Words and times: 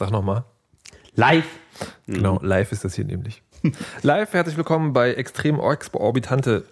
Sag 0.00 0.10
nochmal. 0.12 0.44
Live. 1.14 1.44
Genau, 2.06 2.38
live 2.40 2.72
ist 2.72 2.86
das 2.86 2.94
hier 2.94 3.04
nämlich. 3.04 3.42
live, 4.02 4.32
herzlich 4.32 4.56
willkommen 4.56 4.94
bei 4.94 5.12
Extrem 5.12 5.60
Orbitante. 5.60 6.64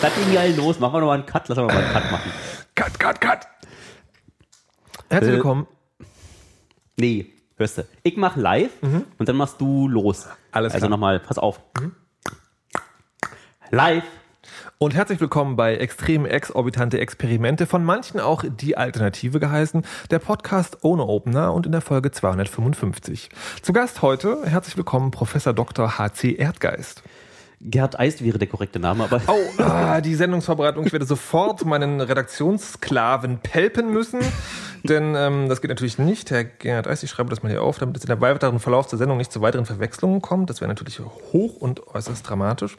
Das 0.00 0.14
ging 0.14 0.32
geil 0.32 0.54
los. 0.56 0.80
Machen 0.80 0.94
wir 0.94 1.00
nochmal 1.00 1.18
einen 1.18 1.26
Cut. 1.26 1.46
Lass 1.50 1.58
uns 1.58 1.70
mal 1.70 1.76
einen 1.84 1.92
Cut 1.92 2.10
machen. 2.10 2.30
Cut, 2.74 2.98
cut, 2.98 3.20
cut. 3.20 3.46
Herzlich 5.10 5.32
Äh, 5.32 5.34
willkommen. 5.36 5.66
Nee, 6.96 7.26
hörst 7.56 7.76
du. 7.76 7.84
Ich 8.04 8.16
mach 8.16 8.36
live 8.36 8.72
und 9.18 9.28
dann 9.28 9.36
machst 9.36 9.60
du 9.60 9.86
los. 9.86 10.28
Alles 10.52 10.72
Also 10.72 10.86
klar. 10.86 10.90
nochmal, 10.92 11.20
pass 11.20 11.36
auf. 11.36 11.60
Live. 13.70 14.04
Und 14.78 14.94
herzlich 14.94 15.20
willkommen 15.20 15.56
bei 15.56 15.76
Extrem 15.76 16.26
Exorbitante 16.26 17.00
Experimente, 17.00 17.66
von 17.66 17.84
manchen 17.84 18.20
auch 18.20 18.44
die 18.46 18.76
Alternative 18.76 19.40
geheißen, 19.40 19.84
der 20.10 20.18
Podcast 20.18 20.78
ohne 20.82 21.04
Opener 21.04 21.52
und 21.54 21.66
in 21.66 21.72
der 21.72 21.80
Folge 21.80 22.10
255. 22.10 23.28
Zu 23.62 23.72
Gast 23.72 24.02
heute, 24.02 24.38
herzlich 24.44 24.76
willkommen, 24.76 25.10
Professor 25.10 25.52
Dr. 25.52 25.98
H.C. 25.98 26.34
Erdgeist. 26.34 27.02
Gerd 27.60 27.98
Eist 27.98 28.22
wäre 28.22 28.38
der 28.38 28.48
korrekte 28.48 28.78
Name, 28.78 29.04
aber 29.04 29.20
Oh, 29.26 29.62
ah, 29.62 30.00
die 30.02 30.14
Sendungsvorbereitung. 30.14 30.86
Ich 30.86 30.92
werde 30.92 31.06
sofort 31.06 31.64
meinen 31.64 32.00
Redaktionssklaven 32.02 33.38
pelpen 33.38 33.92
müssen. 33.92 34.20
Denn 34.84 35.14
ähm, 35.16 35.48
das 35.48 35.62
geht 35.62 35.70
natürlich 35.70 35.98
nicht. 35.98 36.30
Herr 36.30 36.44
Gerhard 36.44 36.86
Eist, 36.86 37.02
ich 37.02 37.10
schreibe 37.10 37.30
das 37.30 37.42
mal 37.42 37.48
hier 37.48 37.62
auf, 37.62 37.78
damit 37.78 37.96
es 37.96 38.04
in 38.04 38.08
der 38.08 38.20
weiteren 38.20 38.60
Verlauf 38.60 38.86
der 38.88 38.98
Sendung 38.98 39.16
nicht 39.16 39.32
zu 39.32 39.40
weiteren 39.40 39.64
Verwechslungen 39.64 40.20
kommt. 40.20 40.50
Das 40.50 40.60
wäre 40.60 40.68
natürlich 40.68 41.00
hoch 41.00 41.56
und 41.56 41.86
äußerst 41.88 42.28
dramatisch. 42.28 42.76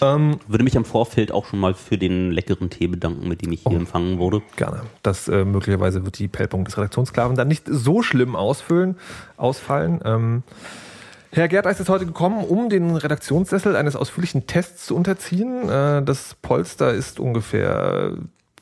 Ähm, 0.00 0.38
würde 0.46 0.64
mich 0.64 0.76
am 0.76 0.84
Vorfeld 0.84 1.32
auch 1.32 1.46
schon 1.46 1.58
mal 1.58 1.74
für 1.74 1.98
den 1.98 2.30
leckeren 2.30 2.70
Tee 2.70 2.86
bedanken, 2.86 3.28
mit 3.28 3.42
dem 3.42 3.52
ich 3.52 3.62
hier 3.62 3.76
empfangen 3.76 4.18
wurde. 4.18 4.42
gerne. 4.56 4.82
Das 5.02 5.28
äh, 5.28 5.44
möglicherweise 5.44 6.04
wird 6.04 6.18
die 6.18 6.28
Pelpung 6.28 6.64
des 6.64 6.76
Redaktionssklaven 6.76 7.36
dann 7.36 7.48
nicht 7.48 7.64
so 7.66 8.02
schlimm 8.02 8.36
ausfüllen, 8.36 8.96
ausfallen. 9.36 10.00
Ähm, 10.04 10.42
Herr 11.30 11.48
Gerd 11.48 11.66
Eist 11.66 11.80
ist 11.80 11.88
heute 11.88 12.06
gekommen, 12.06 12.44
um 12.44 12.70
den 12.70 12.96
Redaktionssessel 12.96 13.76
eines 13.76 13.94
ausführlichen 13.94 14.46
Tests 14.46 14.86
zu 14.86 14.96
unterziehen. 14.96 15.68
Äh, 15.68 16.02
das 16.02 16.34
Polster 16.40 16.94
ist 16.94 17.20
ungefähr, 17.20 18.12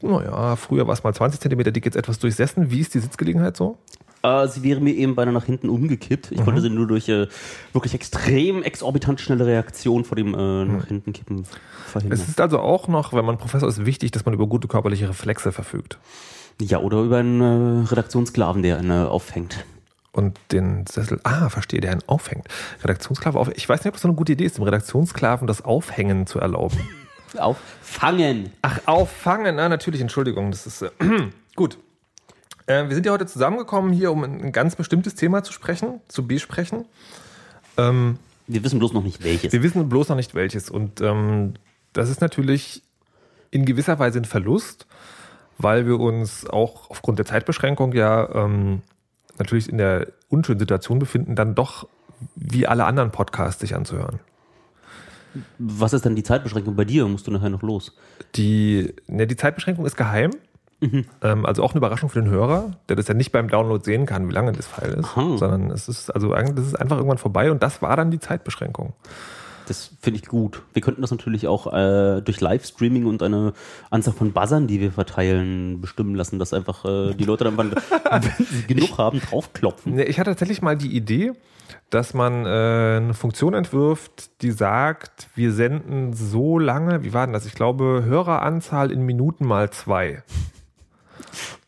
naja, 0.03 0.57
früher 0.57 0.87
war 0.87 0.95
es 0.95 1.05
mal 1.05 1.15
20 1.15 1.41
cm 1.41 1.73
dick, 1.73 1.85
jetzt 1.85 1.97
etwas 1.97 2.19
durchsessen. 2.19 2.71
Wie 2.71 2.81
ist 2.81 2.95
die 2.95 2.99
Sitzgelegenheit 2.99 3.57
so? 3.57 3.79
Äh, 4.25 4.49
sie 4.49 4.63
wäre 4.63 4.81
mir 4.81 4.95
eben 4.95 5.15
beinahe 5.15 5.35
nach 5.35 5.45
hinten 5.45 5.69
umgekippt. 5.69 6.33
Ich 6.33 6.43
konnte 6.43 6.63
sie 6.63 6.71
nur 6.71 6.87
durch 6.87 7.11
äh, 7.11 7.29
wirklich 7.75 7.93
extrem 7.93 8.63
exorbitant 8.63 9.21
schnelle 9.21 9.45
Reaktion 9.45 10.05
vor 10.05 10.17
dem 10.17 10.35
äh, 10.35 10.65
nach 10.65 10.87
hinten 10.87 11.13
kippen 11.13 11.45
verhindern. 11.87 12.19
Es 12.19 12.27
ist 12.27 12.41
also 12.41 12.59
auch 12.61 12.89
noch, 12.89 13.13
wenn 13.13 13.27
man 13.27 13.37
Professor 13.37 13.69
ist, 13.69 13.85
wichtig, 13.85 14.13
dass 14.13 14.25
man 14.25 14.33
über 14.33 14.47
gute 14.47 14.67
körperliche 14.67 15.11
Reflexe 15.11 15.53
verfügt. 15.53 15.99
Ja, 16.59 16.79
oder 16.79 17.03
über 17.03 17.19
einen 17.19 17.85
äh, 17.85 17.87
Redaktionssklaven, 17.87 18.63
der 18.63 18.81
ihn 18.81 18.91
äh, 18.91 18.95
aufhängt. 18.95 19.67
Und 20.13 20.39
den 20.53 20.87
Sessel, 20.87 21.21
ah, 21.25 21.51
verstehe, 21.51 21.83
der 21.83 21.91
einen 21.91 22.03
aufhängt. 22.07 22.47
Redaktionssklave 22.83 23.39
auf. 23.39 23.51
Ich 23.57 23.69
weiß 23.69 23.81
nicht, 23.81 23.89
ob 23.89 23.95
das 23.95 24.03
so 24.03 24.09
eine 24.09 24.17
gute 24.17 24.33
Idee 24.33 24.45
ist, 24.45 24.57
dem 24.57 24.65
Redaktionssklaven 24.65 25.47
das 25.47 25.63
Aufhängen 25.63 26.27
zu 26.27 26.39
erlauben. 26.39 26.79
Auffangen. 27.37 28.53
Ach, 28.63 28.79
auffangen, 28.87 29.57
na, 29.57 29.69
natürlich, 29.69 30.01
Entschuldigung, 30.01 30.51
das 30.51 30.67
ist 30.67 30.83
äh, 30.83 30.91
gut. 31.57 31.77
Äh, 32.67 32.89
wir 32.89 32.95
sind 32.95 33.07
ja 33.07 33.13
heute 33.13 33.27
zusammengekommen 33.27 33.93
hier, 33.93 34.11
um 34.13 34.25
ein, 34.25 34.41
ein 34.41 34.53
ganz 34.53 34.77
bestimmtes 34.77 35.15
Thema 35.15 35.43
zu 35.43 35.53
sprechen, 35.53 36.01
zu 36.09 36.27
besprechen. 36.27 36.87
Ähm, 37.77 38.19
Wir 38.47 38.65
wissen 38.65 38.79
bloß 38.79 38.93
noch 38.93 39.03
nicht 39.03 39.23
welches. 39.25 39.53
wir 39.53 39.63
wissen 39.63 39.89
bloß 39.89 40.09
noch 40.09 40.17
nicht 40.17 40.35
welches. 40.35 40.71
Und 40.71 41.01
ähm, 41.01 41.55
das 41.93 42.11
ist 42.11 42.21
natürlich 42.21 42.83
in 43.51 43.65
gewisser 43.65 43.99
Weise 43.99 44.19
ein 44.19 44.25
Verlust, 44.25 44.87
weil 45.59 45.87
wir 45.87 46.01
uns 46.01 46.47
auch 46.47 46.91
aufgrund 46.91 47.19
der 47.19 47.27
Zeitbeschränkung 47.27 47.93
ja 47.93 48.29
ähm, 48.35 48.83
natürlich 49.39 49.69
in 49.69 49.79
der 49.79 50.09
unschönen 50.29 50.59
Situation 50.59 50.99
befinden, 50.99 51.37
dann 51.37 51.55
doch 51.55 51.87
wie 52.37 52.67
alle 52.67 52.85
anderen 52.85 53.11
Podcasts 53.11 53.61
sich 53.61 53.75
anzuhören. 53.75 54.21
Was 55.59 55.93
ist 55.93 56.05
denn 56.05 56.15
die 56.15 56.23
Zeitbeschränkung 56.23 56.77
bei 56.77 56.85
dir? 56.85 57.07
Musst 57.07 57.27
du 57.27 57.31
nachher 57.33 57.51
noch 57.51 57.63
los? 57.63 57.93
Die, 58.37 58.95
ne, 59.09 59.27
die 59.27 59.37
Zeitbeschränkung 59.37 59.85
ist 59.85 59.97
geheim. 59.97 60.31
Ähm, 61.23 61.47
also 61.47 61.63
auch 61.63 61.73
eine 61.73 61.79
Überraschung 61.79 62.09
für 62.09 62.21
den 62.21 62.31
Hörer, 62.31 62.73
der 62.89 62.97
das 62.97 63.09
ja 63.09 63.15
nicht 63.15 63.33
beim 63.33 63.49
Download 63.49 63.83
sehen 63.85 64.07
kann, 64.07 64.29
wie 64.29 64.33
lange 64.33 64.53
das 64.53 64.67
File 64.67 64.95
ist, 64.95 65.17
Aha. 65.17 65.37
sondern 65.37 65.71
es 65.71 65.89
ist 65.89 66.11
also 66.11 66.35
das 66.35 66.67
ist 66.67 66.75
einfach 66.75 66.97
irgendwann 66.97 67.19
vorbei 67.19 67.51
und 67.51 67.63
das 67.63 67.83
war 67.83 67.97
dann 67.97 68.11
die 68.11 68.21
Zeitbeschränkung. 68.21 68.95
Das 69.67 69.93
finde 70.01 70.21
ich 70.21 70.27
gut. 70.27 70.63
Wir 70.73 70.83
könnten 70.83 71.01
das 71.01 71.11
natürlich 71.11 71.47
auch 71.49 71.73
äh, 71.73 72.21
durch 72.21 72.41
Livestreaming 72.41 73.07
und 73.07 73.23
eine 73.23 73.55
Anzahl 73.91 74.13
von 74.13 74.33
Buzzern, 74.33 74.67
die 74.67 74.81
wir 74.81 74.93
verteilen, 74.93 75.81
bestimmen 75.81 76.15
lassen, 76.15 76.39
dass 76.39 76.53
einfach 76.53 76.85
äh, 76.85 77.15
die 77.15 77.25
Leute 77.25 77.45
dann, 77.45 77.57
wenn 77.59 77.73
sie 78.47 78.67
genug 78.67 78.99
haben, 78.99 79.21
draufklopfen. 79.21 79.99
Ich 79.99 80.19
hatte 80.19 80.31
tatsächlich 80.31 80.61
mal 80.61 80.77
die 80.77 80.95
Idee, 80.95 81.33
dass 81.91 82.15
man 82.15 82.45
äh, 82.45 82.49
eine 82.99 83.15
Funktion 83.15 83.55
entwirft, 83.55 84.43
die 84.43 84.51
sagt, 84.51 85.29
wir 85.35 85.53
senden 85.53 86.13
so 86.13 86.59
lange, 86.59 87.05
wie 87.05 87.15
war 87.15 87.27
denn 87.27 87.33
das? 87.33 87.47
Ich 87.47 87.55
glaube, 87.55 88.03
Höreranzahl 88.05 88.91
in 88.91 89.03
Minuten 89.03 89.47
mal 89.47 89.71
zwei. 89.71 90.23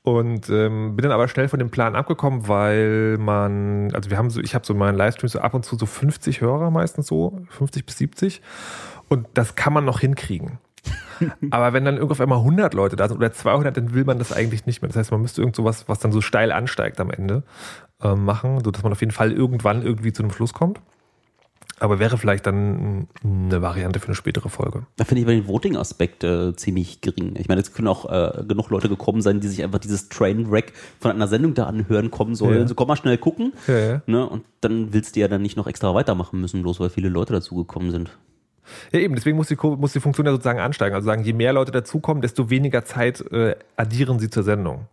Und 0.06 0.48
ähm, 0.50 0.94
bin 0.94 1.02
dann 1.02 1.10
aber 1.10 1.26
schnell 1.26 1.48
von 1.48 1.58
dem 1.58 1.70
Plan 1.70 1.96
abgekommen, 1.96 2.46
weil 2.46 3.18
man, 3.18 3.92
also 3.92 4.08
wir 4.08 4.16
haben 4.16 4.30
so, 4.30 4.40
ich 4.40 4.54
habe 4.54 4.64
so 4.64 4.72
in 4.72 4.78
meinen 4.78 4.96
Livestreams 4.96 5.32
so 5.32 5.40
ab 5.40 5.52
und 5.52 5.64
zu 5.64 5.76
so 5.76 5.84
50 5.84 6.40
Hörer 6.40 6.70
meistens 6.70 7.08
so, 7.08 7.40
50 7.48 7.84
bis 7.84 7.98
70. 7.98 8.40
Und 9.08 9.26
das 9.34 9.56
kann 9.56 9.72
man 9.72 9.84
noch 9.84 9.98
hinkriegen. 9.98 10.60
Aber 11.50 11.72
wenn 11.72 11.84
dann 11.84 11.96
irgendwann 11.96 12.12
auf 12.12 12.20
einmal 12.20 12.38
100 12.38 12.72
Leute 12.72 12.94
da 12.94 13.08
sind 13.08 13.16
oder 13.16 13.32
200, 13.32 13.76
dann 13.76 13.94
will 13.94 14.04
man 14.04 14.20
das 14.20 14.32
eigentlich 14.32 14.64
nicht 14.64 14.80
mehr. 14.80 14.88
Das 14.88 14.96
heißt, 14.96 15.10
man 15.10 15.22
müsste 15.22 15.40
irgend 15.40 15.56
sowas, 15.56 15.88
was 15.88 15.98
dann 15.98 16.12
so 16.12 16.20
steil 16.20 16.52
ansteigt 16.52 17.00
am 17.00 17.10
Ende, 17.10 17.42
ähm, 18.00 18.24
machen, 18.24 18.62
sodass 18.62 18.84
man 18.84 18.92
auf 18.92 19.00
jeden 19.00 19.12
Fall 19.12 19.32
irgendwann 19.32 19.82
irgendwie 19.82 20.12
zu 20.12 20.22
einem 20.22 20.30
Schluss 20.30 20.54
kommt. 20.54 20.80
Aber 21.78 21.98
wäre 21.98 22.16
vielleicht 22.16 22.46
dann 22.46 23.06
eine 23.22 23.60
Variante 23.60 24.00
für 24.00 24.06
eine 24.06 24.14
spätere 24.14 24.48
Folge. 24.48 24.86
Da 24.96 25.04
finde 25.04 25.20
ich 25.20 25.26
aber 25.26 25.34
den 25.34 25.46
Voting-Aspekt 25.46 26.24
äh, 26.24 26.56
ziemlich 26.56 27.02
gering. 27.02 27.34
Ich 27.36 27.48
meine, 27.48 27.60
es 27.60 27.74
können 27.74 27.88
auch 27.88 28.10
äh, 28.10 28.44
genug 28.44 28.70
Leute 28.70 28.88
gekommen 28.88 29.20
sein, 29.20 29.40
die 29.40 29.48
sich 29.48 29.62
einfach 29.62 29.78
dieses 29.78 30.08
Trainwreck 30.08 30.72
von 31.00 31.10
einer 31.10 31.28
Sendung 31.28 31.52
da 31.52 31.64
anhören 31.64 32.10
kommen 32.10 32.34
sollen. 32.34 32.54
Ja. 32.54 32.62
Also 32.62 32.74
komm 32.74 32.88
mal 32.88 32.96
schnell 32.96 33.18
gucken. 33.18 33.52
Ja, 33.66 33.78
ja. 33.78 34.02
Ne? 34.06 34.26
Und 34.26 34.44
dann 34.62 34.94
willst 34.94 35.16
du 35.16 35.20
ja 35.20 35.28
dann 35.28 35.42
nicht 35.42 35.58
noch 35.58 35.66
extra 35.66 35.94
weitermachen 35.94 36.40
müssen, 36.40 36.62
bloß 36.62 36.80
weil 36.80 36.88
viele 36.88 37.10
Leute 37.10 37.34
dazugekommen 37.34 37.90
sind. 37.90 38.10
Ja, 38.92 39.00
eben, 39.00 39.14
deswegen 39.14 39.36
muss 39.36 39.48
die, 39.48 39.56
muss 39.56 39.92
die 39.92 40.00
Funktion 40.00 40.26
ja 40.26 40.32
sozusagen 40.32 40.60
ansteigen. 40.60 40.94
Also 40.94 41.06
sagen, 41.06 41.24
je 41.24 41.32
mehr 41.32 41.52
Leute 41.52 41.72
dazukommen, 41.72 42.22
desto 42.22 42.50
weniger 42.50 42.84
Zeit 42.84 43.20
äh, 43.32 43.56
addieren 43.76 44.18
sie 44.18 44.30
zur 44.30 44.42
Sendung. 44.42 44.86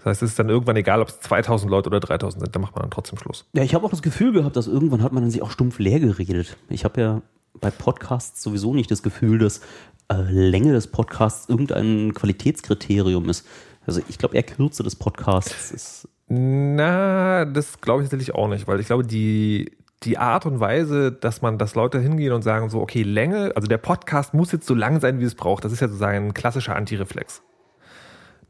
Das 0.00 0.06
heißt, 0.06 0.22
es 0.22 0.30
ist 0.30 0.38
dann 0.38 0.48
irgendwann 0.48 0.76
egal, 0.76 1.02
ob 1.02 1.08
es 1.08 1.20
2000 1.20 1.70
Leute 1.70 1.88
oder 1.88 2.00
3000 2.00 2.44
sind, 2.44 2.54
dann 2.54 2.62
macht 2.62 2.74
man 2.74 2.82
dann 2.82 2.90
trotzdem 2.90 3.18
Schluss. 3.18 3.44
Ja, 3.52 3.62
ich 3.62 3.74
habe 3.74 3.84
auch 3.84 3.90
das 3.90 4.00
Gefühl 4.00 4.32
gehabt, 4.32 4.56
dass 4.56 4.66
irgendwann 4.66 5.02
hat 5.02 5.12
man 5.12 5.22
dann 5.22 5.30
sich 5.30 5.42
auch 5.42 5.50
stumpf 5.50 5.78
leer 5.78 6.00
geredet. 6.00 6.56
Ich 6.70 6.84
habe 6.84 7.00
ja 7.00 7.22
bei 7.60 7.70
Podcasts 7.70 8.42
sowieso 8.42 8.74
nicht 8.74 8.90
das 8.90 9.02
Gefühl, 9.02 9.38
dass 9.38 9.60
äh, 10.08 10.22
Länge 10.22 10.72
des 10.72 10.86
Podcasts 10.86 11.48
irgendein 11.48 12.14
Qualitätskriterium 12.14 13.28
ist. 13.28 13.46
Also 13.86 14.00
ich 14.08 14.16
glaube 14.16 14.36
eher 14.36 14.42
Kürze 14.42 14.82
des 14.82 14.96
Podcasts 14.96 15.70
ist. 15.70 16.08
Na, 16.28 17.44
das 17.44 17.80
glaube 17.80 18.02
ich 18.02 18.08
tatsächlich 18.08 18.34
auch 18.34 18.48
nicht, 18.48 18.68
weil 18.68 18.80
ich 18.80 18.86
glaube, 18.86 19.04
die, 19.04 19.72
die 20.04 20.16
Art 20.16 20.46
und 20.46 20.60
Weise, 20.60 21.12
dass 21.12 21.42
man, 21.42 21.58
dass 21.58 21.74
Leute 21.74 21.98
hingehen 21.98 22.32
und 22.32 22.42
sagen 22.42 22.70
so, 22.70 22.80
okay, 22.80 23.02
Länge, 23.02 23.52
also 23.56 23.66
der 23.66 23.78
Podcast 23.78 24.32
muss 24.32 24.52
jetzt 24.52 24.66
so 24.66 24.74
lang 24.74 25.00
sein, 25.00 25.20
wie 25.20 25.24
es 25.24 25.34
braucht, 25.34 25.64
das 25.64 25.72
ist 25.72 25.80
ja 25.80 25.88
sozusagen 25.88 26.28
ein 26.28 26.34
klassischer 26.34 26.76
Antireflex. 26.76 27.42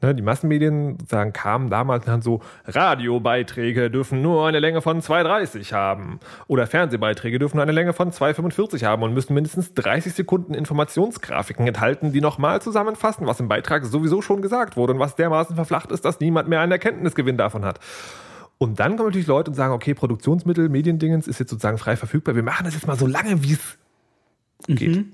Ne, 0.03 0.15
die 0.15 0.22
Massenmedien 0.22 0.97
sagen, 1.06 1.34
kamen 1.34 1.69
damals 1.69 2.06
dann 2.06 2.22
so, 2.22 2.41
Radiobeiträge 2.65 3.91
dürfen 3.91 4.22
nur 4.22 4.47
eine 4.47 4.59
Länge 4.59 4.81
von 4.81 5.03
2,30 5.03 5.75
haben. 5.75 6.21
Oder 6.47 6.66
Fernsehbeiträge 6.66 7.38
dürfen 7.38 7.59
nur 7.59 7.62
eine 7.62 7.72
Länge 7.72 7.93
von 7.93 8.11
2,45 8.11 8.84
haben 8.84 9.03
und 9.03 9.12
müssen 9.12 9.34
mindestens 9.34 9.75
30 9.75 10.15
Sekunden 10.15 10.55
Informationsgrafiken 10.55 11.66
enthalten, 11.66 12.12
die 12.12 12.22
nochmal 12.22 12.62
zusammenfassen, 12.62 13.27
was 13.27 13.41
im 13.41 13.49
Beitrag 13.49 13.84
sowieso 13.84 14.22
schon 14.22 14.41
gesagt 14.41 14.77
wurde 14.77 14.94
und 14.94 15.00
was 15.00 15.16
dermaßen 15.16 15.55
verflacht 15.55 15.93
ist, 15.93 16.05
dass 16.06 16.19
niemand 16.21 16.49
mehr 16.49 16.61
einen 16.61 16.72
Erkenntnisgewinn 16.72 17.37
davon 17.37 17.67
hat. 17.67 17.78
Und 18.56 18.81
dann 18.81 18.97
kommen 18.97 19.09
natürlich 19.09 19.27
Leute 19.27 19.50
und 19.50 19.55
sagen, 19.55 19.73
okay, 19.75 19.93
Produktionsmittel, 19.93 20.69
Mediendingens 20.70 21.29
ist 21.29 21.41
jetzt 21.41 21.50
sozusagen 21.50 21.79
frei 21.79 21.97
verfügbar. 21.97 22.35
Wir 22.37 22.43
machen 22.43 22.64
das 22.64 22.75
jetzt 22.75 22.87
mal 22.87 22.97
so 22.97 23.06
lange, 23.06 23.43
wie 23.43 23.52
es 23.52 23.79
geht. 24.67 25.05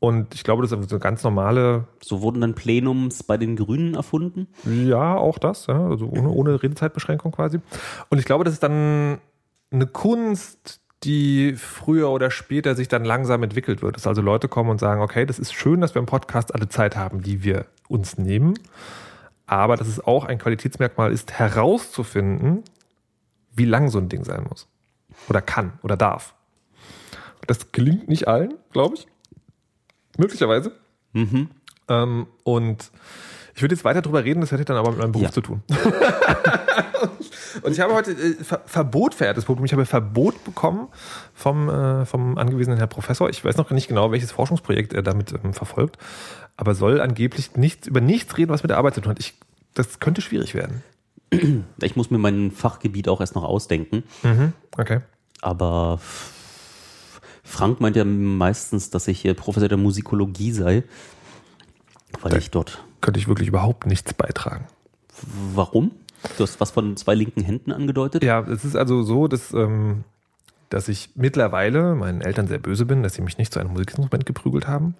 Und 0.00 0.34
ich 0.34 0.44
glaube, 0.44 0.62
das 0.62 0.72
ist 0.72 0.90
eine 0.90 0.98
ganz 0.98 1.22
normale, 1.22 1.84
So 2.02 2.22
wurden 2.22 2.40
dann 2.40 2.54
Plenums 2.54 3.22
bei 3.22 3.36
den 3.36 3.54
Grünen 3.54 3.94
erfunden. 3.94 4.48
ja, 4.64 5.16
auch 5.16 5.38
das, 5.38 5.66
ja, 5.66 5.88
also 5.88 6.06
ohne, 6.06 6.30
ohne 6.30 6.62
Redezeitbeschränkung 6.62 7.32
quasi. 7.32 7.60
Und 8.08 8.18
ich 8.18 8.24
glaube, 8.24 8.44
das 8.44 8.54
ist 8.54 8.62
dann 8.62 9.18
eine 9.70 9.86
Kunst, 9.86 10.80
die 11.04 11.54
früher 11.54 12.10
oder 12.10 12.30
später 12.30 12.74
sich 12.74 12.88
dann 12.88 13.04
langsam 13.04 13.42
entwickelt 13.42 13.82
wird. 13.82 13.96
Dass 13.96 14.06
also 14.06 14.22
Leute 14.22 14.48
kommen 14.48 14.70
und 14.70 14.80
sagen, 14.80 15.02
okay, 15.02 15.26
das 15.26 15.38
ist 15.38 15.52
schön, 15.52 15.82
dass 15.82 15.94
wir 15.94 16.00
im 16.00 16.06
Podcast 16.06 16.54
alle 16.54 16.68
Zeit 16.68 16.96
haben, 16.96 17.22
die 17.22 17.44
wir 17.44 17.66
uns 17.88 18.16
nehmen. 18.16 18.58
Aber 19.46 19.76
dass 19.76 19.88
es 19.88 20.02
auch 20.02 20.24
ein 20.24 20.38
Qualitätsmerkmal 20.38 21.12
ist, 21.12 21.32
herauszufinden, 21.32 22.62
wie 23.54 23.64
lang 23.66 23.88
so 23.88 23.98
ein 23.98 24.08
Ding 24.08 24.24
sein 24.24 24.46
muss. 24.48 24.66
Oder 25.28 25.42
kann 25.42 25.74
oder 25.82 25.96
darf. 25.96 26.34
Das 27.46 27.72
gelingt 27.72 28.08
nicht 28.08 28.28
allen, 28.28 28.54
glaube 28.72 28.94
ich. 28.94 29.06
Möglicherweise. 30.18 30.72
Ähm, 31.88 32.26
und 32.44 32.90
Ich 33.54 33.62
würde 33.62 33.74
jetzt 33.74 33.84
weiter 33.84 34.00
drüber 34.02 34.24
reden, 34.24 34.40
das 34.40 34.52
hätte 34.52 34.64
dann 34.64 34.76
aber 34.76 34.90
mit 34.90 35.00
meinem 35.00 35.12
Beruf 35.12 35.24
Ja. 35.26 35.32
zu 35.32 35.40
tun. 35.40 35.62
und 37.62 37.72
ich 37.72 37.80
habe 37.80 37.92
heute 37.94 38.12
äh, 38.12 38.34
Ver 38.42 38.60
Verbot 38.64 39.14
verehrtes 39.14 39.44
Publikum. 39.44 39.64
Ich 39.66 39.72
habe 39.72 39.84
Verbot 39.86 40.44
bekommen 40.44 40.88
vom, 41.34 41.68
äh, 41.68 42.06
vom 42.06 42.38
angewiesenen 42.38 42.78
Herr 42.78 42.86
Professor. 42.86 43.28
Ich 43.28 43.44
weiß 43.44 43.56
noch 43.56 43.70
nicht 43.70 43.88
genau, 43.88 44.12
welches 44.12 44.32
Forschungsprojekt 44.32 44.92
er 44.92 45.02
damit 45.02 45.32
ähm, 45.44 45.52
verfolgt, 45.52 45.98
aber 46.56 46.74
soll 46.74 47.00
angeblich 47.00 47.56
nichts, 47.56 47.86
über 47.88 48.00
nichts 48.00 48.36
reden, 48.38 48.50
was 48.50 48.62
mit 48.62 48.70
der 48.70 48.78
Arbeit 48.78 48.94
zu 48.94 49.00
tun 49.00 49.10
hat. 49.10 49.18
Ich, 49.18 49.34
das 49.74 49.98
könnte 50.00 50.20
schwierig 50.22 50.54
werden. 50.54 50.82
Ich 51.82 51.96
muss 51.96 52.10
mir 52.10 52.18
mein 52.18 52.50
Fachgebiet 52.50 53.08
auch 53.08 53.20
erst 53.20 53.34
noch 53.34 53.44
ausdenken. 53.44 54.02
Okay. 54.76 55.00
Aber 55.42 56.00
Frank 57.50 57.80
meint 57.80 57.96
ja 57.96 58.04
meistens, 58.04 58.90
dass 58.90 59.08
ich 59.08 59.24
Professor 59.36 59.68
der 59.68 59.76
Musikologie 59.76 60.52
sei. 60.52 60.84
Weil 62.22 62.36
ich 62.38 62.50
dort. 62.50 62.82
Könnte 63.00 63.18
ich 63.18 63.28
wirklich 63.28 63.48
überhaupt 63.48 63.86
nichts 63.86 64.14
beitragen. 64.14 64.66
Warum? 65.54 65.90
Du 66.36 66.44
hast 66.44 66.60
was 66.60 66.70
von 66.70 66.96
zwei 66.96 67.14
linken 67.14 67.42
Händen 67.42 67.72
angedeutet. 67.72 68.22
Ja, 68.22 68.40
es 68.40 68.64
ist 68.64 68.76
also 68.76 69.02
so, 69.02 69.26
dass, 69.26 69.52
ähm, 69.52 70.04
dass 70.68 70.88
ich 70.88 71.10
mittlerweile 71.16 71.94
meinen 71.94 72.20
Eltern 72.20 72.46
sehr 72.46 72.58
böse 72.58 72.86
bin, 72.86 73.02
dass 73.02 73.14
sie 73.14 73.22
mich 73.22 73.36
nicht 73.36 73.52
zu 73.52 73.58
einem 73.58 73.72
Musikinstrument 73.72 74.26
geprügelt 74.26 74.68
haben, 74.68 74.94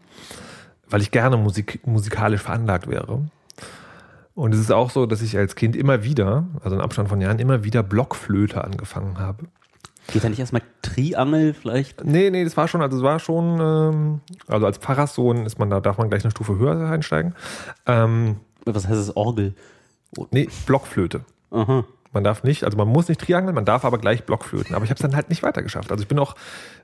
weil 0.88 1.02
ich 1.02 1.10
gerne 1.10 1.36
Musik, 1.36 1.86
musikalisch 1.86 2.42
veranlagt 2.42 2.88
wäre. 2.88 3.30
Und 4.34 4.54
es 4.54 4.60
ist 4.60 4.72
auch 4.72 4.90
so, 4.90 5.06
dass 5.06 5.22
ich 5.22 5.36
als 5.36 5.54
Kind 5.54 5.76
immer 5.76 6.02
wieder, 6.02 6.46
also 6.64 6.74
in 6.74 6.82
Abstand 6.82 7.08
von 7.08 7.20
Jahren, 7.20 7.38
immer 7.38 7.62
wieder 7.62 7.82
Blockflöte 7.82 8.64
angefangen 8.64 9.18
habe. 9.18 9.44
Geht 10.12 10.24
da 10.24 10.28
nicht 10.28 10.38
erstmal 10.40 10.62
Triangel 10.82 11.54
vielleicht? 11.54 12.04
Nee, 12.04 12.30
nee, 12.30 12.44
das 12.44 12.56
war 12.56 12.68
schon, 12.68 12.82
also 12.82 12.96
es 12.96 13.02
war 13.02 13.18
schon, 13.18 13.60
ähm, 13.60 14.20
also 14.46 14.66
als 14.66 14.78
Pfarrerssohn 14.78 15.46
ist 15.46 15.58
man 15.58 15.70
da, 15.70 15.80
darf 15.80 15.98
man 15.98 16.08
gleich 16.10 16.24
eine 16.24 16.30
Stufe 16.30 16.58
höher 16.58 16.90
einsteigen. 16.90 17.34
Ähm, 17.86 18.36
Was 18.64 18.86
heißt 18.88 18.98
das 18.98 19.16
Orgel? 19.16 19.54
nee, 20.32 20.48
Blockflöte. 20.66 21.24
Aha. 21.50 21.84
Man 22.12 22.24
darf 22.24 22.42
nicht, 22.42 22.64
also 22.64 22.76
man 22.76 22.88
muss 22.88 23.08
nicht 23.08 23.20
Triangeln, 23.20 23.54
man 23.54 23.64
darf 23.64 23.84
aber 23.84 23.98
gleich 23.98 24.24
Blockflöten. 24.24 24.74
Aber 24.74 24.84
ich 24.84 24.90
habe 24.90 24.96
es 24.96 25.02
dann 25.02 25.16
halt 25.16 25.28
nicht 25.28 25.42
weitergeschafft. 25.42 25.90
Also 25.90 26.02
ich 26.02 26.08
bin 26.08 26.18
auch, 26.18 26.34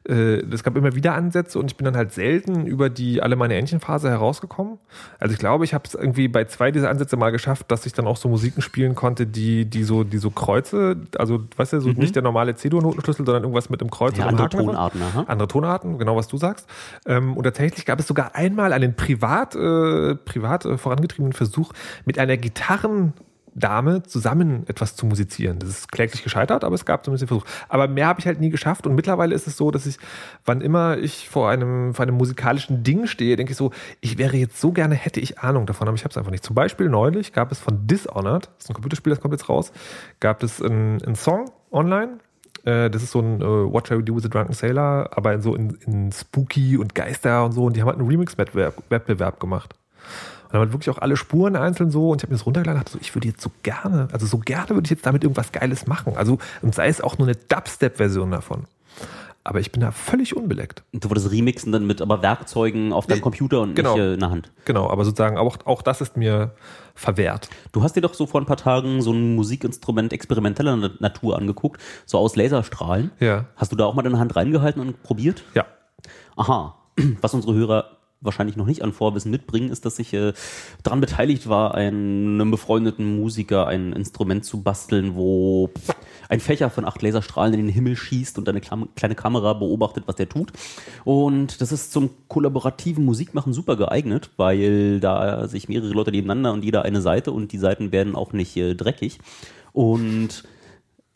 äh, 0.08 0.36
es 0.52 0.62
gab 0.62 0.76
immer 0.76 0.94
wieder 0.94 1.14
Ansätze 1.14 1.58
und 1.58 1.70
ich 1.70 1.76
bin 1.76 1.84
dann 1.84 1.96
halt 1.96 2.12
selten 2.12 2.66
über 2.66 2.90
die 2.90 3.22
alle 3.22 3.36
meine 3.36 3.54
Entchenphase 3.56 4.08
herausgekommen. 4.08 4.78
Also 5.18 5.32
ich 5.32 5.38
glaube, 5.38 5.64
ich 5.64 5.74
habe 5.74 5.84
es 5.86 5.94
irgendwie 5.94 6.28
bei 6.28 6.44
zwei 6.44 6.70
dieser 6.70 6.90
Ansätze 6.90 7.16
mal 7.16 7.30
geschafft, 7.30 7.70
dass 7.70 7.86
ich 7.86 7.92
dann 7.92 8.06
auch 8.06 8.16
so 8.16 8.28
Musiken 8.28 8.62
spielen 8.62 8.94
konnte, 8.94 9.26
die, 9.26 9.64
die 9.64 9.82
so, 9.82 10.04
die 10.04 10.18
so 10.18 10.30
Kreuze, 10.30 10.96
also 11.18 11.40
weißt 11.56 11.74
du, 11.74 11.80
so 11.80 11.88
nicht 11.90 12.14
der 12.14 12.22
normale 12.22 12.54
C-Dur-Notenschlüssel, 12.54 13.26
sondern 13.26 13.42
irgendwas 13.42 13.68
mit 13.70 13.80
einem 13.80 13.90
Kreuz 13.90 14.16
Mhm. 14.16 14.20
Ja, 14.20 14.26
einem 14.28 14.38
andere. 14.38 14.48
Tonarten, 14.64 15.02
aha. 15.02 15.24
Andere 15.26 15.48
Tonarten, 15.48 15.98
genau 15.98 16.16
was 16.16 16.28
du 16.28 16.36
sagst. 16.36 16.68
Ähm, 17.06 17.36
und 17.36 17.44
tatsächlich 17.44 17.84
gab 17.84 17.98
es 17.98 18.06
sogar 18.06 18.34
einmal 18.34 18.72
einen 18.72 18.94
privat, 18.94 19.54
äh, 19.54 20.14
privat 20.14 20.64
äh, 20.64 20.78
vorangetriebenen 20.78 21.32
Versuch 21.32 21.72
mit 22.04 22.18
einer 22.18 22.36
Gitarrendame 23.56 24.02
zusammen 24.02 24.64
etwas 24.68 24.96
zu 24.96 25.06
musizieren. 25.06 25.58
Das 25.58 25.68
ist 25.68 25.92
kläglich 25.92 26.22
gescheitert, 26.22 26.64
aber 26.64 26.74
es 26.74 26.84
gab 26.84 27.04
zumindest 27.04 27.22
den 27.22 27.28
Versuch. 27.28 27.44
Aber 27.68 27.88
mehr 27.88 28.06
habe 28.06 28.20
ich 28.20 28.26
halt 28.26 28.40
nie 28.40 28.50
geschafft 28.50 28.86
und 28.86 28.94
mittlerweile 28.94 29.34
ist 29.34 29.46
es 29.46 29.56
so, 29.56 29.70
dass 29.70 29.86
ich, 29.86 29.98
wann 30.44 30.60
immer 30.60 30.98
ich 30.98 31.28
vor 31.28 31.50
einem, 31.50 31.94
vor 31.94 32.04
einem 32.04 32.16
musikalischen 32.16 32.82
Ding 32.82 33.06
stehe, 33.06 33.36
denke 33.36 33.52
ich 33.52 33.58
so, 33.58 33.72
ich 34.00 34.18
wäre 34.18 34.36
jetzt 34.36 34.60
so 34.60 34.72
gerne, 34.72 34.94
hätte 34.94 35.20
ich 35.20 35.38
Ahnung 35.38 35.66
davon, 35.66 35.88
aber 35.88 35.96
ich 35.96 36.04
habe 36.04 36.10
es 36.10 36.18
einfach 36.18 36.30
nicht. 36.30 36.44
Zum 36.44 36.54
Beispiel 36.54 36.88
neulich 36.88 37.32
gab 37.32 37.50
es 37.52 37.58
von 37.58 37.86
Dishonored, 37.86 38.46
das 38.46 38.64
ist 38.64 38.70
ein 38.70 38.74
Computerspiel, 38.74 39.10
das 39.10 39.20
kommt 39.20 39.32
jetzt 39.32 39.48
raus, 39.48 39.72
gab 40.20 40.42
es 40.42 40.62
einen, 40.62 41.02
einen 41.02 41.16
Song 41.16 41.50
online, 41.70 42.18
äh, 42.64 42.90
das 42.90 43.02
ist 43.02 43.12
so 43.12 43.20
ein 43.20 43.40
äh, 43.40 43.44
What 43.44 43.88
Shall 43.88 43.98
We 43.98 44.04
Do 44.04 44.16
with 44.16 44.26
a 44.26 44.28
Drunken 44.28 44.52
Sailor, 44.52 45.10
aber 45.12 45.40
so 45.40 45.54
in, 45.54 45.78
in 45.86 46.12
Spooky 46.12 46.76
und 46.76 46.94
Geister 46.94 47.44
und 47.44 47.52
so. 47.52 47.64
Und 47.64 47.76
die 47.76 47.80
haben 47.80 47.88
halt 47.88 47.98
einen 47.98 48.08
Remix-Wettbewerb 48.08 48.82
Wettbewerb 48.88 49.40
gemacht. 49.40 49.74
Haben 50.56 50.62
halt 50.62 50.72
wirklich 50.72 50.90
auch 50.90 51.00
alle 51.00 51.16
Spuren 51.16 51.56
einzeln 51.56 51.90
so. 51.90 52.10
Und 52.10 52.18
ich 52.18 52.22
habe 52.24 52.32
mir 52.32 52.38
das 52.38 52.46
runtergeladen 52.46 52.80
und 52.80 52.86
dachte 52.86 52.98
so, 52.98 52.98
ich 53.00 53.14
würde 53.14 53.28
jetzt 53.28 53.40
so 53.40 53.50
gerne, 53.62 54.08
also 54.12 54.26
so 54.26 54.38
gerne 54.38 54.70
würde 54.70 54.82
ich 54.84 54.90
jetzt 54.90 55.06
damit 55.06 55.22
irgendwas 55.22 55.52
Geiles 55.52 55.86
machen. 55.86 56.14
Also, 56.16 56.38
und 56.62 56.74
sei 56.74 56.88
es 56.88 57.00
auch 57.00 57.18
nur 57.18 57.28
eine 57.28 57.36
Dubstep-Version 57.36 58.30
davon. 58.30 58.64
Aber 59.44 59.60
ich 59.60 59.70
bin 59.70 59.80
da 59.80 59.92
völlig 59.92 60.36
unbeleckt. 60.36 60.82
Und 60.92 61.04
du 61.04 61.08
wolltest 61.08 61.30
remixen 61.30 61.70
dann 61.70 61.86
mit 61.86 62.02
aber 62.02 62.20
Werkzeugen 62.20 62.92
auf 62.92 63.06
deinem 63.06 63.20
Computer 63.20 63.60
und 63.60 63.76
genau. 63.76 63.94
nicht 63.94 64.02
äh, 64.02 64.14
in 64.14 64.18
der 64.20 64.30
Hand. 64.30 64.50
Genau, 64.64 64.90
aber 64.90 65.04
sozusagen 65.04 65.38
auch, 65.38 65.58
auch 65.66 65.82
das 65.82 66.00
ist 66.00 66.16
mir 66.16 66.50
verwehrt. 66.96 67.48
Du 67.70 67.84
hast 67.84 67.94
dir 67.94 68.00
doch 68.00 68.14
so 68.14 68.26
vor 68.26 68.40
ein 68.40 68.46
paar 68.46 68.56
Tagen 68.56 69.02
so 69.02 69.12
ein 69.12 69.36
Musikinstrument 69.36 70.12
experimenteller 70.12 70.74
Na- 70.76 70.90
Natur 70.98 71.38
angeguckt, 71.38 71.80
so 72.06 72.18
aus 72.18 72.34
Laserstrahlen. 72.34 73.12
Ja. 73.20 73.44
Hast 73.54 73.70
du 73.70 73.76
da 73.76 73.84
auch 73.84 73.94
mal 73.94 74.02
deine 74.02 74.18
Hand 74.18 74.34
reingehalten 74.34 74.82
und 74.82 75.00
probiert? 75.04 75.44
Ja. 75.54 75.64
Aha. 76.34 76.74
Was 77.20 77.32
unsere 77.32 77.54
Hörer 77.54 77.95
wahrscheinlich 78.20 78.56
noch 78.56 78.66
nicht 78.66 78.82
an 78.82 78.92
Vorwissen 78.92 79.30
mitbringen, 79.30 79.70
ist, 79.70 79.84
dass 79.84 79.98
ich 79.98 80.12
äh, 80.14 80.32
daran 80.82 81.00
beteiligt 81.00 81.48
war, 81.48 81.74
einem 81.74 82.50
befreundeten 82.50 83.20
Musiker 83.20 83.66
ein 83.66 83.92
Instrument 83.92 84.44
zu 84.44 84.62
basteln, 84.62 85.14
wo 85.14 85.70
ein 86.28 86.40
Fächer 86.40 86.70
von 86.70 86.84
acht 86.84 87.02
Laserstrahlen 87.02 87.54
in 87.54 87.66
den 87.66 87.74
Himmel 87.74 87.96
schießt 87.96 88.38
und 88.38 88.48
eine 88.48 88.60
kleine 88.60 89.14
Kamera 89.14 89.52
beobachtet, 89.52 90.04
was 90.06 90.16
der 90.16 90.28
tut. 90.28 90.52
Und 91.04 91.60
das 91.60 91.72
ist 91.72 91.92
zum 91.92 92.10
kollaborativen 92.28 93.04
Musikmachen 93.04 93.52
super 93.52 93.76
geeignet, 93.76 94.30
weil 94.36 95.00
da 95.00 95.46
sich 95.48 95.68
mehrere 95.68 95.92
Leute 95.92 96.10
nebeneinander 96.10 96.52
und 96.52 96.64
jeder 96.64 96.82
eine 96.82 97.00
Seite 97.00 97.32
und 97.32 97.52
die 97.52 97.58
Seiten 97.58 97.92
werden 97.92 98.16
auch 98.16 98.32
nicht 98.32 98.56
äh, 98.56 98.74
dreckig. 98.74 99.18
Und 99.72 100.44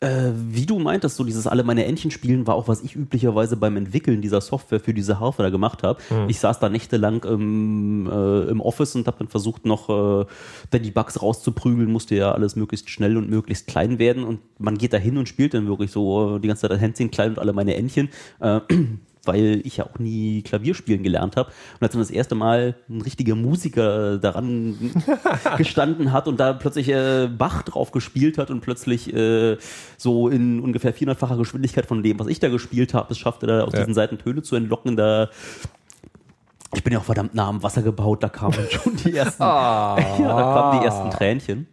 äh, 0.01 0.31
wie 0.35 0.65
du 0.65 0.79
meintest, 0.79 1.15
so 1.15 1.23
dieses 1.23 1.45
alle 1.45 1.63
meine 1.63 1.85
Entchen 1.85 2.09
spielen 2.09 2.47
war 2.47 2.55
auch, 2.55 2.67
was 2.67 2.81
ich 2.81 2.95
üblicherweise 2.95 3.55
beim 3.55 3.77
Entwickeln 3.77 4.21
dieser 4.21 4.41
Software 4.41 4.79
für 4.79 4.93
diese 4.93 5.19
Harfe 5.19 5.43
da 5.43 5.49
gemacht 5.49 5.83
habe. 5.83 6.01
Ich 6.27 6.39
saß 6.39 6.59
da 6.59 6.69
nächtelang 6.69 7.23
im, 7.23 8.09
äh, 8.11 8.49
im 8.49 8.61
Office 8.61 8.95
und 8.95 9.05
habe 9.05 9.19
dann 9.19 9.27
versucht, 9.27 9.65
noch 9.65 9.89
äh, 9.89 10.25
dann 10.71 10.81
die 10.81 10.91
Bugs 10.91 11.21
rauszuprügeln, 11.21 11.91
musste 11.91 12.15
ja 12.15 12.31
alles 12.31 12.55
möglichst 12.55 12.89
schnell 12.89 13.15
und 13.15 13.29
möglichst 13.29 13.67
klein 13.67 13.99
werden 13.99 14.23
und 14.23 14.39
man 14.57 14.77
geht 14.77 14.93
da 14.93 14.97
hin 14.97 15.17
und 15.17 15.29
spielt 15.29 15.53
dann 15.53 15.67
wirklich 15.67 15.91
so 15.91 16.37
äh, 16.37 16.39
die 16.39 16.47
ganze 16.47 16.67
Zeit 16.67 16.81
Händchen 16.81 17.11
klein 17.11 17.31
und 17.31 17.39
alle 17.39 17.53
meine 17.53 17.75
Entchen. 17.75 18.09
Weil 19.23 19.61
ich 19.63 19.77
ja 19.77 19.85
auch 19.85 19.99
nie 19.99 20.41
Klavier 20.41 20.73
spielen 20.73 21.03
gelernt 21.03 21.35
habe. 21.35 21.49
Und 21.49 21.83
als 21.83 21.91
dann 21.91 22.01
das 22.01 22.09
erste 22.09 22.33
Mal 22.33 22.75
ein 22.89 23.01
richtiger 23.01 23.35
Musiker 23.35 24.17
daran 24.17 24.75
gestanden 25.57 26.11
hat 26.11 26.27
und 26.27 26.39
da 26.39 26.53
plötzlich 26.53 26.89
äh, 26.89 27.27
Bach 27.27 27.61
drauf 27.63 27.91
gespielt 27.91 28.37
hat 28.37 28.49
und 28.49 28.61
plötzlich 28.61 29.13
äh, 29.13 29.57
so 29.97 30.27
in 30.27 30.59
ungefähr 30.59 30.95
400-facher 30.95 31.37
Geschwindigkeit 31.37 31.85
von 31.85 32.01
dem, 32.01 32.17
was 32.19 32.27
ich 32.27 32.39
da 32.39 32.49
gespielt 32.49 32.93
habe, 32.93 33.11
es 33.11 33.19
schaffte 33.19 33.45
da 33.47 33.63
aus 33.63 33.73
Ja. 33.73 33.79
diesen 33.81 33.93
Seiten 33.93 34.17
Töne 34.17 34.41
zu 34.41 34.55
entlocken, 34.55 34.95
da 34.95 35.29
ich 36.73 36.83
bin 36.83 36.93
ja 36.93 36.99
auch 36.99 37.03
verdammt 37.03 37.35
nah 37.35 37.47
am 37.47 37.63
Wasser 37.63 37.81
gebaut, 37.81 38.23
da 38.23 38.29
kamen 38.29 38.53
schon 38.69 38.95
die 38.95 39.15
ersten, 39.15 39.43
ja, 39.43 39.95
da 39.95 40.41
kamen 40.41 40.79
die 40.79 40.85
ersten 40.85 41.09
Tränchen. 41.09 41.67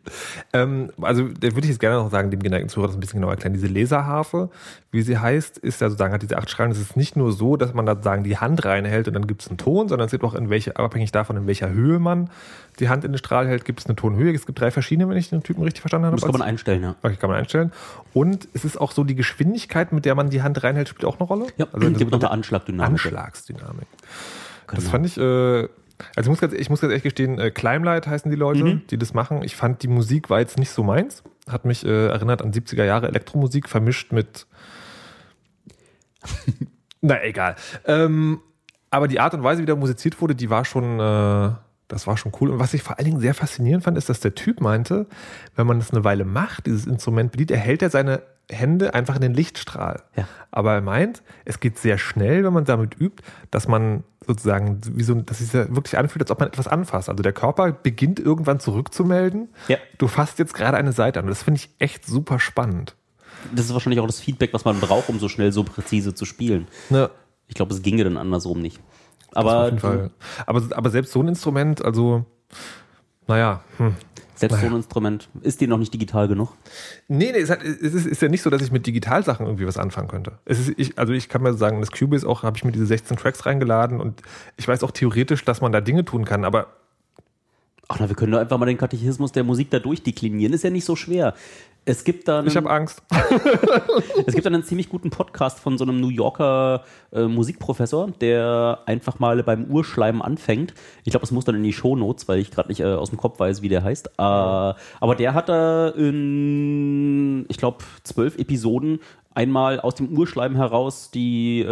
Ähm, 0.53 0.91
also, 1.01 1.29
da 1.29 1.49
würde 1.49 1.61
ich 1.63 1.69
jetzt 1.69 1.81
gerne 1.81 1.97
noch 1.97 2.11
sagen, 2.11 2.31
dem 2.31 2.43
geneigten 2.43 2.69
Zuhörer 2.69 2.89
das 2.89 2.97
ein 2.97 3.01
bisschen 3.01 3.21
genauer 3.21 3.33
erklären. 3.33 3.53
Diese 3.53 3.69
Laserharfe, 3.69 4.51
wie 4.91 5.03
sie 5.03 5.19
heißt, 5.19 5.59
ist 5.59 5.81
ja 5.81 5.89
sozusagen, 5.89 6.13
hat 6.13 6.23
diese 6.23 6.37
acht 6.37 6.51
Strahlen. 6.51 6.73
Es 6.73 6.81
ist 6.81 6.97
nicht 6.97 7.17
nur 7.17 7.33
so, 7.33 7.57
dass 7.57 7.75
man 7.75 7.87
da 7.87 8.01
sagen 8.01 8.25
die 8.25 8.39
Hand 8.39 8.65
reinhält 8.65 9.07
und 9.07 9.15
dann 9.15 9.27
gibt 9.27 9.43
es 9.43 9.49
einen 9.49 9.59
Ton, 9.59 9.89
sondern 9.89 10.07
es 10.07 10.11
gibt 10.11 10.25
auch 10.25 10.35
in 10.35 10.51
welche, 10.51 10.77
abhängig 10.77 11.13
davon, 11.13 11.37
in 11.37 11.47
welcher 11.47 11.71
Höhe 11.71 11.99
man 11.99 12.31
die 12.81 12.89
Hand 12.89 13.05
in 13.05 13.13
den 13.13 13.19
Strahl 13.19 13.47
hält, 13.47 13.65
gibt 13.65 13.81
es 13.81 13.87
eine 13.87 13.97
Tonhöhe. 13.97 14.33
Es 14.33 14.47
gibt 14.47 14.61
drei 14.61 14.71
verschiedene, 14.71 15.09
wenn 15.09 15.17
ich 15.17 15.31
den 15.31 15.43
Typen 15.43 15.63
richtig 15.63 15.81
verstanden 15.81 16.07
habe. 16.07 16.17
Das 16.17 16.25
kann 16.25 16.33
man 16.33 16.43
einstellen, 16.43 16.83
ja. 16.83 16.95
Okay, 17.03 17.17
kann 17.17 17.31
man 17.31 17.39
einstellen. 17.39 17.73
Und 18.15 18.49
es 18.53 18.65
ist 18.65 18.81
auch 18.81 18.93
so, 18.93 19.05
die 19.05 19.15
Geschwindigkeit, 19.15 19.93
mit 19.93 20.05
der 20.05 20.15
man 20.15 20.31
die 20.31 20.43
Hand 20.43 20.63
reinhält, 20.63 20.89
spielt 20.89 21.05
auch 21.05 21.19
eine 21.19 21.29
Rolle. 21.29 21.47
Ja, 21.57 21.67
also 21.73 21.91
gibt 21.99 22.11
noch 22.11 22.21
eine 22.21 22.31
Anschlagdynamik. 22.31 23.05
Anschlagsdynamik. 23.05 23.87
Das 24.71 24.81
Genau. 24.81 24.91
fand 24.91 25.07
ich, 25.07 25.17
äh, 25.19 25.69
also 26.15 26.21
ich 26.21 26.29
muss 26.29 26.41
ganz, 26.41 26.53
ich 26.55 26.71
muss 26.71 26.81
ganz 26.81 26.91
ehrlich 26.91 27.03
gestehen, 27.03 27.39
äh, 27.39 27.51
Climelight 27.51 28.07
heißen 28.07 28.31
die 28.31 28.37
Leute, 28.37 28.65
Mhm. 28.65 28.83
die 28.91 28.99
das 28.99 29.15
machen. 29.15 29.43
Ich 29.43 29.57
fand 29.57 29.83
die 29.83 29.89
Musik 29.89 30.31
war 30.31 30.41
jetzt 30.41 30.59
nicht 30.59 30.71
so 30.71 30.83
meins. 30.83 31.23
Hat 31.49 31.65
mich 31.65 31.85
äh, 31.85 32.09
erinnert 32.09 32.43
an 32.43 32.53
70er 32.53 32.85
Jahre 32.85 33.09
Elektromusik 33.09 33.69
vermischt 33.69 34.13
mit. 34.13 34.47
Na 37.01 37.23
egal. 37.25 37.57
Ähm, 37.87 38.41
aber 38.91 39.09
die 39.09 39.21
Art 39.21 39.35
und 39.35 39.43
Weise, 39.43 39.63
wie 39.63 39.67
da 39.67 39.77
musiziert 39.77 40.21
wurde, 40.21 40.35
die 40.35 40.51
war 40.51 40.65
schon, 40.65 40.99
äh, 40.99 41.51
das 41.89 42.07
war 42.07 42.17
schon 42.17 42.33
cool. 42.41 42.51
Und 42.51 42.59
was 42.59 42.75
ich 42.75 42.83
vor 42.83 42.99
allen 42.99 43.07
Dingen 43.07 43.21
sehr 43.21 43.35
faszinierend 43.35 43.85
fand, 43.85 43.97
ist, 43.99 44.09
dass 44.09 44.21
der 44.21 44.35
Typ 44.35 44.61
meinte, 44.61 45.07
wenn 45.57 45.67
man 45.67 45.79
das 45.79 45.93
eine 45.93 46.05
Weile 46.05 46.25
macht, 46.25 46.67
dieses 46.67 46.87
Instrument 46.87 47.31
bedient, 47.33 47.51
erhält 47.51 47.83
er 47.83 47.91
seine 47.91 48.23
Hände 48.51 48.95
einfach 48.95 49.17
in 49.17 49.21
den 49.23 49.35
Lichtstrahl. 49.35 50.03
Ja. 50.17 50.27
Aber 50.51 50.73
er 50.75 50.81
meint, 50.81 51.23
es 51.45 51.61
geht 51.61 51.79
sehr 51.79 51.99
schnell, 51.99 52.45
wenn 52.45 52.53
man 52.53 52.65
damit 52.65 52.99
übt, 52.99 53.23
dass 53.51 53.69
man 53.69 54.05
sozusagen, 54.27 54.81
wie 54.93 55.03
so, 55.03 55.15
dass 55.15 55.41
es 55.41 55.51
sich 55.51 55.61
ja 55.61 55.75
wirklich 55.75 55.99
anfühlt, 55.99 56.23
als 56.23 56.31
ob 56.31 56.41
man 56.41 56.49
etwas 56.49 56.69
anfasst. 56.69 57.09
Also 57.09 57.23
der 57.23 57.33
Körper 57.33 57.73
beginnt 57.73 58.19
irgendwann 58.21 58.61
zurückzumelden. 58.61 59.49
Ja. 59.69 59.77
Du 59.99 60.09
fasst 60.09 60.39
jetzt 60.39 60.55
gerade 60.55 60.77
eine 60.77 60.93
Seite 60.93 61.19
an. 61.19 61.27
Und 61.27 61.31
das 61.31 61.43
finde 61.43 61.61
ich 61.61 61.71
echt 61.79 62.07
super 62.07 62.39
spannend. 62.41 62.95
Das 63.55 63.67
ist 63.67 63.73
wahrscheinlich 63.73 64.01
auch 64.01 64.07
das 64.07 64.21
Feedback, 64.21 64.53
was 64.53 64.65
man 64.65 64.81
braucht, 64.81 65.09
um 65.09 65.19
so 65.19 65.29
schnell 65.29 65.53
so 65.53 65.63
präzise 65.65 66.15
zu 66.15 66.25
spielen. 66.25 66.67
Ne, 66.91 67.11
Ich 67.47 67.55
glaube, 67.55 67.73
es 67.75 67.83
ginge 67.83 68.05
dann 68.05 68.17
andersrum 68.17 68.61
nicht. 68.61 68.81
auf 69.33 69.37
Aber 69.47 69.65
jeden 69.67 69.79
Fall. 69.79 70.11
Aber, 70.47 70.63
aber 70.75 70.91
selbst 70.91 71.13
so 71.13 71.21
ein 71.23 71.29
Instrument, 71.29 71.85
also, 71.85 72.25
naja, 73.29 73.61
hm. 73.77 73.95
selbst 74.35 74.61
so 74.61 74.67
ein 74.67 74.75
Instrument 74.75 75.29
ist 75.43 75.61
dir 75.61 75.69
noch 75.69 75.79
nicht 75.79 75.93
digital 75.93 76.27
genug. 76.29 76.55
Nee, 77.07 77.31
nee, 77.33 77.39
es, 77.39 77.51
hat, 77.51 77.63
es 77.63 77.95
ist, 77.95 78.07
ist 78.07 78.23
ja 78.23 78.29
nicht 78.29 78.43
so, 78.43 78.51
dass 78.51 78.63
ich 78.63 78.73
mit 78.73 78.87
Digitalsachen 78.87 79.47
irgendwie 79.47 79.67
was 79.67 79.77
anfangen 79.77 80.09
könnte. 80.09 80.33
Ist, 80.47 80.73
ich, 80.77 80.99
also 80.99 81.13
ich 81.13 81.29
kann 81.29 81.43
mir 81.43 81.55
sagen, 81.55 81.81
das 81.81 81.93
Cubase 81.93 82.29
auch, 82.29 82.43
habe 82.43 82.57
ich 82.57 82.65
mir 82.65 82.73
diese 82.73 82.87
16 82.87 83.17
Tracks 83.17 83.47
reingeladen 83.47 84.01
und 84.01 84.23
ich 84.57 84.67
weiß 84.67 84.83
auch 84.83 84.91
theoretisch, 84.91 85.45
dass 85.45 85.61
man 85.61 85.71
da 85.71 85.81
Dinge 85.81 86.05
tun 86.05 86.25
kann, 86.25 86.45
aber 86.45 86.69
Ach 87.91 87.97
na, 87.99 88.09
wir 88.09 88.17
können 88.17 88.33
doch 88.33 88.39
einfach 88.39 88.59
mal 88.59 88.67
den 88.67 88.77
Katechismus 88.77 89.33
der 89.33 89.45
Musik 89.45 89.71
da 89.71 89.79
durchdeklinieren. 89.79 90.53
Ist 90.53 90.63
ja 90.63 90.69
nicht 90.69 90.85
so 90.85 90.95
schwer. 90.95 91.33
Es 91.85 92.05
gibt 92.05 92.29
da 92.29 92.41
einen, 92.41 92.49
Ich 92.49 92.57
habe 92.57 92.69
Angst. 92.69 93.03
es 94.27 94.35
gibt 94.35 94.45
da 94.45 94.51
einen 94.51 94.63
ziemlich 94.63 94.89
guten 94.89 95.11
Podcast 95.11 95.59
von 95.59 95.79
so 95.79 95.85
einem 95.85 96.01
New 96.01 96.11
Yorker 96.11 96.85
äh, 97.13 97.25
Musikprofessor, 97.25 98.11
der 98.21 98.81
einfach 98.87 99.19
mal 99.19 99.43
beim 99.43 99.65
Urschleim 99.65 100.21
anfängt. 100.21 100.75
Ich 101.05 101.13
glaube, 101.13 101.23
das 101.23 101.31
muss 101.31 101.45
dann 101.45 101.55
in 101.55 101.63
die 101.63 101.73
Shownotes, 101.73 102.29
weil 102.29 102.41
ich 102.41 102.51
gerade 102.51 102.69
nicht 102.69 102.81
äh, 102.81 102.85
aus 102.85 103.09
dem 103.09 103.19
Kopf 103.19 103.41
weiß, 103.41 103.63
wie 103.63 103.69
der 103.69 103.85
heißt. 103.85 104.09
Äh, 104.09 104.13
aber 104.23 105.15
der 105.17 105.33
hat 105.33 105.49
da 105.49 105.89
in, 105.89 107.47
ich 107.49 107.57
glaube, 107.57 107.79
zwölf 108.03 108.39
Episoden 108.39 109.01
einmal 109.35 109.81
aus 109.81 109.95
dem 109.95 110.17
Urschleim 110.17 110.57
heraus 110.57 111.11
die 111.11 111.67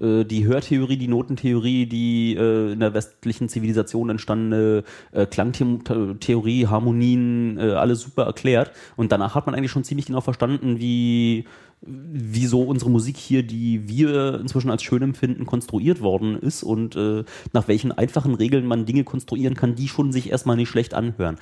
äh, 0.00 0.24
die 0.24 0.46
Hörtheorie, 0.46 0.96
die 0.96 1.08
Notentheorie, 1.08 1.86
die 1.86 2.36
äh, 2.36 2.72
in 2.72 2.80
der 2.80 2.94
westlichen 2.94 3.48
Zivilisation 3.48 4.10
entstandene 4.10 4.84
äh, 5.12 5.26
Klangtheorie, 5.26 6.66
Harmonien, 6.66 7.58
äh, 7.58 7.72
alles 7.72 8.00
super 8.00 8.24
erklärt. 8.24 8.72
Und 8.96 9.12
danach 9.12 9.34
hat 9.34 9.46
man 9.46 9.54
eigentlich 9.54 9.70
schon 9.70 9.84
ziemlich 9.84 10.06
genau 10.06 10.20
verstanden, 10.20 10.78
wie 10.78 11.44
wieso 11.86 12.62
unsere 12.62 12.90
Musik 12.90 13.16
hier, 13.16 13.42
die 13.42 13.88
wir 13.88 14.40
inzwischen 14.40 14.70
als 14.70 14.82
schön 14.82 15.02
empfinden, 15.02 15.46
konstruiert 15.46 16.00
worden 16.00 16.36
ist 16.36 16.62
und 16.62 16.96
äh, 16.96 17.24
nach 17.52 17.68
welchen 17.68 17.92
einfachen 17.92 18.34
Regeln 18.34 18.66
man 18.66 18.86
Dinge 18.86 19.04
konstruieren 19.04 19.54
kann, 19.54 19.74
die 19.74 19.88
schon 19.88 20.12
sich 20.12 20.30
erstmal 20.30 20.56
nicht 20.56 20.68
schlecht 20.68 20.94
anhören. 20.94 21.36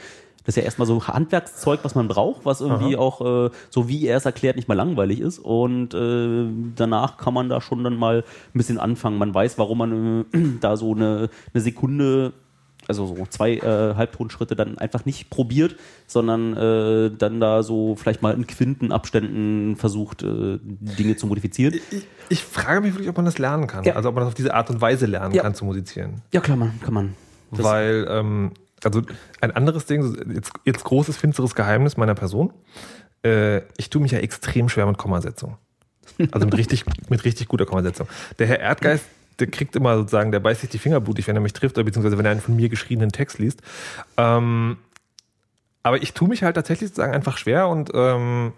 Das 0.45 0.57
ist 0.57 0.57
ja 0.57 0.65
erstmal 0.65 0.87
so 0.87 1.07
Handwerkszeug, 1.07 1.81
was 1.85 1.95
man 1.95 2.09
braucht, 2.09 2.45
was 2.45 2.61
irgendwie 2.61 2.97
Aha. 2.97 3.03
auch, 3.03 3.47
äh, 3.47 3.51
so 3.71 3.89
wie 3.89 4.07
er 4.07 4.17
es 4.17 4.25
erklärt, 4.25 4.57
nicht 4.57 4.69
mal 4.69 4.75
langweilig 4.75 5.21
ist. 5.21 5.39
Und 5.39 5.95
äh, 5.95 6.47
danach 6.75 7.17
kann 7.17 7.33
man 7.33 7.49
da 7.49 7.61
schon 7.61 7.85
dann 7.85 7.97
mal 7.97 8.19
ein 8.19 8.59
bisschen 8.59 8.79
anfangen. 8.79 9.19
Man 9.19 9.33
weiß, 9.33 9.59
warum 9.59 9.79
man 9.79 10.25
äh, 10.33 10.39
da 10.61 10.77
so 10.77 10.95
eine, 10.95 11.31
eine 11.55 11.63
Sekunde, 11.63 12.33
also 12.89 13.07
so 13.07 13.27
zwei 13.31 13.57
äh, 13.57 13.95
Halbtonschritte 13.95 14.57
dann 14.57 14.77
einfach 14.79 15.05
nicht 15.05 15.31
probiert, 15.31 15.77
sondern 16.07 16.57
äh, 16.57 17.11
dann 17.17 17.41
da 17.41 17.63
so 17.63 17.97
vielleicht 17.97 18.23
mal 18.23 18.35
in 18.35 18.47
Quintenabständen 18.47 19.77
versucht, 19.77 20.23
äh, 20.23 20.59
Dinge 20.63 21.17
zu 21.17 21.27
modifizieren. 21.27 21.75
Ich, 21.91 22.07
ich 22.29 22.43
frage 22.43 22.81
mich 22.81 22.93
wirklich, 22.95 23.09
ob 23.09 23.17
man 23.17 23.25
das 23.25 23.39
lernen 23.39 23.67
kann. 23.67 23.85
Ja. 23.85 23.95
Also 23.95 24.09
ob 24.09 24.15
man 24.15 24.23
das 24.23 24.29
auf 24.29 24.35
diese 24.35 24.55
Art 24.55 24.69
und 24.71 24.81
Weise 24.81 25.07
lernen 25.07 25.35
Ja. 25.35 25.43
kann 25.43 25.55
zu 25.55 25.65
musizieren. 25.65 26.23
Ja, 26.33 26.41
klar, 26.41 26.57
man, 26.57 26.79
kann 26.81 26.95
man. 26.95 27.15
Das- 27.51 27.63
Weil, 27.65 28.07
ähm, 28.09 28.53
also 28.85 29.03
ein 29.41 29.53
anderes 29.53 29.87
Ding, 29.87 30.33
jetzt, 30.35 30.53
jetzt 30.65 30.85
großes, 30.85 31.17
finsteres 31.17 31.55
Geheimnis 31.55 31.97
meiner 31.97 32.15
Person. 32.15 32.53
Äh, 33.25 33.59
ich 33.77 33.91
tue 33.91 34.03
mich 34.03 34.11
ja 34.13 34.19
extrem 34.19 34.69
schwer 34.69 34.87
mit 34.87 34.99
Kommasetzung. 34.99 35.57
Also 36.33 36.47
mit 36.47 36.57
richtig, 36.59 36.85
mit 37.09 37.25
richtig 37.25 37.47
guter 37.49 37.65
Kommasetzung. 37.67 38.09
Der 38.41 38.47
Herr 38.49 38.59
Erdgeist, 38.61 39.05
der 39.43 39.51
kriegt 39.51 39.75
immer 39.75 39.97
sozusagen, 39.97 40.31
der 40.31 40.41
beißt 40.41 40.61
sich 40.61 40.71
die 40.71 40.79
Finger 40.79 41.01
blutig, 41.01 41.27
wenn 41.27 41.37
er 41.37 41.43
mich 41.43 41.53
trifft, 41.53 41.77
oder 41.77 41.85
beziehungsweise 41.85 42.17
wenn 42.17 42.25
er 42.25 42.31
einen 42.31 42.41
von 42.41 42.55
mir 42.55 42.69
geschriebenen 42.69 43.11
Text 43.11 43.39
liest. 43.39 43.61
Ähm, 44.17 44.77
aber 45.83 46.01
ich 46.01 46.15
tue 46.15 46.29
mich 46.29 46.45
halt 46.45 46.55
tatsächlich 46.55 46.91
sozusagen 46.91 47.13
einfach 47.13 47.37
schwer 47.37 47.69
und 47.69 47.91
ähm, 47.93 48.53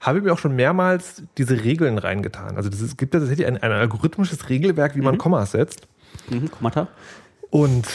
habe 0.00 0.22
mir 0.22 0.32
auch 0.32 0.38
schon 0.38 0.56
mehrmals 0.56 1.22
diese 1.36 1.62
Regeln 1.64 1.98
reingetan. 1.98 2.56
Also 2.56 2.70
es 2.70 2.96
gibt 2.96 3.12
ja 3.12 3.20
tatsächlich 3.20 3.46
ein, 3.46 3.58
ein 3.58 3.72
algorithmisches 3.72 4.48
Regelwerk, 4.48 4.96
wie 4.96 5.02
man 5.02 5.18
Kommas 5.18 5.52
setzt. 5.52 5.86
Mhm, 6.30 6.50
Kommata. 6.50 6.88
Und 7.50 7.86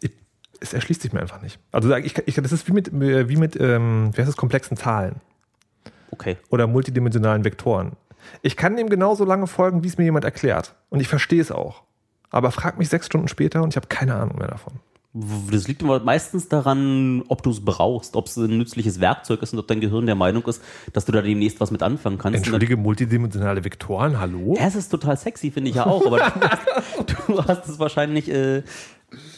ich, 0.00 0.12
es 0.60 0.72
erschließt 0.72 1.02
sich 1.02 1.12
mir 1.12 1.20
einfach 1.20 1.42
nicht. 1.42 1.58
Also 1.72 1.92
ich, 1.96 2.16
ich, 2.26 2.34
das 2.36 2.52
ist 2.52 2.68
wie 2.68 2.72
mit, 2.72 2.90
wie 2.92 3.36
mit 3.36 3.56
ähm, 3.60 4.10
wie 4.12 4.18
heißt 4.18 4.28
das, 4.28 4.36
komplexen 4.36 4.76
Zahlen 4.76 5.16
Okay. 6.10 6.36
oder 6.50 6.66
multidimensionalen 6.66 7.44
Vektoren. 7.44 7.92
Ich 8.42 8.56
kann 8.56 8.76
dem 8.76 8.88
genauso 8.88 9.24
lange 9.24 9.46
folgen, 9.46 9.82
wie 9.82 9.88
es 9.88 9.98
mir 9.98 10.04
jemand 10.04 10.24
erklärt. 10.24 10.74
Und 10.90 11.00
ich 11.00 11.08
verstehe 11.08 11.40
es 11.40 11.50
auch. 11.50 11.82
Aber 12.30 12.50
frag 12.50 12.78
mich 12.78 12.88
sechs 12.88 13.06
Stunden 13.06 13.28
später 13.28 13.62
und 13.62 13.70
ich 13.70 13.76
habe 13.76 13.86
keine 13.86 14.14
Ahnung 14.14 14.38
mehr 14.38 14.48
davon. 14.48 14.74
Das 15.50 15.66
liegt 15.66 15.82
immer 15.82 15.98
meistens 16.00 16.48
daran, 16.48 17.22
ob 17.28 17.42
du 17.42 17.50
es 17.50 17.64
brauchst, 17.64 18.14
ob 18.14 18.26
es 18.26 18.36
ein 18.36 18.58
nützliches 18.58 19.00
Werkzeug 19.00 19.42
ist 19.42 19.54
und 19.54 19.58
ob 19.58 19.66
dein 19.66 19.80
Gehirn 19.80 20.04
der 20.04 20.14
Meinung 20.14 20.44
ist, 20.46 20.62
dass 20.92 21.06
du 21.06 21.12
da 21.12 21.22
demnächst 21.22 21.60
was 21.60 21.70
mit 21.70 21.82
anfangen 21.82 22.18
kannst. 22.18 22.36
Entschuldige, 22.36 22.76
multidimensionale 22.76 23.64
Vektoren, 23.64 24.20
hallo? 24.20 24.54
Ja, 24.56 24.66
es 24.66 24.76
ist 24.76 24.90
total 24.90 25.16
sexy, 25.16 25.50
finde 25.50 25.70
ich 25.70 25.76
ja 25.76 25.86
auch, 25.86 26.04
aber 26.06 26.18
du, 27.06 27.32
du 27.32 27.44
hast 27.44 27.66
es 27.66 27.78
wahrscheinlich 27.78 28.30
äh, 28.30 28.62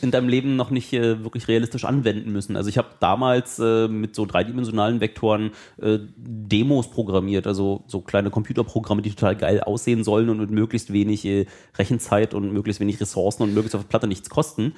in 0.02 0.10
deinem 0.10 0.28
Leben 0.28 0.56
noch 0.56 0.70
nicht 0.70 0.92
äh, 0.92 1.22
wirklich 1.22 1.46
realistisch 1.46 1.84
anwenden 1.84 2.32
müssen. 2.32 2.56
Also 2.56 2.68
ich 2.68 2.78
habe 2.78 2.88
damals 2.98 3.58
äh, 3.58 3.86
mit 3.86 4.14
so 4.14 4.26
dreidimensionalen 4.26 5.00
Vektoren 5.00 5.52
äh, 5.80 5.98
Demos 6.16 6.90
programmiert, 6.90 7.46
also 7.46 7.84
so 7.86 8.00
kleine 8.00 8.30
Computerprogramme, 8.30 9.02
die 9.02 9.10
total 9.10 9.36
geil 9.36 9.60
aussehen 9.60 10.02
sollen 10.02 10.28
und 10.28 10.38
mit 10.38 10.50
möglichst 10.50 10.92
wenig 10.92 11.24
äh, 11.24 11.46
Rechenzeit 11.78 12.34
und 12.34 12.52
möglichst 12.52 12.80
wenig 12.80 13.00
Ressourcen 13.00 13.44
und 13.44 13.54
möglichst 13.54 13.76
auf 13.76 13.82
der 13.82 13.88
Platte 13.88 14.08
nichts 14.08 14.28
kosten. 14.28 14.74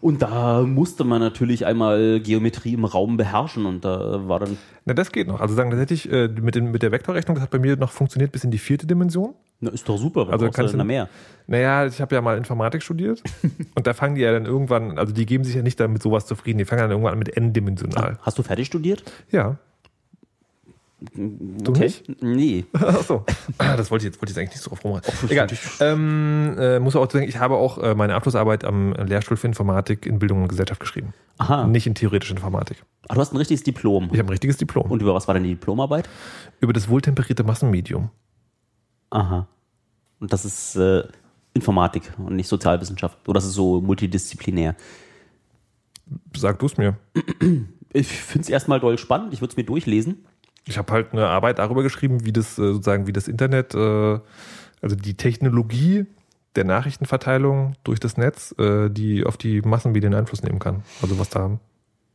Und 0.00 0.22
da 0.22 0.62
musste 0.62 1.04
man 1.04 1.20
natürlich 1.20 1.66
einmal 1.66 2.20
Geometrie 2.20 2.72
im 2.72 2.86
Raum 2.86 3.16
beherrschen 3.16 3.66
und 3.66 3.84
da 3.84 4.28
war 4.28 4.38
dann, 4.38 4.56
Na, 4.86 4.94
das 4.94 5.12
geht 5.12 5.26
noch. 5.26 5.40
Also 5.40 5.54
sagen, 5.54 5.70
das 5.70 5.80
hätte 5.80 5.92
ich 5.92 6.10
äh, 6.10 6.28
mit, 6.28 6.54
den, 6.54 6.70
mit 6.70 6.82
der 6.82 6.92
Vektorrechnung, 6.92 7.34
das 7.34 7.42
hat 7.42 7.50
bei 7.50 7.58
mir 7.58 7.76
noch 7.76 7.90
funktioniert 7.90 8.32
bis 8.32 8.44
in 8.44 8.50
die 8.50 8.58
vierte 8.58 8.86
Dimension. 8.86 9.34
Na, 9.60 9.70
ist 9.70 9.88
doch 9.88 9.98
super, 9.98 10.26
was 10.26 10.32
Also 10.34 10.46
du 10.46 10.50
kannst 10.52 10.72
denn 10.72 10.78
du- 10.78 10.84
da 10.84 10.86
mehr? 10.86 11.08
Naja, 11.46 11.86
ich 11.86 12.00
habe 12.00 12.14
ja 12.14 12.20
mal 12.20 12.38
Informatik 12.38 12.82
studiert 12.82 13.22
und 13.74 13.86
da 13.86 13.92
fangen 13.94 14.14
die 14.14 14.20
ja 14.20 14.32
dann 14.32 14.46
irgendwann, 14.46 14.98
also 14.98 15.12
die 15.12 15.26
geben 15.26 15.44
sich 15.44 15.54
ja 15.56 15.62
nicht 15.62 15.78
damit 15.80 16.02
sowas 16.02 16.26
zufrieden, 16.26 16.58
die 16.58 16.64
fangen 16.64 16.82
dann 16.82 16.90
irgendwann 16.90 17.12
an 17.14 17.18
mit 17.18 17.36
n-dimensional. 17.36 18.18
Hast 18.22 18.38
du 18.38 18.42
fertig 18.42 18.66
studiert? 18.66 19.02
Ja. 19.30 19.56
Du 21.16 21.70
Okay. 21.72 21.84
nicht? 21.84 22.22
Nee. 22.22 22.64
Achso. 22.74 23.24
Das 23.56 23.90
wollte 23.90 24.04
ich 24.04 24.12
jetzt, 24.12 24.20
wollte 24.20 24.32
ich 24.32 24.36
jetzt 24.36 24.38
eigentlich 24.38 24.50
nicht 24.50 24.62
so 24.62 24.68
drauf 24.68 24.84
rumreiten. 24.84 25.12
Egal. 25.30 25.46
Ähm, 25.80 26.56
äh, 26.58 26.78
muss 26.78 26.94
auch 26.94 27.10
sagen, 27.10 27.26
ich 27.26 27.38
habe 27.38 27.54
auch 27.56 27.78
äh, 27.78 27.94
meine 27.94 28.14
Abschlussarbeit 28.14 28.64
am 28.66 28.92
Lehrstuhl 28.92 29.38
für 29.38 29.46
Informatik 29.46 30.04
in 30.04 30.18
Bildung 30.18 30.42
und 30.42 30.48
Gesellschaft 30.48 30.78
geschrieben. 30.78 31.14
Aha. 31.38 31.66
Nicht 31.66 31.86
in 31.86 31.94
theoretische 31.94 32.34
Informatik. 32.34 32.84
Ach, 33.08 33.14
du 33.14 33.20
hast 33.22 33.32
ein 33.32 33.38
richtiges 33.38 33.62
Diplom. 33.62 34.10
Ich 34.12 34.18
habe 34.18 34.28
ein 34.28 34.32
richtiges 34.32 34.58
Diplom. 34.58 34.90
Und 34.90 35.00
über 35.00 35.14
was 35.14 35.26
war 35.26 35.32
denn 35.34 35.44
die 35.44 35.50
Diplomarbeit? 35.54 36.06
über 36.60 36.74
das 36.74 36.90
wohltemperierte 36.90 37.42
Massenmedium. 37.44 38.10
Aha. 39.10 39.46
Und 40.20 40.32
das 40.32 40.44
ist 40.44 40.76
äh, 40.76 41.04
Informatik 41.54 42.12
und 42.18 42.36
nicht 42.36 42.48
Sozialwissenschaft. 42.48 43.18
Oder 43.26 43.34
das 43.38 43.46
ist 43.46 43.54
so 43.54 43.80
multidisziplinär. 43.80 44.76
Sag 46.36 46.58
du 46.58 46.66
es 46.66 46.76
mir. 46.76 46.96
Ich 47.92 48.06
finde 48.06 48.42
es 48.42 48.48
erstmal 48.48 48.78
doll 48.78 48.98
spannend. 48.98 49.32
Ich 49.32 49.40
würde 49.40 49.50
es 49.50 49.56
mir 49.56 49.64
durchlesen. 49.64 50.24
Ich 50.64 50.78
habe 50.78 50.92
halt 50.92 51.12
eine 51.12 51.26
Arbeit 51.26 51.58
darüber 51.58 51.82
geschrieben, 51.82 52.24
wie 52.24 52.32
das 52.32 52.52
äh, 52.58 52.72
sozusagen, 52.72 53.08
wie 53.08 53.12
das 53.12 53.26
Internet, 53.26 53.74
äh, 53.74 54.20
also 54.80 54.94
die 54.94 55.14
Technologie 55.14 56.06
der 56.54 56.64
Nachrichtenverteilung 56.64 57.74
durch 57.82 57.98
das 57.98 58.16
Netz, 58.16 58.54
äh, 58.58 58.90
die 58.90 59.24
auf 59.24 59.36
die 59.36 59.60
Massenmedien 59.62 60.14
Einfluss 60.14 60.42
nehmen 60.42 60.58
kann. 60.58 60.82
Also 61.02 61.18
was 61.18 61.30
da, 61.30 61.58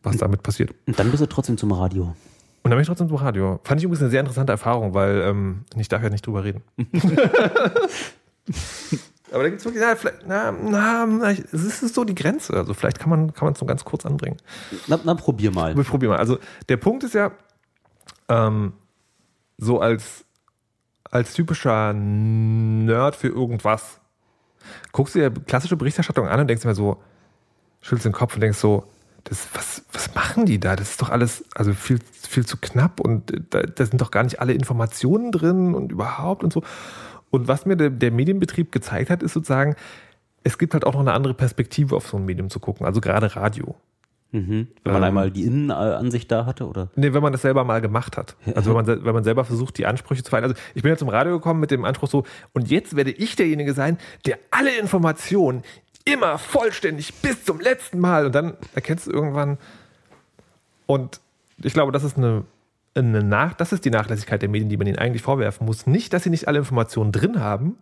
was 0.03 0.17
damit 0.17 0.43
passiert. 0.43 0.71
Und 0.85 0.87
Und 0.87 0.99
dann 0.99 1.11
bist 1.11 1.21
du 1.21 1.27
trotzdem 1.27 1.57
zum 1.57 1.71
Radio. 1.71 2.15
Dann 2.71 2.77
bin 2.77 2.81
ich 2.81 2.87
trotzdem 2.87 3.07
zum 3.07 3.17
Radio. 3.17 3.59
Fand 3.63 3.79
ich 3.79 3.85
übrigens 3.85 4.01
eine 4.01 4.09
sehr 4.09 4.21
interessante 4.21 4.51
Erfahrung, 4.51 4.93
weil 4.93 5.21
ähm, 5.21 5.65
ich 5.75 5.87
darf 5.87 6.01
ja 6.01 6.09
nicht 6.09 6.25
drüber 6.25 6.43
reden. 6.43 6.63
Aber 9.31 9.43
da 9.43 9.49
gibt 9.49 9.59
es 9.59 9.65
wirklich, 9.65 9.83
na, 9.83 9.95
vielleicht, 9.95 10.27
na, 10.27 10.51
na, 10.51 11.05
na, 11.05 11.31
es 11.31 11.53
ist 11.53 11.93
so 11.93 12.03
die 12.05 12.15
Grenze. 12.15 12.53
Also 12.53 12.73
vielleicht 12.73 12.99
kann 12.99 13.09
man 13.09 13.33
kann 13.33 13.45
man 13.45 13.53
es 13.53 13.59
so 13.59 13.65
ganz 13.65 13.83
kurz 13.83 14.05
anbringen. 14.05 14.37
Na, 14.87 14.99
na 15.03 15.13
probier 15.13 15.51
mal. 15.51 15.75
Wir 15.75 15.83
probieren 15.83 16.13
mal. 16.13 16.19
Also 16.19 16.39
der 16.69 16.77
Punkt 16.77 17.03
ist 17.03 17.13
ja, 17.13 17.31
ähm, 18.29 18.73
so 19.57 19.79
als, 19.79 20.25
als 21.11 21.33
typischer 21.33 21.93
Nerd 21.93 23.15
für 23.15 23.27
irgendwas, 23.27 23.99
guckst 24.91 25.15
du 25.15 25.19
dir 25.19 25.31
klassische 25.31 25.77
Berichterstattung 25.77 26.27
an 26.27 26.39
und 26.39 26.47
denkst 26.47 26.65
mir 26.65 26.75
so, 26.75 26.97
schüttelst 27.81 28.05
den 28.05 28.13
Kopf 28.13 28.35
und 28.35 28.41
denkst 28.41 28.57
so, 28.57 28.85
das, 29.25 29.47
was, 29.53 29.83
was 29.91 30.15
machen 30.15 30.45
die 30.45 30.59
da? 30.59 30.75
Das 30.75 30.91
ist 30.91 31.01
doch 31.01 31.09
alles 31.09 31.43
also 31.55 31.73
viel, 31.73 31.99
viel 32.13 32.45
zu 32.45 32.57
knapp 32.57 32.99
und 32.99 33.33
da, 33.49 33.63
da 33.63 33.85
sind 33.85 33.99
doch 33.99 34.11
gar 34.11 34.23
nicht 34.23 34.39
alle 34.39 34.53
Informationen 34.53 35.31
drin 35.31 35.75
und 35.75 35.91
überhaupt 35.91 36.43
und 36.43 36.53
so. 36.53 36.63
Und 37.31 37.47
was 37.47 37.65
mir 37.65 37.75
der, 37.75 37.89
der 37.89 38.11
Medienbetrieb 38.11 38.71
gezeigt 38.71 39.09
hat, 39.09 39.23
ist 39.23 39.33
sozusagen, 39.33 39.75
es 40.43 40.57
gibt 40.57 40.73
halt 40.73 40.85
auch 40.85 40.93
noch 40.93 41.01
eine 41.01 41.13
andere 41.13 41.33
Perspektive 41.33 41.95
auf 41.95 42.07
so 42.07 42.17
ein 42.17 42.25
Medium 42.25 42.49
zu 42.49 42.59
gucken, 42.59 42.85
also 42.85 43.01
gerade 43.01 43.35
Radio. 43.35 43.75
Mhm. 44.31 44.67
Wenn 44.83 44.93
man 44.93 45.01
Ähm. 45.01 45.07
einmal 45.07 45.31
die 45.31 45.43
Innenansicht 45.43 46.31
da 46.31 46.45
hatte, 46.45 46.67
oder? 46.67 46.89
Nee, 46.95 47.13
wenn 47.13 47.23
man 47.23 47.31
das 47.31 47.41
selber 47.41 47.63
mal 47.63 47.81
gemacht 47.81 48.17
hat. 48.17 48.35
Also 48.53 48.75
wenn 48.75 48.85
man, 48.85 49.05
wenn 49.05 49.13
man 49.13 49.23
selber 49.23 49.45
versucht, 49.45 49.77
die 49.77 49.85
Ansprüche 49.85 50.23
zu 50.23 50.29
vereinen. 50.29 50.51
Also 50.51 50.61
ich 50.75 50.83
bin 50.83 50.91
ja 50.91 50.97
zum 50.97 51.09
Radio 51.09 51.33
gekommen 51.33 51.59
mit 51.59 51.71
dem 51.71 51.85
Anspruch 51.85 52.09
so, 52.09 52.25
und 52.53 52.69
jetzt 52.69 52.95
werde 52.95 53.11
ich 53.11 53.35
derjenige 53.35 53.73
sein, 53.73 53.97
der 54.25 54.37
alle 54.51 54.77
Informationen 54.77 55.63
immer 56.05 56.37
vollständig 56.37 57.13
bis 57.15 57.43
zum 57.43 57.59
letzten 57.59 57.99
Mal. 57.99 58.27
Und 58.27 58.35
dann 58.35 58.55
erkennst 58.73 59.07
du 59.07 59.11
irgendwann. 59.11 59.57
Und 60.85 61.19
ich 61.61 61.73
glaube, 61.73 61.91
das 61.91 62.03
ist 62.03 62.17
eine, 62.17 62.45
eine 62.93 63.23
Nach 63.23 63.53
das 63.53 63.73
ist 63.73 63.85
die 63.85 63.89
Nachlässigkeit 63.89 64.41
der 64.41 64.49
Medien, 64.49 64.69
die 64.69 64.77
man 64.77 64.87
ihnen 64.87 64.99
eigentlich 64.99 65.23
vorwerfen 65.23 65.65
muss. 65.65 65.87
Nicht, 65.87 66.13
dass 66.13 66.23
sie 66.23 66.29
nicht 66.29 66.47
alle 66.47 66.59
Informationen 66.59 67.11
drin 67.11 67.39
haben, 67.39 67.77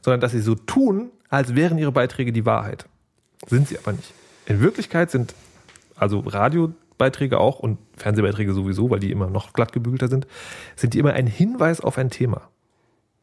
sondern 0.00 0.20
dass 0.20 0.32
sie 0.32 0.40
so 0.40 0.54
tun, 0.54 1.10
als 1.28 1.54
wären 1.54 1.78
ihre 1.78 1.92
Beiträge 1.92 2.32
die 2.32 2.46
Wahrheit. 2.46 2.86
Sind 3.46 3.68
sie 3.68 3.78
aber 3.78 3.92
nicht. 3.92 4.12
In 4.46 4.60
Wirklichkeit 4.60 5.10
sind 5.10 5.34
also 5.94 6.20
Radiobeiträge 6.20 7.38
auch 7.38 7.58
und 7.58 7.78
Fernsehbeiträge 7.96 8.52
sowieso, 8.52 8.90
weil 8.90 9.00
die 9.00 9.10
immer 9.10 9.28
noch 9.28 9.52
glattgebügelter 9.52 10.08
sind, 10.08 10.26
sind 10.74 10.94
die 10.94 10.98
immer 10.98 11.12
ein 11.12 11.26
Hinweis 11.26 11.80
auf 11.80 11.98
ein 11.98 12.10
Thema. 12.10 12.48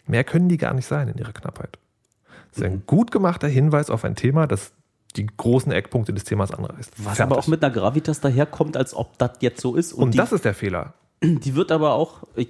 Mehr 0.08 0.24
können 0.24 0.50
die 0.50 0.58
gar 0.58 0.74
nicht 0.74 0.86
sein 0.86 1.08
in 1.08 1.18
ihrer 1.18 1.34
Knappheit. 1.34 1.80
Das 2.56 2.64
ist 2.64 2.72
ein 2.72 2.84
gut 2.86 3.12
gemachter 3.12 3.48
Hinweis 3.48 3.90
auf 3.90 4.06
ein 4.06 4.16
Thema, 4.16 4.48
das 4.48 4.72
die 5.16 5.28
großen 5.28 5.72
Eckpunkte 5.72 6.14
des 6.14 6.24
Themas 6.24 6.52
anreißt. 6.52 6.92
Was 7.04 7.22
aber 7.22 7.38
auch 7.38 7.48
mit 7.48 7.64
einer 7.64 7.74
Gravitas 7.74 8.20
daherkommt, 8.20 8.78
als 8.78 8.94
ob 8.94 9.18
das 9.18 9.32
jetzt 9.40 9.62
so 9.62 9.76
ist. 9.76 9.94
Und, 9.94 10.04
und 10.04 10.18
das 10.18 10.32
ist 10.32 10.46
der 10.46 10.54
Fehler. 10.54 10.94
Die 11.24 11.56
wird 11.56 11.72
aber 11.72 11.94
auch. 11.94 12.24
Ich 12.36 12.50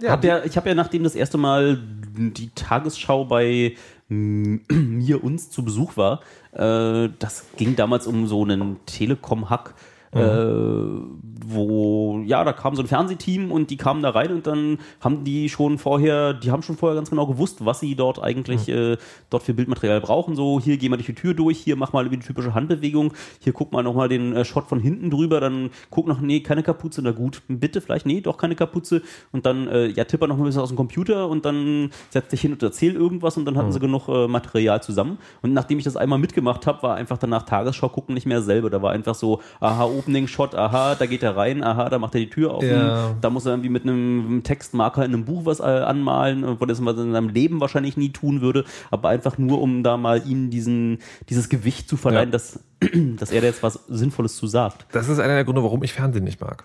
ja, 0.00 0.10
habe 0.10 0.26
ja, 0.26 0.44
ich 0.44 0.56
hab 0.56 0.66
ja 0.66 0.74
nachdem 0.74 1.02
das 1.02 1.14
erste 1.14 1.38
Mal 1.38 1.78
die 2.16 2.50
Tagesschau 2.50 3.24
bei 3.26 3.76
mir 4.08 5.22
uns 5.22 5.50
zu 5.50 5.64
Besuch 5.64 5.96
war, 5.96 6.20
äh, 6.52 7.10
das 7.18 7.46
ging 7.56 7.76
damals 7.76 8.06
um 8.06 8.26
so 8.26 8.42
einen 8.42 8.78
Telekom-Hack 8.86 9.74
Mhm. 10.12 11.20
Wo, 11.50 12.22
ja, 12.26 12.44
da 12.44 12.52
kam 12.52 12.76
so 12.76 12.82
ein 12.82 12.88
Fernsehteam 12.88 13.50
und 13.50 13.70
die 13.70 13.76
kamen 13.76 14.02
da 14.02 14.10
rein 14.10 14.32
und 14.32 14.46
dann 14.46 14.78
haben 15.00 15.24
die 15.24 15.48
schon 15.48 15.78
vorher, 15.78 16.34
die 16.34 16.50
haben 16.50 16.62
schon 16.62 16.76
vorher 16.76 16.96
ganz 16.96 17.08
genau 17.10 17.26
gewusst, 17.26 17.64
was 17.64 17.80
sie 17.80 17.94
dort 17.94 18.22
eigentlich 18.22 18.68
mhm. 18.68 18.74
äh, 18.74 18.96
dort 19.30 19.42
für 19.44 19.54
Bildmaterial 19.54 20.00
brauchen. 20.00 20.36
So, 20.36 20.60
hier 20.60 20.76
geh 20.76 20.88
mal 20.88 20.96
durch 20.96 21.06
die 21.06 21.14
Tür 21.14 21.32
durch, 21.34 21.58
hier 21.58 21.76
mach 21.76 21.92
mal 21.92 22.08
die 22.08 22.18
typische 22.18 22.52
Handbewegung, 22.52 23.14
hier 23.40 23.52
guck 23.54 23.72
mal 23.72 23.82
nochmal 23.82 24.08
den 24.08 24.34
äh, 24.34 24.44
Shot 24.44 24.68
von 24.68 24.80
hinten 24.80 25.10
drüber, 25.10 25.40
dann 25.40 25.70
guck 25.90 26.06
noch, 26.06 26.20
nee, 26.20 26.40
keine 26.40 26.62
Kapuze, 26.62 27.00
na 27.02 27.12
gut, 27.12 27.42
bitte 27.48 27.80
vielleicht, 27.80 28.04
nee, 28.04 28.20
doch 28.20 28.36
keine 28.36 28.54
Kapuze 28.54 29.02
und 29.32 29.46
dann, 29.46 29.68
äh, 29.68 29.86
ja, 29.86 30.04
tipper 30.04 30.26
noch 30.26 30.36
ein 30.36 30.44
bisschen 30.44 30.60
aus 30.60 30.68
dem 30.68 30.76
Computer 30.76 31.28
und 31.28 31.44
dann 31.44 31.90
setz 32.10 32.28
dich 32.28 32.42
hin 32.42 32.52
und 32.52 32.62
erzähl 32.62 32.94
irgendwas 32.94 33.36
und 33.36 33.44
dann 33.44 33.56
hatten 33.56 33.68
mhm. 33.68 33.72
sie 33.72 33.80
genug 33.80 34.08
äh, 34.08 34.28
Material 34.28 34.82
zusammen. 34.82 35.18
Und 35.40 35.52
nachdem 35.54 35.78
ich 35.78 35.84
das 35.84 35.96
einmal 35.96 36.18
mitgemacht 36.18 36.66
habe, 36.66 36.82
war 36.82 36.96
einfach 36.96 37.18
danach 37.18 37.44
Tagesschau 37.44 37.88
gucken 37.88 38.14
nicht 38.14 38.26
mehr 38.26 38.42
selber. 38.42 38.70
Da 38.70 38.82
war 38.82 38.92
einfach 38.92 39.14
so, 39.14 39.40
aha, 39.60 39.84
Opening-Shot, 39.84 40.54
aha, 40.54 40.94
da 40.94 41.06
geht 41.06 41.22
er 41.22 41.36
rein, 41.38 41.62
aha, 41.62 41.88
da 41.88 41.98
macht 41.98 42.14
er 42.14 42.20
die 42.20 42.30
Tür 42.30 42.52
auf. 42.52 42.62
Ja. 42.62 43.14
Da 43.20 43.30
muss 43.30 43.46
er 43.46 43.52
irgendwie 43.52 43.70
mit 43.70 43.84
einem 43.84 44.42
Textmarker 44.44 45.04
in 45.04 45.14
einem 45.14 45.24
Buch 45.24 45.46
was 45.46 45.60
äh, 45.60 45.62
anmalen, 45.62 46.60
wo 46.60 46.66
das 46.66 46.80
man 46.80 46.98
in 46.98 47.12
seinem 47.12 47.28
Leben 47.28 47.60
wahrscheinlich 47.60 47.96
nie 47.96 48.10
tun 48.10 48.40
würde, 48.40 48.64
aber 48.90 49.08
einfach 49.08 49.38
nur, 49.38 49.60
um 49.60 49.82
da 49.82 49.96
mal 49.96 50.22
ihm 50.26 50.50
diesen, 50.50 50.98
dieses 51.28 51.48
Gewicht 51.48 51.88
zu 51.88 51.96
verleihen, 51.96 52.28
ja. 52.28 52.32
dass, 52.32 52.60
dass 53.16 53.30
er 53.30 53.40
da 53.40 53.46
jetzt 53.46 53.62
was 53.62 53.80
Sinnvolles 53.88 54.36
zu 54.36 54.46
sagt. 54.46 54.86
Das 54.92 55.08
ist 55.08 55.18
einer 55.18 55.34
der 55.34 55.44
Gründe, 55.44 55.62
warum 55.62 55.82
ich 55.82 55.92
Fernsehen 55.92 56.24
nicht 56.24 56.40
mag. 56.40 56.64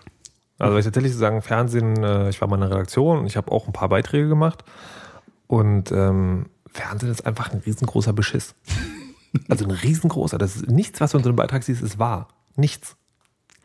Also 0.58 0.78
ich 0.78 0.84
tatsächlich 0.84 1.14
sagen, 1.14 1.42
Fernsehen, 1.42 2.02
äh, 2.02 2.28
ich 2.28 2.40
war 2.40 2.48
mal 2.48 2.56
in 2.56 2.62
einer 2.62 2.72
Redaktion 2.72 3.18
und 3.18 3.26
ich 3.26 3.36
habe 3.36 3.50
auch 3.50 3.66
ein 3.66 3.72
paar 3.72 3.88
Beiträge 3.88 4.28
gemacht 4.28 4.64
und 5.46 5.90
ähm, 5.92 6.46
Fernsehen 6.72 7.10
ist 7.10 7.26
einfach 7.26 7.52
ein 7.52 7.60
riesengroßer 7.64 8.12
Beschiss. 8.12 8.54
Also 9.48 9.64
ein 9.64 9.72
riesengroßer. 9.72 10.38
Das 10.38 10.54
ist 10.54 10.70
nichts, 10.70 11.00
was 11.00 11.10
du 11.10 11.18
in 11.18 11.24
so 11.24 11.30
einem 11.30 11.34
Beitrag 11.34 11.64
siehst, 11.64 11.82
ist 11.82 11.98
wahr. 11.98 12.28
Nichts. 12.54 12.96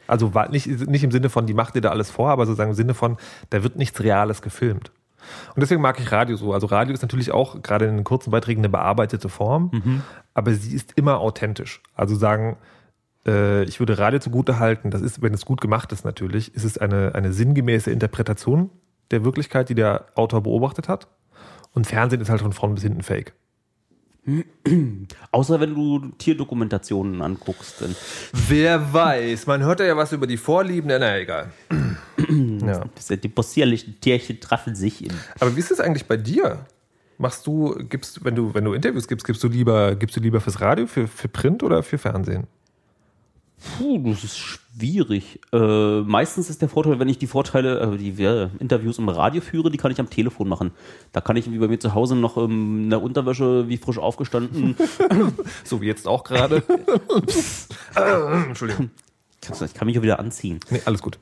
Also 0.10 0.32
nicht, 0.50 0.68
nicht 0.68 1.04
im 1.04 1.12
Sinne 1.12 1.30
von, 1.30 1.46
die 1.46 1.54
macht 1.54 1.76
dir 1.76 1.82
da 1.82 1.90
alles 1.90 2.10
vor, 2.10 2.30
aber 2.30 2.46
sozusagen 2.46 2.72
im 2.72 2.76
Sinne 2.76 2.94
von, 2.94 3.18
da 3.50 3.64
wird 3.64 3.76
nichts 3.76 4.02
Reales 4.02 4.42
gefilmt. 4.42 4.92
Und 5.56 5.62
deswegen 5.62 5.82
mag 5.82 6.00
ich 6.00 6.12
Radio 6.12 6.36
so. 6.36 6.54
Also 6.54 6.68
Radio 6.68 6.94
ist 6.94 7.02
natürlich 7.02 7.32
auch 7.32 7.62
gerade 7.62 7.86
in 7.86 7.98
den 7.98 8.04
kurzen 8.04 8.32
Beiträgen 8.32 8.62
eine 8.62 8.70
bearbeitete 8.70 9.30
Form, 9.30 9.70
mhm. 9.72 10.02
aber 10.34 10.54
sie 10.54 10.76
ist 10.76 10.94
immer 10.94 11.20
authentisch. 11.20 11.82
Also 11.94 12.16
sagen, 12.16 12.58
äh, 13.26 13.64
ich 13.64 13.80
würde 13.80 13.98
Radio 13.98 14.20
zugute 14.20 14.60
halten, 14.60 14.92
das 14.92 15.02
ist, 15.02 15.22
wenn 15.22 15.34
es 15.34 15.46
gut 15.46 15.62
gemacht 15.62 15.92
ist 15.92 16.06
natürlich, 16.06 16.56
ist 16.56 16.64
es 16.64 16.78
eine, 16.78 17.16
eine 17.16 17.34
sinngemäße 17.34 17.92
Interpretation 17.92 18.70
der 19.12 19.24
Wirklichkeit, 19.24 19.70
die 19.70 19.76
der 19.76 20.06
Autor 20.16 20.44
beobachtet 20.44 20.88
hat. 20.88 21.08
Und 21.74 21.88
Fernsehen 21.88 22.22
ist 22.22 22.30
halt 22.30 22.42
von 22.42 22.54
vorn 22.54 22.74
bis 22.76 22.84
hinten 22.84 23.04
fake. 23.04 23.34
Außer 25.32 25.60
wenn 25.60 25.76
du 25.76 26.12
Tierdokumentationen 26.18 27.22
anguckst. 27.22 27.84
Wer 28.48 28.94
weiß, 28.94 29.48
man 29.48 29.64
hört 29.64 29.80
ja 29.80 29.96
was 29.96 30.12
über 30.12 30.28
die 30.28 30.38
Vorlieben, 30.38 30.88
na 30.88 31.18
egal. 31.18 31.52
ja. 32.30 32.86
Die 33.16 33.30
possierlichen 33.30 34.00
Tierchen 34.00 34.40
treffen 34.40 34.76
sich 34.76 35.04
in. 35.04 35.14
Aber 35.40 35.56
wie 35.56 35.60
ist 35.60 35.72
es 35.72 35.80
eigentlich 35.80 36.06
bei 36.06 36.18
dir? 36.18 36.66
Machst 37.18 37.46
du, 37.48 37.76
gibst, 37.90 38.24
wenn 38.24 38.36
du, 38.36 38.54
wenn 38.54 38.64
du 38.64 38.74
Interviews 38.74 39.08
gibst, 39.08 39.26
gibst 39.26 39.44
du 39.44 39.50
lieber, 39.50 39.96
gibst 39.96 40.16
du 40.16 40.22
lieber 40.22 40.40
fürs 40.40 40.62
Radio, 40.62 40.88
für, 40.88 41.08
für 41.08 41.28
Print 41.28 41.64
oder 41.64 41.84
für 41.84 41.98
Fernsehen? 41.98 42.48
Puh, 43.60 44.00
das 44.10 44.24
ist 44.24 44.38
schwierig. 44.38 45.40
Äh, 45.52 46.02
meistens 46.02 46.50
ist 46.50 46.62
der 46.62 46.70
Vorteil, 46.70 47.00
wenn 47.00 47.10
ich 47.10 47.18
die 47.18 47.28
Vorteile, 47.28 47.80
äh, 47.80 47.98
die 47.98 48.12
ja, 48.12 48.50
Interviews 48.60 48.98
im 49.00 49.10
Radio 49.10 49.42
führe, 49.42 49.70
die 49.70 49.78
kann 49.78 49.92
ich 49.92 50.00
am 50.00 50.10
Telefon 50.10 50.48
machen. 50.48 50.72
Da 51.12 51.22
kann 51.22 51.36
ich 51.36 51.52
wie 51.52 51.58
bei 51.58 51.68
mir 51.68 51.80
zu 51.80 51.94
Hause 51.94 52.16
noch 52.16 52.38
ähm, 52.38 52.84
in 52.84 52.90
der 52.90 53.02
Unterwäsche, 53.02 53.68
wie 53.68 53.78
frisch 53.78 53.98
aufgestanden. 53.98 54.76
so 55.64 55.82
wie 55.82 55.88
jetzt 55.88 56.08
auch 56.08 56.24
gerade. 56.24 56.64
Entschuldigung. 58.48 58.92
Ich 59.42 59.74
kann 59.74 59.86
mich 59.88 59.96
ja 59.96 60.04
wieder 60.04 60.20
anziehen. 60.20 60.60
Nee, 60.70 60.82
alles 60.86 61.02
gut. 61.02 61.18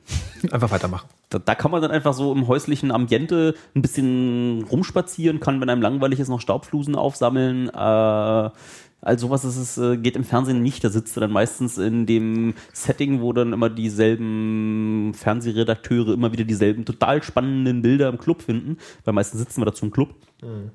Einfach 0.50 0.70
weitermachen. 0.70 1.08
Da, 1.30 1.38
da, 1.38 1.54
kann 1.54 1.70
man 1.70 1.80
dann 1.82 1.90
einfach 1.90 2.12
so 2.14 2.32
im 2.32 2.46
häuslichen 2.46 2.90
Ambiente 2.90 3.54
ein 3.74 3.82
bisschen 3.82 4.64
rumspazieren, 4.64 5.40
kann, 5.40 5.60
wenn 5.60 5.70
einem 5.70 5.82
langweilig 5.82 6.20
ist, 6.20 6.28
noch 6.28 6.40
Staubflusen 6.40 6.94
aufsammeln. 6.94 7.68
Äh, 7.68 8.50
also 9.00 9.28
sowas 9.28 9.44
ist 9.44 9.56
es, 9.56 9.78
äh, 9.78 9.96
geht 9.96 10.16
im 10.16 10.24
Fernsehen 10.24 10.62
nicht. 10.62 10.82
Da 10.82 10.90
sitzt 10.90 11.16
du 11.16 11.20
dann 11.20 11.30
meistens 11.30 11.78
in 11.78 12.06
dem 12.06 12.54
Setting, 12.72 13.20
wo 13.20 13.32
dann 13.32 13.52
immer 13.52 13.70
dieselben 13.70 15.12
Fernsehredakteure 15.14 16.12
immer 16.12 16.32
wieder 16.32 16.44
dieselben 16.44 16.84
total 16.84 17.22
spannenden 17.22 17.82
Bilder 17.82 18.08
im 18.08 18.18
Club 18.18 18.42
finden, 18.42 18.78
weil 19.04 19.14
meistens 19.14 19.40
sitzen 19.40 19.60
wir 19.60 19.66
dazu 19.66 19.84
im 19.84 19.92
Club. 19.92 20.14
Mhm. 20.42 20.70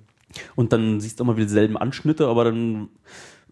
Und 0.56 0.74
dann 0.74 1.00
siehst 1.00 1.20
du 1.20 1.24
immer 1.24 1.36
wieder 1.36 1.48
dieselben 1.48 1.78
Anschnitte, 1.78 2.28
aber 2.28 2.46
dann 2.46 2.90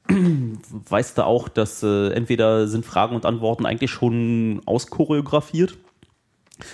weißt 0.90 1.18
du 1.18 1.26
auch, 1.26 1.50
dass 1.50 1.84
äh, 1.84 2.10
entweder 2.12 2.68
sind 2.68 2.86
Fragen 2.86 3.16
und 3.16 3.26
Antworten 3.26 3.66
eigentlich 3.66 3.92
schon 3.92 4.62
auschoreografiert 4.66 5.78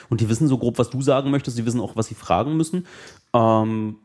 und 0.10 0.22
die 0.22 0.30
wissen 0.30 0.48
so 0.48 0.58
grob, 0.58 0.78
was 0.78 0.90
du 0.90 1.02
sagen 1.02 1.32
möchtest, 1.32 1.58
die 1.58 1.66
wissen 1.66 1.82
auch, 1.82 1.96
was 1.96 2.08
sie 2.08 2.16
fragen 2.16 2.58
müssen. 2.58 2.86
Ähm, 3.34 3.98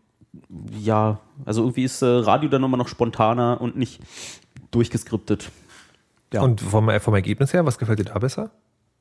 ja, 0.78 1.20
also 1.44 1.62
irgendwie 1.62 1.84
ist 1.84 2.02
äh, 2.02 2.06
Radio 2.06 2.48
dann 2.48 2.62
nochmal 2.62 2.78
noch 2.78 2.88
spontaner 2.88 3.60
und 3.60 3.76
nicht 3.76 4.00
durchgeskriptet. 4.70 5.50
Ja. 6.32 6.42
Und 6.42 6.60
vom, 6.60 6.90
vom 7.00 7.14
Ergebnis 7.14 7.52
her, 7.52 7.66
was 7.66 7.78
gefällt 7.78 7.98
dir 7.98 8.04
da 8.04 8.18
besser? 8.18 8.50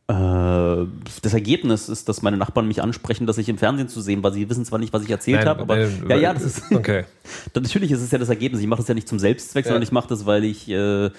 Äh, 0.07 0.87
das 1.21 1.33
Ergebnis 1.33 1.87
ist, 1.87 2.09
dass 2.09 2.21
meine 2.21 2.35
Nachbarn 2.35 2.67
mich 2.67 2.81
ansprechen, 2.81 3.27
dass 3.27 3.37
ich 3.37 3.47
im 3.47 3.57
Fernsehen 3.57 3.87
zu 3.87 4.01
sehen 4.01 4.23
war. 4.23 4.31
Sie 4.31 4.49
wissen 4.49 4.65
zwar 4.65 4.79
nicht, 4.79 4.91
was 4.91 5.03
ich 5.03 5.09
erzählt 5.09 5.45
habe, 5.45 5.61
aber 5.61 5.77
äh, 5.77 5.89
ja, 6.09 6.15
ja, 6.17 6.33
das 6.33 6.43
ist 6.43 6.71
okay. 6.71 7.05
natürlich 7.55 7.91
ist 7.91 8.01
es 8.01 8.11
ja 8.11 8.17
das 8.17 8.29
Ergebnis. 8.29 8.61
Ich 8.61 8.67
mache 8.67 8.79
das 8.79 8.89
ja 8.89 8.93
nicht 8.93 9.07
zum 9.07 9.19
Selbstzweck, 9.19 9.65
ja. 9.65 9.69
sondern 9.69 9.83
ich 9.83 9.91
mache 9.91 10.09
das, 10.09 10.25
weil 10.25 10.43
ich 10.43 10.67
äh, 10.69 11.11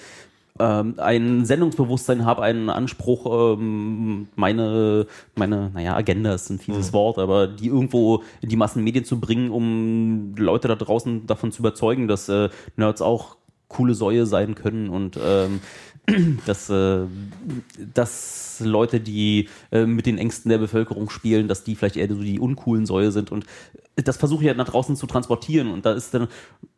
ähm, 0.59 0.95
ein 0.97 1.45
Sendungsbewusstsein 1.45 2.25
habe, 2.25 2.43
einen 2.43 2.69
Anspruch, 2.69 3.57
ähm, 3.57 4.27
meine, 4.35 5.07
meine, 5.35 5.71
naja, 5.73 5.95
Agenda 5.95 6.33
ist 6.33 6.49
ein 6.49 6.59
fieses 6.59 6.91
mhm. 6.91 6.93
Wort, 6.93 7.17
aber 7.17 7.47
die 7.47 7.67
irgendwo 7.67 8.23
in 8.41 8.49
die 8.49 8.55
Massenmedien 8.55 9.05
zu 9.05 9.19
bringen, 9.19 9.49
um 9.49 10.35
Leute 10.37 10.67
da 10.67 10.75
draußen 10.75 11.25
davon 11.25 11.51
zu 11.51 11.61
überzeugen, 11.61 12.07
dass 12.07 12.29
äh, 12.29 12.49
Nerds 12.75 13.01
auch 13.01 13.37
coole 13.67 13.95
Säue 13.95 14.25
sein 14.27 14.53
können 14.53 14.89
und 14.89 15.19
ähm, 15.23 15.59
dass, 16.45 16.69
äh, 16.69 17.05
dass 17.93 18.59
Leute, 18.59 18.99
die 18.99 19.47
äh, 19.71 19.85
mit 19.85 20.05
den 20.05 20.17
Ängsten 20.17 20.49
der 20.49 20.57
Bevölkerung 20.57 21.09
spielen, 21.09 21.47
dass 21.47 21.63
die 21.63 21.75
vielleicht 21.75 21.95
eher 21.95 22.09
so 22.09 22.21
die 22.21 22.39
uncoolen 22.39 22.85
Säue 22.85 23.11
sind. 23.11 23.31
Und 23.31 23.45
das 23.95 24.17
versuche 24.17 24.43
ich 24.43 24.47
ja 24.47 24.53
nach 24.53 24.67
draußen 24.67 24.95
zu 24.95 25.07
transportieren. 25.07 25.71
Und 25.71 25.85
da 25.85 25.93
ist 25.93 26.13
dann, 26.13 26.27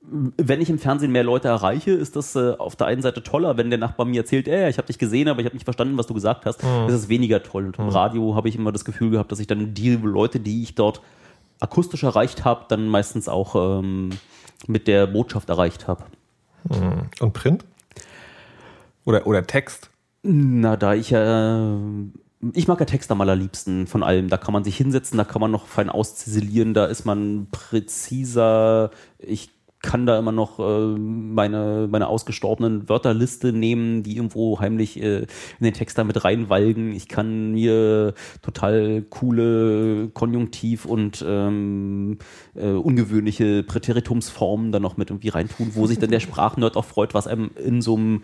wenn 0.02 0.62
ich 0.62 0.70
im 0.70 0.78
Fernsehen 0.78 1.12
mehr 1.12 1.24
Leute 1.24 1.48
erreiche, 1.48 1.92
ist 1.92 2.16
das 2.16 2.36
äh, 2.36 2.54
auf 2.58 2.76
der 2.76 2.88
einen 2.88 3.02
Seite 3.02 3.24
toller, 3.24 3.58
wenn 3.58 3.70
der 3.70 3.80
Nachbar 3.80 4.06
mir 4.06 4.22
erzählt, 4.22 4.48
ey, 4.48 4.70
ich 4.70 4.78
habe 4.78 4.88
dich 4.88 5.00
gesehen, 5.00 5.28
aber 5.28 5.40
ich 5.40 5.46
habe 5.46 5.56
nicht 5.56 5.66
verstanden, 5.66 5.98
was 5.98 6.08
du 6.08 6.14
gesagt 6.14 6.46
hast. 6.46 6.62
Mhm. 6.64 6.88
Das 6.88 6.94
ist 6.94 7.10
weniger 7.10 7.42
toll. 7.42 7.66
Und 7.66 7.80
im 7.80 7.86
mhm. 7.86 7.92
Radio 7.92 8.36
habe 8.36 8.48
ich 8.50 8.56
immer 8.56 8.72
das 8.72 8.86
Gefühl 8.86 9.10
gehabt, 9.10 9.32
dass 9.32 9.40
ich 9.40 9.48
dann 9.48 9.74
die 9.74 9.96
Leute, 9.96 10.40
die 10.40 10.62
ich 10.62 10.76
dort 10.76 11.02
akustisch 11.60 12.04
erreicht 12.04 12.46
habe, 12.46 12.66
dann 12.68 12.88
meistens 12.88 13.28
auch 13.28 13.80
ähm, 13.80 14.12
mit 14.68 14.88
der 14.88 15.08
Botschaft 15.08 15.50
erreicht 15.50 15.88
habe. 15.88 16.04
Mhm. 16.70 17.10
Und 17.20 17.34
Print? 17.34 17.66
Oder, 19.06 19.28
oder 19.28 19.46
Text? 19.46 19.92
Na, 20.24 20.76
da 20.76 20.94
ich 20.94 21.12
ja. 21.12 21.76
Äh, 21.76 21.80
ich 22.54 22.68
mag 22.68 22.80
ja 22.80 22.86
Text 22.86 23.10
am 23.12 23.22
allerliebsten 23.22 23.88
von 23.88 24.04
allem. 24.04 24.30
Da 24.30 24.38
kann 24.38 24.54
man 24.54 24.64
sich 24.64 24.78
hinsetzen, 24.78 25.18
da 25.18 25.24
kann 25.24 25.42
man 25.42 25.52
noch 25.52 25.66
fein 25.68 25.90
ausziselieren, 25.90 26.74
da 26.74 26.86
ist 26.86 27.06
man 27.06 27.48
präziser. 27.50 28.92
Ich 29.18 29.50
kann 29.86 30.06
da 30.06 30.18
immer 30.18 30.32
noch 30.32 30.60
äh, 30.60 30.98
meine, 30.98 31.88
meine 31.90 32.08
ausgestorbenen 32.08 32.90
Wörterliste 32.90 33.54
nehmen, 33.54 34.04
die 34.04 34.18
irgendwo 34.18 34.60
heimlich 34.60 35.02
äh, 35.02 35.20
in 35.20 35.28
den 35.62 35.74
Text 35.74 35.98
da 35.98 36.04
mit 36.04 36.24
reinwalgen. 36.24 36.94
Ich 36.94 37.08
kann 37.08 37.52
mir 37.52 38.16
total 38.42 39.04
coole 39.04 40.10
Konjunktiv- 40.10 40.86
und 40.86 41.24
ähm, 41.28 42.18
äh, 42.56 42.72
ungewöhnliche 42.72 43.64
Präteritumsformen 43.64 44.72
dann 44.72 44.82
noch 44.82 44.98
mit 44.98 45.12
irgendwie 45.12 45.30
reintun, 45.30 45.72
wo 45.76 45.86
sich 45.86 46.00
dann 46.00 46.12
der 46.12 46.20
Sprachnerd 46.20 46.76
auch 46.78 46.86
freut, 46.86 47.14
was 47.14 47.28
einem 47.28 47.52
in 47.64 47.82
so 47.82 47.96
einem 47.96 48.24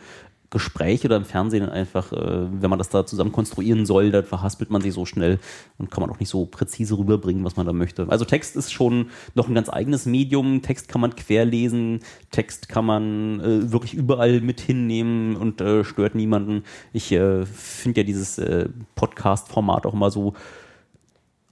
Gespräch 0.51 1.05
oder 1.05 1.15
im 1.15 1.23
Fernsehen 1.23 1.67
einfach, 1.67 2.11
äh, 2.11 2.17
wenn 2.17 2.69
man 2.69 2.77
das 2.77 2.89
da 2.89 3.05
zusammen 3.05 3.31
konstruieren 3.31 3.85
soll, 3.85 4.11
dann 4.11 4.25
verhaspelt 4.25 4.69
man 4.69 4.81
sich 4.81 4.93
so 4.93 5.05
schnell 5.05 5.39
und 5.77 5.89
kann 5.89 6.01
man 6.01 6.09
auch 6.11 6.19
nicht 6.19 6.29
so 6.29 6.45
präzise 6.45 6.97
rüberbringen, 6.97 7.45
was 7.45 7.55
man 7.55 7.65
da 7.65 7.71
möchte. 7.71 8.05
Also 8.09 8.25
Text 8.25 8.57
ist 8.57 8.71
schon 8.71 9.07
noch 9.33 9.47
ein 9.47 9.55
ganz 9.55 9.69
eigenes 9.69 10.05
Medium. 10.05 10.61
Text 10.61 10.89
kann 10.89 10.99
man 10.99 11.15
querlesen, 11.15 12.01
Text 12.31 12.67
kann 12.67 12.85
man 12.85 13.39
äh, 13.39 13.71
wirklich 13.71 13.93
überall 13.93 14.41
mit 14.41 14.59
hinnehmen 14.59 15.37
und 15.37 15.61
äh, 15.61 15.85
stört 15.85 16.15
niemanden. 16.15 16.63
Ich 16.91 17.11
äh, 17.13 17.45
finde 17.45 18.01
ja 18.01 18.03
dieses 18.05 18.37
äh, 18.37 18.67
Podcast-Format 18.95 19.85
auch 19.85 19.93
immer 19.93 20.11
so 20.11 20.33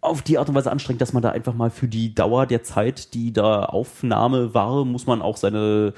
auf 0.01 0.21
die 0.21 0.37
Art 0.37 0.49
und 0.49 0.55
Weise 0.55 0.71
anstrengend, 0.71 1.01
dass 1.01 1.13
man 1.13 1.23
da 1.23 1.29
einfach 1.29 1.53
mal 1.53 1.69
für 1.69 1.87
die 1.87 2.13
Dauer 2.15 2.45
der 2.45 2.63
Zeit, 2.63 3.13
die 3.13 3.33
da 3.33 3.65
Aufnahme 3.65 4.53
war, 4.53 4.85
muss 4.85 5.07
man 5.07 5.21
auch 5.21 5.37
seine 5.37 5.93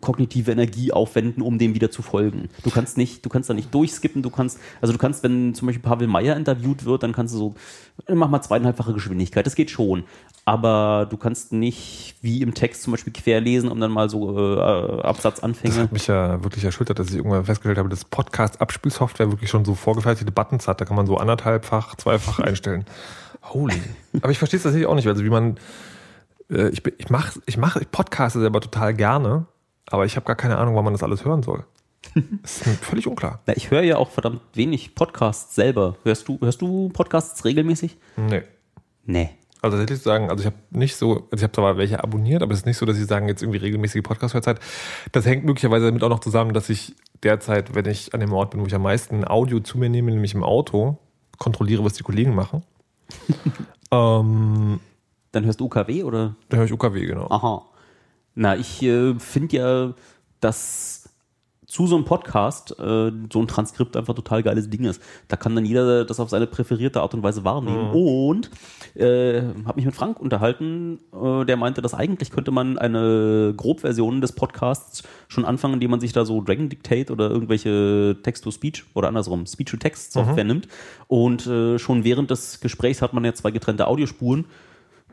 kognitive 0.00 0.52
Energie 0.52 0.92
aufwenden, 0.92 1.42
um 1.42 1.58
dem 1.58 1.74
wieder 1.74 1.90
zu 1.90 2.02
folgen. 2.02 2.50
Du 2.62 2.70
kannst 2.70 2.98
nicht, 2.98 3.24
du 3.24 3.30
kannst 3.30 3.48
da 3.48 3.54
nicht 3.54 3.72
durchskippen, 3.72 4.22
du 4.22 4.28
kannst, 4.28 4.58
also 4.82 4.92
du 4.92 4.98
kannst, 4.98 5.22
wenn 5.22 5.54
zum 5.54 5.66
Beispiel 5.66 5.82
Pavel 5.82 6.06
Meyer 6.06 6.36
interviewt 6.36 6.84
wird, 6.84 7.02
dann 7.02 7.12
kannst 7.12 7.34
du 7.34 7.38
so, 7.38 7.54
mach 8.06 8.28
mal 8.28 8.42
zweieinhalbfache 8.42 8.92
Geschwindigkeit, 8.92 9.46
das 9.46 9.54
geht 9.54 9.70
schon. 9.70 10.04
Aber 10.44 11.06
du 11.08 11.16
kannst 11.16 11.52
nicht 11.52 12.16
wie 12.20 12.42
im 12.42 12.54
Text 12.54 12.82
zum 12.82 12.92
Beispiel 12.92 13.12
querlesen, 13.12 13.70
um 13.70 13.80
dann 13.80 13.90
mal 13.90 14.08
so 14.08 14.58
äh, 14.58 15.02
Absatzanfänge. 15.02 15.74
Das 15.74 15.82
hat 15.84 15.92
mich 15.92 16.06
ja 16.06 16.42
wirklich 16.42 16.64
erschüttert, 16.64 16.98
dass 16.98 17.08
ich 17.08 17.16
irgendwann 17.16 17.44
festgestellt 17.44 17.78
habe, 17.78 17.88
dass 17.88 18.04
Podcast-Abspielsoftware 18.04 19.30
wirklich 19.30 19.50
schon 19.50 19.64
so 19.64 19.74
vorgefertigte 19.74 20.32
Buttons 20.32 20.68
hat. 20.68 20.80
Da 20.80 20.84
kann 20.84 20.96
man 20.96 21.06
so 21.06 21.16
anderthalbfach, 21.16 21.96
zweifach 21.96 22.40
einstellen. 22.40 22.84
Holy. 23.42 23.80
Aber 24.20 24.30
ich 24.30 24.38
verstehe 24.38 24.58
es 24.58 24.62
tatsächlich 24.62 24.86
auch 24.86 24.94
nicht. 24.94 25.06
Also 25.06 25.24
wie 25.24 25.30
man, 25.30 25.58
äh, 26.50 26.68
ich, 26.68 26.82
ich 26.98 27.10
mache 27.10 27.40
ich 27.46 27.56
mach, 27.56 27.76
ich 27.76 27.90
podcaste 27.90 28.40
selber 28.40 28.60
total 28.60 28.94
gerne, 28.94 29.46
aber 29.90 30.04
ich 30.04 30.16
habe 30.16 30.26
gar 30.26 30.36
keine 30.36 30.58
Ahnung, 30.58 30.74
wann 30.76 30.84
man 30.84 30.94
das 30.94 31.02
alles 31.02 31.24
hören 31.24 31.42
soll. 31.42 31.64
Das 32.42 32.56
ist 32.60 32.66
mir 32.66 32.74
völlig 32.74 33.06
unklar. 33.06 33.40
Na, 33.46 33.56
ich 33.56 33.70
höre 33.70 33.82
ja 33.82 33.96
auch 33.96 34.10
verdammt 34.10 34.40
wenig 34.54 34.94
Podcasts 34.94 35.54
selber. 35.54 35.96
Hörst 36.04 36.28
du, 36.28 36.38
hörst 36.40 36.60
du 36.60 36.88
Podcasts 36.90 37.44
regelmäßig? 37.44 37.96
Nee. 38.16 38.42
Nee. 39.04 39.30
Also 39.60 39.76
tatsächlich 39.76 40.04
sagen, 40.04 40.30
also 40.30 40.42
ich 40.42 40.46
habe 40.46 40.56
nicht 40.70 40.94
so, 40.94 41.14
also 41.14 41.36
ich 41.36 41.42
habe 41.42 41.52
zwar 41.52 41.76
welche 41.76 42.02
abonniert, 42.02 42.42
aber 42.42 42.52
es 42.52 42.60
ist 42.60 42.66
nicht 42.66 42.76
so, 42.76 42.86
dass 42.86 42.96
ich 42.96 43.06
sagen, 43.06 43.26
jetzt 43.26 43.42
irgendwie 43.42 43.58
regelmäßige 43.58 44.02
Podcast-Hörzeit. 44.02 44.60
Das 45.10 45.26
hängt 45.26 45.44
möglicherweise 45.44 45.86
damit 45.86 46.02
auch 46.04 46.08
noch 46.08 46.20
zusammen, 46.20 46.54
dass 46.54 46.68
ich 46.68 46.94
derzeit, 47.24 47.74
wenn 47.74 47.86
ich 47.86 48.14
an 48.14 48.20
dem 48.20 48.32
Ort 48.32 48.52
bin, 48.52 48.60
wo 48.60 48.66
ich 48.66 48.74
am 48.74 48.82
meisten 48.82 49.26
Audio 49.26 49.58
zu 49.58 49.78
mir 49.78 49.88
nehme, 49.88 50.12
nämlich 50.12 50.34
im 50.34 50.44
Auto, 50.44 50.98
kontrolliere, 51.38 51.84
was 51.84 51.94
die 51.94 52.04
Kollegen 52.04 52.36
machen. 52.36 52.62
ähm, 53.90 54.78
Dann 55.32 55.44
hörst 55.44 55.58
du 55.58 55.64
UKW 55.64 56.04
oder? 56.04 56.36
da 56.48 56.58
höre 56.58 56.66
ich 56.66 56.72
UKW, 56.72 57.06
genau. 57.06 57.28
Aha. 57.28 57.64
Na, 58.34 58.56
ich 58.56 58.82
äh, 58.82 59.14
finde 59.18 59.56
ja, 59.56 59.94
dass 60.40 61.08
zu 61.68 61.86
so 61.86 61.96
einem 61.96 62.06
Podcast 62.06 62.70
äh, 62.80 63.12
so 63.30 63.40
ein 63.40 63.46
Transkript 63.46 63.94
einfach 63.94 64.14
total 64.14 64.42
geiles 64.42 64.70
Ding 64.70 64.84
ist. 64.84 65.02
Da 65.28 65.36
kann 65.36 65.54
dann 65.54 65.66
jeder 65.66 66.06
das 66.06 66.18
auf 66.18 66.30
seine 66.30 66.46
präferierte 66.46 67.02
Art 67.02 67.12
und 67.12 67.22
Weise 67.22 67.44
wahrnehmen. 67.44 67.90
Und 67.92 68.50
äh, 68.94 69.42
habe 69.66 69.76
mich 69.76 69.84
mit 69.84 69.94
Frank 69.94 70.18
unterhalten, 70.18 70.98
äh, 71.12 71.44
der 71.44 71.58
meinte, 71.58 71.82
dass 71.82 71.92
eigentlich 71.92 72.30
könnte 72.30 72.52
man 72.52 72.78
eine 72.78 73.52
Grobversion 73.54 74.22
des 74.22 74.32
Podcasts 74.32 75.02
schon 75.28 75.44
anfangen, 75.44 75.74
indem 75.74 75.90
man 75.90 76.00
sich 76.00 76.12
da 76.14 76.24
so 76.24 76.40
Dragon 76.40 76.70
Dictate 76.70 77.12
oder 77.12 77.28
irgendwelche 77.28 78.16
Text-to-Speech 78.22 78.84
oder 78.94 79.08
andersrum 79.08 79.44
Speech-to-Text-Software 79.44 80.44
nimmt. 80.44 80.68
Und 81.06 81.46
äh, 81.46 81.78
schon 81.78 82.02
während 82.02 82.30
des 82.30 82.60
Gesprächs 82.60 83.02
hat 83.02 83.12
man 83.12 83.26
ja 83.26 83.34
zwei 83.34 83.50
getrennte 83.50 83.88
Audiospuren 83.88 84.46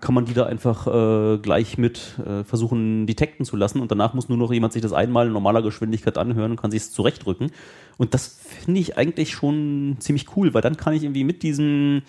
kann 0.01 0.13
man 0.13 0.25
die 0.25 0.33
da 0.33 0.45
einfach 0.45 0.87
äh, 0.87 1.37
gleich 1.37 1.77
mit 1.77 2.19
äh, 2.19 2.43
versuchen 2.43 3.07
detekten 3.07 3.45
zu 3.45 3.55
lassen 3.55 3.79
und 3.79 3.89
danach 3.91 4.13
muss 4.13 4.29
nur 4.29 4.37
noch 4.37 4.51
jemand 4.51 4.73
sich 4.73 4.81
das 4.81 4.93
einmal 4.93 5.27
in 5.27 5.33
normaler 5.33 5.61
Geschwindigkeit 5.61 6.17
anhören 6.17 6.51
und 6.51 6.61
kann 6.61 6.71
sich 6.71 6.81
es 6.81 6.91
zurechtdrücken. 6.91 7.51
Und 7.97 8.13
das 8.13 8.39
finde 8.43 8.81
ich 8.81 8.97
eigentlich 8.97 9.31
schon 9.31 9.97
ziemlich 9.99 10.35
cool, 10.35 10.53
weil 10.53 10.61
dann 10.61 10.77
kann 10.77 10.93
ich 10.93 11.03
irgendwie 11.03 11.23
mit 11.23 11.43
diesem 11.43 12.03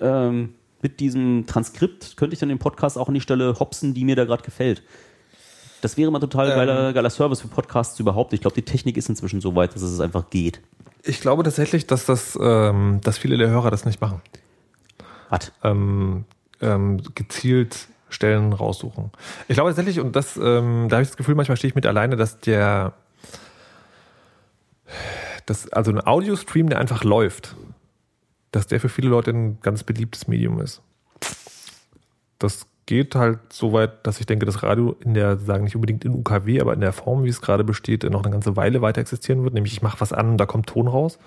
ähm, 0.00 0.54
mit 0.82 1.00
diesem 1.00 1.46
Transkript 1.46 2.16
könnte 2.16 2.34
ich 2.34 2.40
dann 2.40 2.48
den 2.48 2.58
Podcast 2.58 2.98
auch 2.98 3.08
an 3.08 3.14
die 3.14 3.20
Stelle 3.20 3.58
hopsen, 3.58 3.94
die 3.94 4.04
mir 4.04 4.16
da 4.16 4.24
gerade 4.24 4.42
gefällt. 4.42 4.82
Das 5.80 5.96
wäre 5.96 6.10
mal 6.10 6.20
total 6.20 6.50
Ähm. 6.50 6.56
geiler, 6.56 6.92
geiler 6.92 7.10
Service 7.10 7.40
für 7.40 7.48
Podcasts 7.48 7.98
überhaupt. 7.98 8.32
Ich 8.32 8.40
glaube, 8.40 8.54
die 8.54 8.62
Technik 8.62 8.96
ist 8.96 9.08
inzwischen 9.08 9.40
so 9.40 9.54
weit, 9.54 9.74
dass 9.74 9.82
es 9.82 10.00
einfach 10.00 10.30
geht. 10.30 10.60
Ich 11.04 11.20
glaube 11.20 11.42
tatsächlich, 11.42 11.86
dass 11.86 12.06
das, 12.06 12.38
ähm, 12.40 13.00
dass 13.02 13.18
viele 13.18 13.36
der 13.36 13.48
Hörer 13.48 13.70
das 13.70 13.84
nicht 13.84 14.00
machen. 14.00 14.22
Was? 15.28 15.50
ähm, 15.64 16.24
ähm, 16.62 17.02
gezielt 17.14 17.88
Stellen 18.08 18.52
raussuchen. 18.52 19.10
Ich 19.48 19.54
glaube 19.54 19.70
tatsächlich, 19.70 20.00
und 20.00 20.14
das, 20.16 20.36
ähm, 20.36 20.88
da 20.88 20.96
habe 20.96 21.02
ich 21.02 21.08
das 21.08 21.16
Gefühl, 21.16 21.34
manchmal 21.34 21.56
stehe 21.56 21.70
ich 21.70 21.74
mit 21.74 21.86
alleine, 21.86 22.16
dass 22.16 22.38
der, 22.38 22.92
dass, 25.46 25.70
also 25.72 25.90
ein 25.90 26.00
Audiostream, 26.00 26.68
der 26.68 26.78
einfach 26.78 27.04
läuft, 27.04 27.56
dass 28.50 28.66
der 28.66 28.80
für 28.80 28.88
viele 28.88 29.08
Leute 29.08 29.30
ein 29.30 29.60
ganz 29.62 29.82
beliebtes 29.82 30.28
Medium 30.28 30.60
ist. 30.60 30.82
Das 32.38 32.66
geht 32.86 33.14
halt 33.14 33.38
so 33.52 33.72
weit, 33.72 34.06
dass 34.06 34.20
ich 34.20 34.26
denke, 34.26 34.44
dass 34.44 34.62
Radio 34.62 34.96
in 35.00 35.14
der, 35.14 35.38
sagen 35.38 35.64
nicht 35.64 35.76
unbedingt 35.76 36.04
in 36.04 36.14
UKW, 36.14 36.60
aber 36.60 36.74
in 36.74 36.80
der 36.80 36.92
Form, 36.92 37.24
wie 37.24 37.28
es 37.28 37.40
gerade 37.40 37.64
besteht, 37.64 38.02
noch 38.04 38.22
eine 38.22 38.32
ganze 38.32 38.56
Weile 38.56 38.82
weiter 38.82 39.00
existieren 39.00 39.44
wird. 39.44 39.54
Nämlich 39.54 39.72
ich 39.72 39.82
mache 39.82 40.00
was 40.00 40.12
an 40.12 40.30
und 40.30 40.38
da 40.38 40.46
kommt 40.46 40.66
Ton 40.66 40.88
raus. 40.88 41.18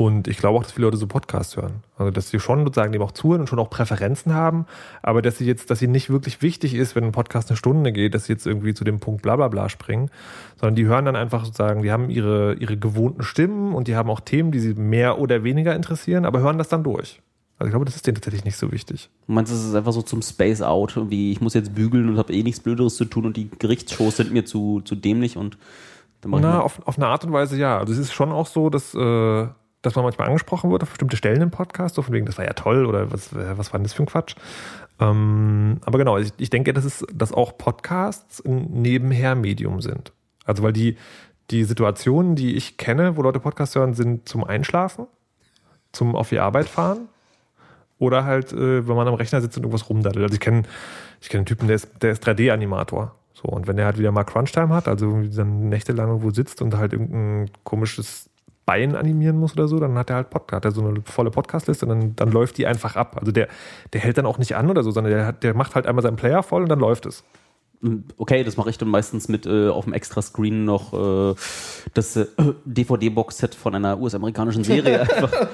Und 0.00 0.28
ich 0.28 0.38
glaube 0.38 0.58
auch, 0.58 0.62
dass 0.62 0.72
viele 0.72 0.86
Leute 0.86 0.96
so 0.96 1.06
Podcasts 1.06 1.58
hören. 1.58 1.82
Also, 1.98 2.10
dass 2.10 2.30
sie 2.30 2.40
schon 2.40 2.64
sozusagen 2.64 2.90
dem 2.90 3.02
auch 3.02 3.12
zuhören 3.12 3.42
und 3.42 3.48
schon 3.48 3.58
auch 3.58 3.68
Präferenzen 3.68 4.32
haben, 4.32 4.64
aber 5.02 5.20
dass 5.20 5.36
sie 5.36 5.44
jetzt, 5.44 5.70
dass 5.70 5.78
sie 5.78 5.88
nicht 5.88 6.08
wirklich 6.08 6.40
wichtig 6.40 6.72
ist, 6.72 6.96
wenn 6.96 7.04
ein 7.04 7.12
Podcast 7.12 7.50
eine 7.50 7.58
Stunde 7.58 7.92
geht, 7.92 8.14
dass 8.14 8.24
sie 8.24 8.32
jetzt 8.32 8.46
irgendwie 8.46 8.72
zu 8.72 8.82
dem 8.82 8.98
Punkt 8.98 9.20
bla 9.20 9.36
bla 9.36 9.48
bla 9.48 9.68
springen, 9.68 10.10
sondern 10.58 10.74
die 10.74 10.86
hören 10.86 11.04
dann 11.04 11.16
einfach 11.16 11.44
sozusagen, 11.44 11.82
die 11.82 11.92
haben 11.92 12.08
ihre, 12.08 12.54
ihre 12.54 12.78
gewohnten 12.78 13.22
Stimmen 13.22 13.74
und 13.74 13.88
die 13.88 13.96
haben 13.96 14.08
auch 14.08 14.20
Themen, 14.20 14.52
die 14.52 14.60
sie 14.60 14.72
mehr 14.72 15.18
oder 15.18 15.44
weniger 15.44 15.76
interessieren, 15.76 16.24
aber 16.24 16.40
hören 16.40 16.56
das 16.56 16.70
dann 16.70 16.82
durch. 16.82 17.20
Also 17.58 17.66
ich 17.66 17.72
glaube, 17.72 17.84
das 17.84 17.94
ist 17.94 18.06
denen 18.06 18.14
tatsächlich 18.14 18.46
nicht 18.46 18.56
so 18.56 18.72
wichtig. 18.72 19.10
Du 19.26 19.34
meinst, 19.34 19.52
es 19.52 19.62
ist 19.62 19.74
einfach 19.74 19.92
so 19.92 20.00
zum 20.00 20.22
Space 20.22 20.62
Out, 20.62 20.96
irgendwie, 20.96 21.30
ich 21.30 21.42
muss 21.42 21.52
jetzt 21.52 21.74
bügeln 21.74 22.08
und 22.08 22.16
habe 22.16 22.32
eh 22.32 22.42
nichts 22.42 22.60
Blöderes 22.60 22.96
zu 22.96 23.04
tun 23.04 23.26
und 23.26 23.36
die 23.36 23.50
Gerichtsshows 23.50 24.16
sind 24.16 24.32
mir 24.32 24.46
zu, 24.46 24.80
zu 24.80 24.94
dämlich 24.94 25.36
und 25.36 25.58
dann 26.22 26.30
Na, 26.40 26.62
auf, 26.62 26.80
auf 26.86 26.96
eine 26.96 27.08
Art 27.08 27.22
und 27.26 27.34
Weise 27.34 27.58
ja. 27.58 27.78
Also 27.78 27.92
es 27.92 27.98
ist 27.98 28.14
schon 28.14 28.32
auch 28.32 28.46
so, 28.46 28.70
dass, 28.70 28.94
äh, 28.94 29.48
dass 29.82 29.94
man 29.94 30.04
manchmal 30.04 30.26
angesprochen 30.26 30.70
wird 30.70 30.82
auf 30.82 30.90
bestimmte 30.90 31.16
Stellen 31.16 31.40
im 31.40 31.50
Podcast, 31.50 31.94
so 31.94 32.02
von 32.02 32.12
wegen, 32.14 32.26
das 32.26 32.38
war 32.38 32.44
ja 32.44 32.52
toll 32.52 32.86
oder 32.86 33.10
was, 33.12 33.34
was 33.34 33.72
war 33.72 33.78
denn 33.78 33.84
das 33.84 33.92
für 33.92 34.02
ein 34.02 34.06
Quatsch. 34.06 34.34
Ähm, 35.00 35.78
aber 35.84 35.98
genau, 35.98 36.18
ich, 36.18 36.32
ich 36.36 36.50
denke, 36.50 36.72
dass, 36.72 36.84
es, 36.84 37.04
dass 37.12 37.32
auch 37.32 37.56
Podcasts 37.56 38.44
ein 38.44 38.66
Nebenher-Medium 38.70 39.80
sind. 39.80 40.12
Also 40.44 40.62
weil 40.62 40.72
die, 40.72 40.96
die 41.50 41.64
Situationen, 41.64 42.36
die 42.36 42.56
ich 42.56 42.76
kenne, 42.76 43.16
wo 43.16 43.22
Leute 43.22 43.40
Podcasts 43.40 43.74
hören, 43.74 43.94
sind 43.94 44.28
zum 44.28 44.44
Einschlafen, 44.44 45.06
zum 45.92 46.14
auf 46.14 46.28
die 46.28 46.38
Arbeit 46.38 46.68
fahren 46.68 47.08
oder 47.98 48.24
halt, 48.24 48.52
äh, 48.52 48.86
wenn 48.86 48.96
man 48.96 49.08
am 49.08 49.14
Rechner 49.14 49.40
sitzt 49.40 49.56
und 49.56 49.64
irgendwas 49.64 49.88
rumdaddelt. 49.88 50.24
Also 50.24 50.34
ich 50.34 50.40
kenne 50.40 50.62
ich 51.20 51.28
kenn 51.28 51.40
einen 51.40 51.46
Typen, 51.46 51.66
der 51.66 51.76
ist, 51.76 51.88
der 52.02 52.12
ist 52.12 52.26
3D-Animator. 52.26 53.14
So, 53.34 53.44
und 53.44 53.66
wenn 53.66 53.78
er 53.78 53.86
halt 53.86 53.98
wieder 53.98 54.12
mal 54.12 54.24
Crunch-Time 54.24 54.68
hat, 54.68 54.88
also 54.88 55.22
dann 55.22 55.68
nächtelang 55.68 56.08
irgendwo 56.08 56.30
sitzt 56.30 56.60
und 56.62 56.76
halt 56.76 56.92
irgendein 56.92 57.50
komisches 57.64 58.29
Bein 58.66 58.94
animieren 58.94 59.36
muss 59.38 59.54
oder 59.54 59.68
so, 59.68 59.78
dann 59.78 59.98
hat 59.98 60.10
er 60.10 60.16
halt 60.16 60.30
Podcast, 60.30 60.56
hat 60.56 60.64
er 60.64 60.70
so 60.70 60.86
eine 60.86 61.02
volle 61.04 61.30
Podcast-Liste 61.30 61.86
und 61.86 61.88
dann, 61.88 62.16
dann 62.16 62.30
läuft 62.30 62.58
die 62.58 62.66
einfach 62.66 62.96
ab. 62.96 63.16
Also 63.18 63.32
der, 63.32 63.48
der 63.92 64.00
hält 64.00 64.18
dann 64.18 64.26
auch 64.26 64.38
nicht 64.38 64.54
an 64.54 64.70
oder 64.70 64.82
so, 64.82 64.90
sondern 64.90 65.12
der, 65.12 65.26
hat, 65.26 65.42
der 65.42 65.54
macht 65.54 65.74
halt 65.74 65.86
einmal 65.86 66.02
seinen 66.02 66.16
Player 66.16 66.42
voll 66.42 66.62
und 66.62 66.68
dann 66.68 66.80
läuft 66.80 67.06
es. 67.06 67.24
Okay, 68.18 68.44
das 68.44 68.58
mache 68.58 68.68
ich 68.68 68.76
dann 68.76 68.88
meistens 68.88 69.28
mit 69.28 69.46
äh, 69.46 69.68
auf 69.68 69.84
dem 69.84 69.94
Extra-Screen 69.94 70.66
noch 70.66 70.92
äh, 70.92 71.34
das 71.94 72.14
äh, 72.14 72.26
DVD-Box-Set 72.66 73.54
von 73.54 73.74
einer 73.74 73.98
US-amerikanischen 73.98 74.64
Serie 74.64 75.00
einfach 75.10 75.48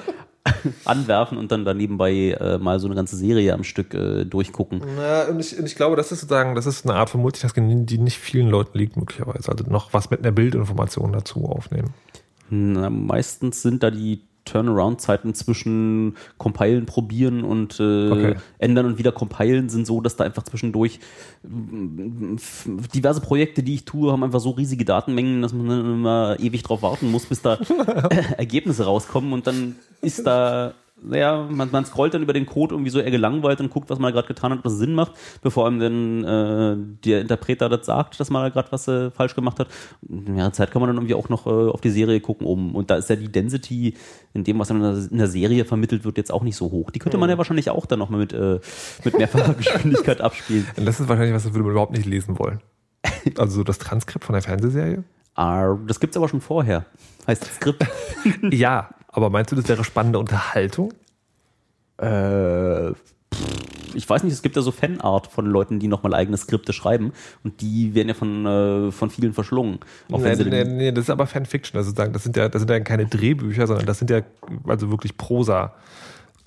anwerfen 0.85 1.37
und 1.37 1.51
dann 1.51 1.65
da 1.65 1.73
nebenbei 1.73 2.37
äh, 2.39 2.57
mal 2.57 2.79
so 2.79 2.87
eine 2.87 2.95
ganze 2.95 3.15
Serie 3.15 3.53
am 3.53 3.63
Stück 3.63 3.93
äh, 3.93 4.25
durchgucken. 4.25 4.81
Ja, 4.97 5.25
und 5.25 5.39
ich, 5.39 5.57
und 5.57 5.65
ich 5.65 5.75
glaube, 5.75 5.95
das 5.95 6.11
ist 6.11 6.21
sozusagen, 6.21 6.55
das 6.55 6.65
ist 6.65 6.85
eine 6.85 6.95
Art 6.95 7.09
von 7.09 7.21
Multitasking, 7.21 7.85
die 7.85 7.97
nicht 7.97 8.17
vielen 8.17 8.49
Leuten 8.49 8.77
liegt, 8.77 8.97
möglicherweise. 8.97 9.51
Also 9.51 9.63
noch 9.69 9.93
was 9.93 10.09
mit 10.09 10.19
einer 10.19 10.31
Bildinformation 10.31 11.13
dazu 11.13 11.45
aufnehmen. 11.45 11.93
Na, 12.49 12.89
meistens 12.89 13.61
sind 13.61 13.83
da 13.83 13.91
die 13.91 14.21
Turnaround-Zeiten 14.45 15.33
zwischen 15.33 16.15
Compilen, 16.37 16.85
probieren 16.85 17.43
und 17.43 17.79
äh, 17.81 18.09
Okay. 18.09 18.35
ändern 18.59 18.85
und 18.85 18.97
wieder 18.97 19.11
compilen 19.11 19.67
sind 19.67 19.85
so, 19.85 19.99
dass 19.99 20.15
da 20.15 20.23
einfach 20.23 20.43
zwischendurch 20.43 20.99
diverse 22.93 23.21
Projekte, 23.21 23.63
die 23.63 23.75
ich 23.75 23.85
tue, 23.85 24.11
haben 24.11 24.23
einfach 24.23 24.39
so 24.39 24.51
riesige 24.51 24.85
Datenmengen, 24.85 25.41
dass 25.41 25.53
man 25.53 25.67
dann 25.67 25.85
immer 25.85 26.37
ewig 26.39 26.63
drauf 26.63 26.81
warten 26.81 27.11
muss, 27.11 27.25
bis 27.25 27.41
da 27.41 27.59
Ergebnisse 28.37 28.85
rauskommen 28.85 29.33
und 29.33 29.47
dann 29.47 29.75
ist 30.01 30.25
da 30.25 30.73
naja, 31.01 31.47
man, 31.49 31.69
man 31.71 31.85
scrollt 31.85 32.13
dann 32.13 32.23
über 32.23 32.33
den 32.33 32.45
Code 32.45 32.73
irgendwie 32.73 32.89
so 32.89 32.99
eher 32.99 33.11
gelangweilt 33.11 33.59
und 33.59 33.69
guckt, 33.69 33.89
was 33.89 33.99
man 33.99 34.11
gerade 34.13 34.27
getan 34.27 34.51
hat, 34.51 34.59
was 34.63 34.77
Sinn 34.77 34.93
macht, 34.93 35.13
bevor 35.41 35.67
einem 35.67 35.79
dann 35.79 36.23
äh, 36.23 36.77
der 37.05 37.21
Interpreter 37.21 37.69
das 37.69 37.85
sagt, 37.85 38.19
dass 38.19 38.29
man 38.29 38.43
da 38.43 38.49
gerade 38.49 38.71
was 38.71 38.87
äh, 38.87 39.11
falsch 39.11 39.35
gemacht 39.35 39.59
hat. 39.59 39.67
In 40.07 40.35
der 40.35 40.53
Zeit 40.53 40.71
kann 40.71 40.81
man 40.81 40.89
dann 40.89 40.97
irgendwie 40.97 41.13
auch 41.13 41.29
noch 41.29 41.45
äh, 41.45 41.49
auf 41.49 41.81
die 41.81 41.91
Serie 41.91 42.19
gucken 42.19 42.47
um. 42.47 42.75
Und 42.75 42.89
da 42.89 42.95
ist 42.95 43.09
ja 43.09 43.15
die 43.15 43.31
Density 43.31 43.95
in 44.33 44.43
dem, 44.43 44.57
was 44.59 44.69
dann 44.69 44.83
in 44.83 45.17
der, 45.17 45.27
Serie 45.27 45.65
vermittelt 45.65 46.03
wird, 46.03 46.17
jetzt 46.17 46.31
auch 46.31 46.43
nicht 46.43 46.55
so 46.55 46.71
hoch. 46.71 46.89
Die 46.89 46.99
könnte 46.99 47.17
man 47.17 47.29
ja 47.29 47.37
wahrscheinlich 47.37 47.69
auch 47.69 47.85
dann 47.85 47.99
nochmal 47.99 48.19
mit, 48.19 48.33
äh, 48.33 48.59
mit 49.03 49.17
mehrfacher 49.17 49.53
Geschwindigkeit 49.57 50.21
abspielen. 50.21 50.65
Das 50.75 50.99
ist 50.99 51.07
wahrscheinlich 51.07 51.35
was, 51.35 51.43
das 51.43 51.53
würde 51.53 51.63
man 51.63 51.71
überhaupt 51.71 51.93
nicht 51.93 52.05
lesen 52.05 52.39
wollen. 52.39 52.59
Also 53.37 53.63
das 53.63 53.77
Transkript 53.77 54.23
von 54.23 54.33
der 54.33 54.41
Fernsehserie? 54.41 55.03
Ah, 55.35 55.75
das 55.85 55.99
gibt's 55.99 56.15
aber 56.17 56.29
schon 56.29 56.41
vorher. 56.41 56.85
Heißt 57.27 57.45
Skript. 57.55 57.85
Ja, 58.51 58.89
aber 59.07 59.29
meinst 59.29 59.51
du, 59.51 59.55
das 59.55 59.67
wäre 59.67 59.83
spannende 59.83 60.19
Unterhaltung? 60.19 60.93
Äh, 61.97 62.91
ich 63.93 64.07
weiß 64.07 64.23
nicht, 64.23 64.33
es 64.33 64.41
gibt 64.41 64.55
ja 64.55 64.61
so 64.61 64.71
Fanart 64.71 65.27
von 65.27 65.45
Leuten, 65.45 65.79
die 65.79 65.87
nochmal 65.87 66.13
eigene 66.13 66.37
Skripte 66.37 66.73
schreiben 66.73 67.13
und 67.43 67.61
die 67.61 67.95
werden 67.95 68.09
ja 68.09 68.13
von, 68.13 68.45
äh, 68.45 68.91
von 68.91 69.09
vielen 69.09 69.33
verschlungen. 69.33 69.79
Auch 70.11 70.19
Nee, 70.19 70.35
nee, 70.35 70.63
nee, 70.63 70.91
das 70.91 71.05
ist 71.05 71.09
aber 71.09 71.25
Fanfiction. 71.25 71.77
Also 71.77 71.91
sagen, 71.91 72.13
das 72.13 72.23
sind 72.23 72.37
ja, 72.37 72.49
das 72.49 72.61
sind 72.61 72.69
ja 72.69 72.79
keine 72.79 73.05
Drehbücher, 73.05 73.65
sondern 73.65 73.85
das 73.85 73.99
sind 73.99 74.09
ja 74.09 74.21
also 74.67 74.91
wirklich 74.91 75.17
Prosa 75.17 75.73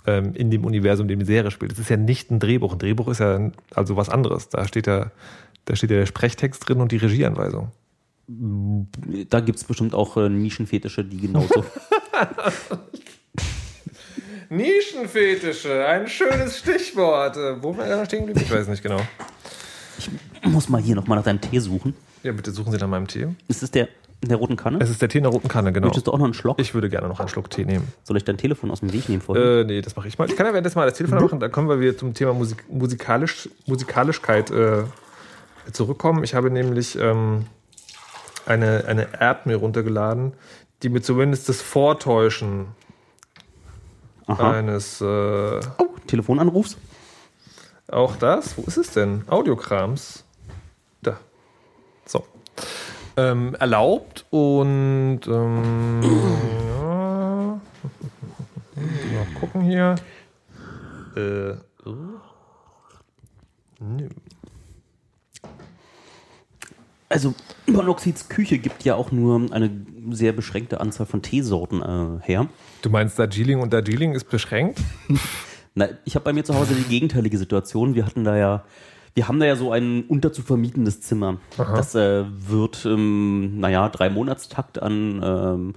ähm, 0.06 0.34
in 0.34 0.50
dem 0.50 0.64
Universum, 0.64 1.04
in 1.04 1.08
dem 1.08 1.18
die 1.20 1.24
Serie 1.24 1.50
spielt. 1.50 1.72
Das 1.72 1.78
ist 1.78 1.90
ja 1.90 1.96
nicht 1.96 2.30
ein 2.30 2.38
Drehbuch. 2.38 2.72
Ein 2.72 2.78
Drehbuch 2.78 3.08
ist 3.08 3.18
ja 3.18 3.50
also 3.74 3.96
was 3.96 4.08
anderes. 4.08 4.48
Da 4.48 4.66
steht 4.66 4.86
ja, 4.86 5.10
da 5.64 5.76
steht 5.76 5.90
ja 5.90 5.98
der 5.98 6.06
Sprechtext 6.06 6.68
drin 6.68 6.80
und 6.80 6.92
die 6.92 6.98
Regieanweisung. 6.98 7.72
Da 9.28 9.40
gibt 9.40 9.58
es 9.58 9.64
bestimmt 9.64 9.94
auch 9.94 10.16
äh, 10.16 10.28
Nischenfetische, 10.28 11.04
die 11.04 11.18
genauso. 11.18 11.64
Nischenfetische, 14.50 15.84
ein 15.86 16.06
schönes 16.06 16.58
Stichwort. 16.58 17.36
Äh, 17.36 17.62
Wo 17.62 17.76
war 17.76 17.86
er 17.86 18.04
stehen 18.04 18.26
geblieben? 18.26 18.40
Ich 18.44 18.52
weiß 18.52 18.68
nicht 18.68 18.82
genau. 18.82 19.00
ich 19.98 20.10
muss 20.48 20.68
mal 20.68 20.80
hier 20.80 20.94
nochmal 20.94 21.18
nach 21.18 21.24
deinem 21.24 21.40
Tee 21.40 21.58
suchen. 21.58 21.94
Ja, 22.22 22.32
bitte 22.32 22.50
suchen 22.50 22.72
Sie 22.72 22.78
nach 22.78 22.88
meinem 22.88 23.06
Tee. 23.08 23.28
Ist 23.48 23.62
es 23.62 23.70
der 23.70 23.88
in 24.20 24.28
der 24.28 24.36
roten 24.36 24.56
Kanne? 24.56 24.78
Es 24.80 24.90
ist 24.90 25.00
der 25.00 25.08
Tee 25.08 25.18
in 25.18 25.24
der 25.24 25.32
roten 25.32 25.48
Kanne, 25.48 25.72
genau. 25.72 25.86
Möchtest 25.86 26.06
du 26.06 26.12
auch 26.12 26.18
noch 26.18 26.26
einen 26.26 26.34
Schluck? 26.34 26.60
Ich 26.60 26.74
würde 26.74 26.90
gerne 26.90 27.08
noch 27.08 27.20
einen 27.20 27.28
Schluck 27.28 27.48
Tee 27.48 27.64
nehmen. 27.64 27.88
Soll 28.04 28.16
ich 28.16 28.24
dein 28.24 28.36
Telefon 28.36 28.70
aus 28.70 28.80
dem 28.80 28.92
Weg 28.92 29.08
nehmen 29.08 29.22
vorhin? 29.22 29.42
Äh, 29.42 29.64
nee, 29.64 29.80
das 29.80 29.96
mache 29.96 30.08
ich 30.08 30.18
mal. 30.18 30.28
Ich 30.28 30.36
kann 30.36 30.46
ja 30.46 30.52
währenddessen 30.52 30.78
mal 30.78 30.86
das 30.86 30.98
Telefon 30.98 31.22
machen, 31.22 31.40
dann 31.40 31.50
kommen 31.50 31.68
wir 31.68 31.80
wieder 31.80 31.96
zum 31.96 32.12
Thema 32.12 32.34
Musik 32.34 32.64
Musikalisch 32.68 33.48
Musikalischkeit 33.66 34.50
äh, 34.50 34.82
zurückkommen. 35.72 36.22
Ich 36.22 36.34
habe 36.34 36.50
nämlich 36.50 36.98
ähm, 37.00 37.46
eine, 38.50 38.84
eine 38.86 39.20
App 39.20 39.46
mir 39.46 39.56
runtergeladen, 39.56 40.34
die 40.82 40.88
mir 40.88 41.00
zumindest 41.02 41.48
das 41.48 41.62
Vortäuschen 41.62 42.66
Aha. 44.26 44.52
eines, 44.52 45.00
äh, 45.00 45.04
Oh, 45.04 45.88
Telefonanrufs? 46.06 46.76
auch 47.90 48.16
das, 48.16 48.56
wo 48.56 48.62
ist 48.62 48.76
es 48.76 48.92
denn? 48.92 49.24
Audiokrams. 49.28 50.24
Da. 51.02 51.18
So. 52.06 52.24
Ähm, 53.16 53.56
erlaubt 53.56 54.26
und 54.30 55.20
ähm, 55.26 56.00
ja. 56.02 57.60
mal 58.76 59.26
gucken 59.40 59.62
hier. 59.62 59.96
Äh, 61.16 61.54
oh. 61.84 61.96
Nö. 63.80 64.08
Also, 67.10 67.34
Monoxids 67.66 68.28
Küche 68.28 68.58
gibt 68.58 68.84
ja 68.84 68.94
auch 68.94 69.10
nur 69.10 69.52
eine 69.52 69.68
sehr 70.10 70.32
beschränkte 70.32 70.80
Anzahl 70.80 71.06
von 71.06 71.22
Teesorten 71.22 71.82
äh, 71.82 72.24
her. 72.24 72.48
Du 72.82 72.88
meinst, 72.88 73.18
Darjeeling 73.18 73.60
und 73.60 73.72
Darjeeling 73.72 74.12
ist 74.12 74.30
beschränkt? 74.30 74.80
Na, 75.74 75.88
ich 76.04 76.14
habe 76.14 76.24
bei 76.24 76.32
mir 76.32 76.44
zu 76.44 76.54
Hause 76.54 76.74
die 76.74 76.84
gegenteilige 76.84 77.36
Situation. 77.36 77.96
Wir 77.96 78.06
hatten 78.06 78.22
da 78.22 78.36
ja, 78.36 78.62
wir 79.14 79.26
haben 79.26 79.40
da 79.40 79.46
ja 79.46 79.56
so 79.56 79.72
ein 79.72 80.04
unterzuvermietendes 80.04 81.00
Zimmer. 81.00 81.38
Das 81.56 81.96
äh, 81.96 82.24
wird, 82.28 82.86
ähm, 82.86 83.58
naja, 83.58 83.88
drei 83.88 84.08
Monatstakt 84.08 84.80
an 84.80 85.20
ähm, 85.24 85.74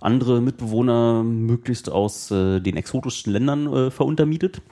andere 0.00 0.40
Mitbewohner 0.40 1.24
möglichst 1.24 1.90
aus 1.90 2.30
äh, 2.30 2.60
den 2.60 2.76
exotischsten 2.76 3.32
Ländern 3.32 3.72
äh, 3.72 3.90
veruntermietet. 3.90 4.62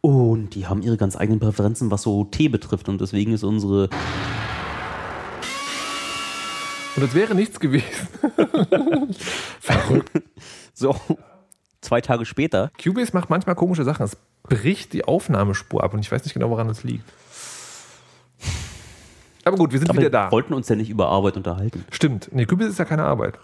Und 0.00 0.54
die 0.54 0.66
haben 0.66 0.82
ihre 0.82 0.96
ganz 0.96 1.14
eigenen 1.16 1.40
Präferenzen, 1.40 1.90
was 1.90 2.02
so 2.02 2.24
Tee 2.24 2.48
betrifft. 2.48 2.88
Und 2.88 3.02
deswegen 3.02 3.32
ist 3.34 3.44
unsere 3.44 3.90
Und 6.96 7.02
es 7.02 7.14
wäre 7.14 7.34
nichts 7.34 7.58
gewesen. 7.58 8.08
Verrückt. 9.60 10.22
so 10.72 10.94
zwei 11.80 12.00
Tage 12.00 12.24
später 12.24 12.70
Cubase 12.82 13.12
macht 13.12 13.30
manchmal 13.30 13.54
komische 13.56 13.84
Sachen. 13.84 14.04
Es 14.04 14.16
bricht 14.44 14.92
die 14.92 15.04
Aufnahmespur 15.04 15.82
ab 15.82 15.92
und 15.94 16.00
ich 16.00 16.10
weiß 16.10 16.24
nicht 16.24 16.34
genau, 16.34 16.50
woran 16.50 16.68
es 16.68 16.84
liegt. 16.84 17.04
Aber 19.44 19.56
gut, 19.56 19.72
wir 19.72 19.78
sind 19.78 19.90
Aber 19.90 19.98
wieder 19.98 20.06
wir 20.06 20.10
da. 20.10 20.32
wollten 20.32 20.54
uns 20.54 20.68
ja 20.68 20.76
nicht 20.76 20.88
über 20.88 21.08
Arbeit 21.08 21.36
unterhalten. 21.36 21.84
Stimmt. 21.90 22.30
Nee, 22.32 22.46
Cubase 22.46 22.70
ist 22.70 22.78
ja 22.78 22.84
keine 22.84 23.04
Arbeit. 23.04 23.38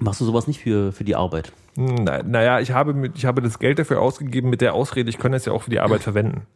Machst 0.00 0.20
du 0.20 0.24
sowas 0.24 0.46
nicht 0.48 0.60
für, 0.60 0.90
für 0.92 1.04
die 1.04 1.14
Arbeit? 1.14 1.52
Na, 1.76 2.22
naja, 2.22 2.60
ich 2.60 2.72
habe, 2.72 2.92
mit, 2.92 3.16
ich 3.16 3.24
habe 3.24 3.40
das 3.40 3.58
Geld 3.58 3.78
dafür 3.78 4.00
ausgegeben 4.00 4.50
mit 4.50 4.60
der 4.60 4.74
Ausrede, 4.74 5.08
ich 5.08 5.18
kann 5.18 5.32
es 5.32 5.44
ja 5.44 5.52
auch 5.52 5.62
für 5.62 5.70
die 5.70 5.80
Arbeit 5.80 6.02
verwenden. 6.02 6.46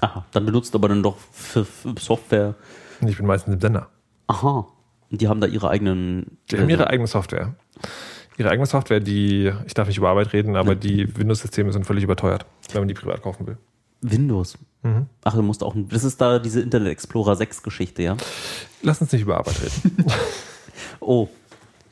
Aha, 0.00 0.24
dann 0.32 0.46
benutzt 0.46 0.72
du 0.72 0.78
aber 0.78 0.88
dann 0.88 1.02
doch 1.02 1.18
für, 1.32 1.64
für 1.64 1.94
Software. 1.98 2.54
Ich 3.06 3.16
bin 3.18 3.26
meistens 3.26 3.54
im 3.54 3.60
Sender. 3.60 3.88
Aha. 4.28 4.66
Und 5.10 5.20
die 5.20 5.28
haben 5.28 5.40
da 5.40 5.46
ihre 5.46 5.68
eigenen. 5.68 6.38
Die 6.50 6.58
haben 6.58 6.68
ihre 6.68 6.88
eigene 6.88 7.06
Software. 7.06 7.54
Ihre 8.38 8.50
eigene 8.50 8.66
Software, 8.66 9.00
die, 9.00 9.52
ich 9.66 9.74
darf 9.74 9.88
nicht 9.88 9.98
über 9.98 10.08
Arbeit 10.08 10.32
reden, 10.32 10.56
aber 10.56 10.74
die 10.74 11.14
Windows-Systeme 11.16 11.72
sind 11.72 11.84
völlig 11.84 12.04
überteuert, 12.04 12.46
wenn 12.72 12.82
man 12.82 12.88
die 12.88 12.94
privat 12.94 13.22
kaufen 13.22 13.46
will. 13.46 13.58
Windows. 14.00 14.56
Ach, 15.24 15.34
du 15.34 15.42
musst 15.42 15.62
auch. 15.62 15.74
Das 15.76 16.04
ist 16.04 16.20
da 16.20 16.38
diese 16.38 16.60
Internet 16.62 16.88
Explorer 16.88 17.36
6 17.36 17.62
Geschichte, 17.62 18.02
ja? 18.02 18.16
Lass 18.82 19.00
uns 19.00 19.12
nicht 19.12 19.22
über 19.22 19.36
Arbeit 19.36 19.56
reden. 19.62 20.06
Oh. 21.00 21.28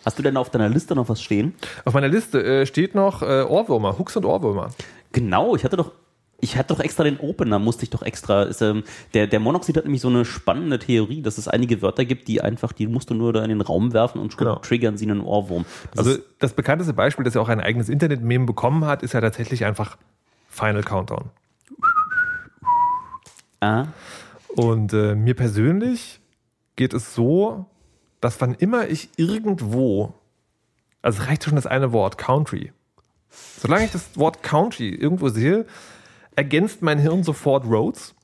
Hast 0.05 0.19
du 0.19 0.23
denn 0.23 0.37
auf 0.37 0.51
deiner 0.51 0.69
Liste 0.69 0.95
noch 0.95 1.09
was 1.09 1.21
stehen? 1.21 1.55
Auf 1.85 1.95
meiner 1.95 2.09
Liste 2.09 2.43
äh, 2.43 2.67
steht 2.67 2.95
noch 2.95 3.23
äh, 3.23 3.43
Ohrwürmer, 3.43 3.99
Hooks 3.99 4.17
und 4.17 4.25
Ohrwürmer. 4.25 4.71
Genau, 5.13 5.57
ich 5.57 5.65
hatte 5.65 5.77
doch. 5.77 5.93
Ich 6.41 6.57
hatte 6.57 6.73
doch 6.73 6.81
extra 6.81 7.03
den 7.03 7.19
Opener, 7.19 7.59
musste 7.59 7.83
ich 7.83 7.91
doch 7.91 8.03
extra. 8.03 8.45
Ist, 8.45 8.63
ähm, 8.63 8.85
der, 9.13 9.27
der 9.27 9.41
Monoxid 9.41 9.77
hat 9.77 9.85
nämlich 9.85 10.03
so 10.03 10.09
eine 10.09 10.25
spannende 10.25 10.79
Theorie, 10.79 11.21
dass 11.21 11.37
es 11.37 11.49
einige 11.49 11.83
Wörter 11.83 12.05
gibt, 12.05 12.29
die 12.29 12.41
einfach, 12.41 12.73
die 12.73 12.87
musst 12.87 13.11
du 13.11 13.15
nur 13.15 13.33
da 13.33 13.43
in 13.43 13.49
den 13.49 13.61
Raum 13.61 13.93
werfen 13.93 14.21
und 14.21 14.37
Genau. 14.37 14.57
triggern 14.57 14.97
sie 14.97 15.07
einen 15.11 15.21
Ohrwurm. 15.21 15.65
Das 15.91 16.07
Also 16.07 16.21
das 16.39 16.53
bekannteste 16.53 16.93
Beispiel, 16.93 17.25
das 17.25 17.35
ja 17.35 17.41
auch 17.41 17.49
ein 17.49 17.61
eigenes 17.61 17.89
Internet-Meme 17.89 18.47
bekommen 18.47 18.85
hat, 18.85 19.03
ist 19.03 19.15
ja 19.15 19.21
tatsächlich 19.21 19.65
einfach 19.65 19.97
Final 20.49 20.85
Countdown. 20.85 21.31
ah, 23.61 23.87
Und 24.49 24.93
äh, 24.93 25.17
mir 25.17 25.35
persönlich 25.35 26.21
geht 26.77 26.95
es 26.95 27.15
so, 27.15 27.67
dass 28.21 28.41
wann 28.41 28.55
immer 28.55 28.89
ich 28.89 29.09
irgendwo, 29.17 30.15
also 31.03 31.21
es 31.21 31.29
reicht 31.29 31.45
schon 31.45 31.57
das 31.57 31.67
eine 31.67 31.93
Wort, 31.93 32.17
Country. 32.17 32.73
Solange 33.61 33.85
ich 33.87 33.91
das 33.91 34.17
Wort 34.17 34.43
Country 34.43 34.89
irgendwo 34.91 35.29
sehe, 35.29 35.67
ergänzt 36.39 36.83
mein 36.83 37.01
Hirn 37.01 37.25
sofort 37.25 37.65
Roads. 37.67 38.15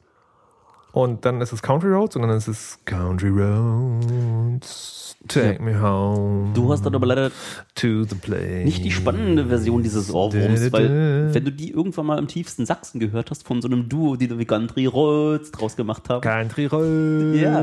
Und 0.94 1.24
dann 1.24 1.40
ist 1.40 1.52
es 1.52 1.60
Country 1.60 1.90
Roads 1.92 2.14
und 2.14 2.22
dann 2.22 2.30
ist 2.36 2.46
es 2.46 2.78
Country 2.84 3.28
Roads, 3.30 5.16
take 5.26 5.60
me 5.60 5.80
home 5.80 6.52
du 6.54 6.70
hast 6.70 6.86
dann 6.86 6.94
aber 6.94 7.06
leider 7.06 7.30
to 7.74 8.04
the 8.04 8.14
place. 8.14 8.64
nicht 8.64 8.84
die 8.84 8.92
spannende 8.92 9.46
Version 9.46 9.82
dieses 9.82 10.12
Ohrwurms, 10.14 10.70
weil 10.72 11.34
wenn 11.34 11.44
du 11.44 11.50
die 11.50 11.72
irgendwann 11.72 12.06
mal 12.06 12.18
im 12.18 12.28
tiefsten 12.28 12.64
Sachsen 12.64 13.00
gehört 13.00 13.30
hast 13.32 13.44
von 13.44 13.60
so 13.60 13.66
einem 13.66 13.88
Duo, 13.88 14.14
die 14.14 14.28
da 14.28 14.38
wie 14.38 14.44
Country 14.44 14.86
Roads 14.86 15.50
draus 15.50 15.74
gemacht 15.74 16.08
haben. 16.08 16.20
Country 16.20 16.66
Roads, 16.66 17.40
Ja. 17.40 17.54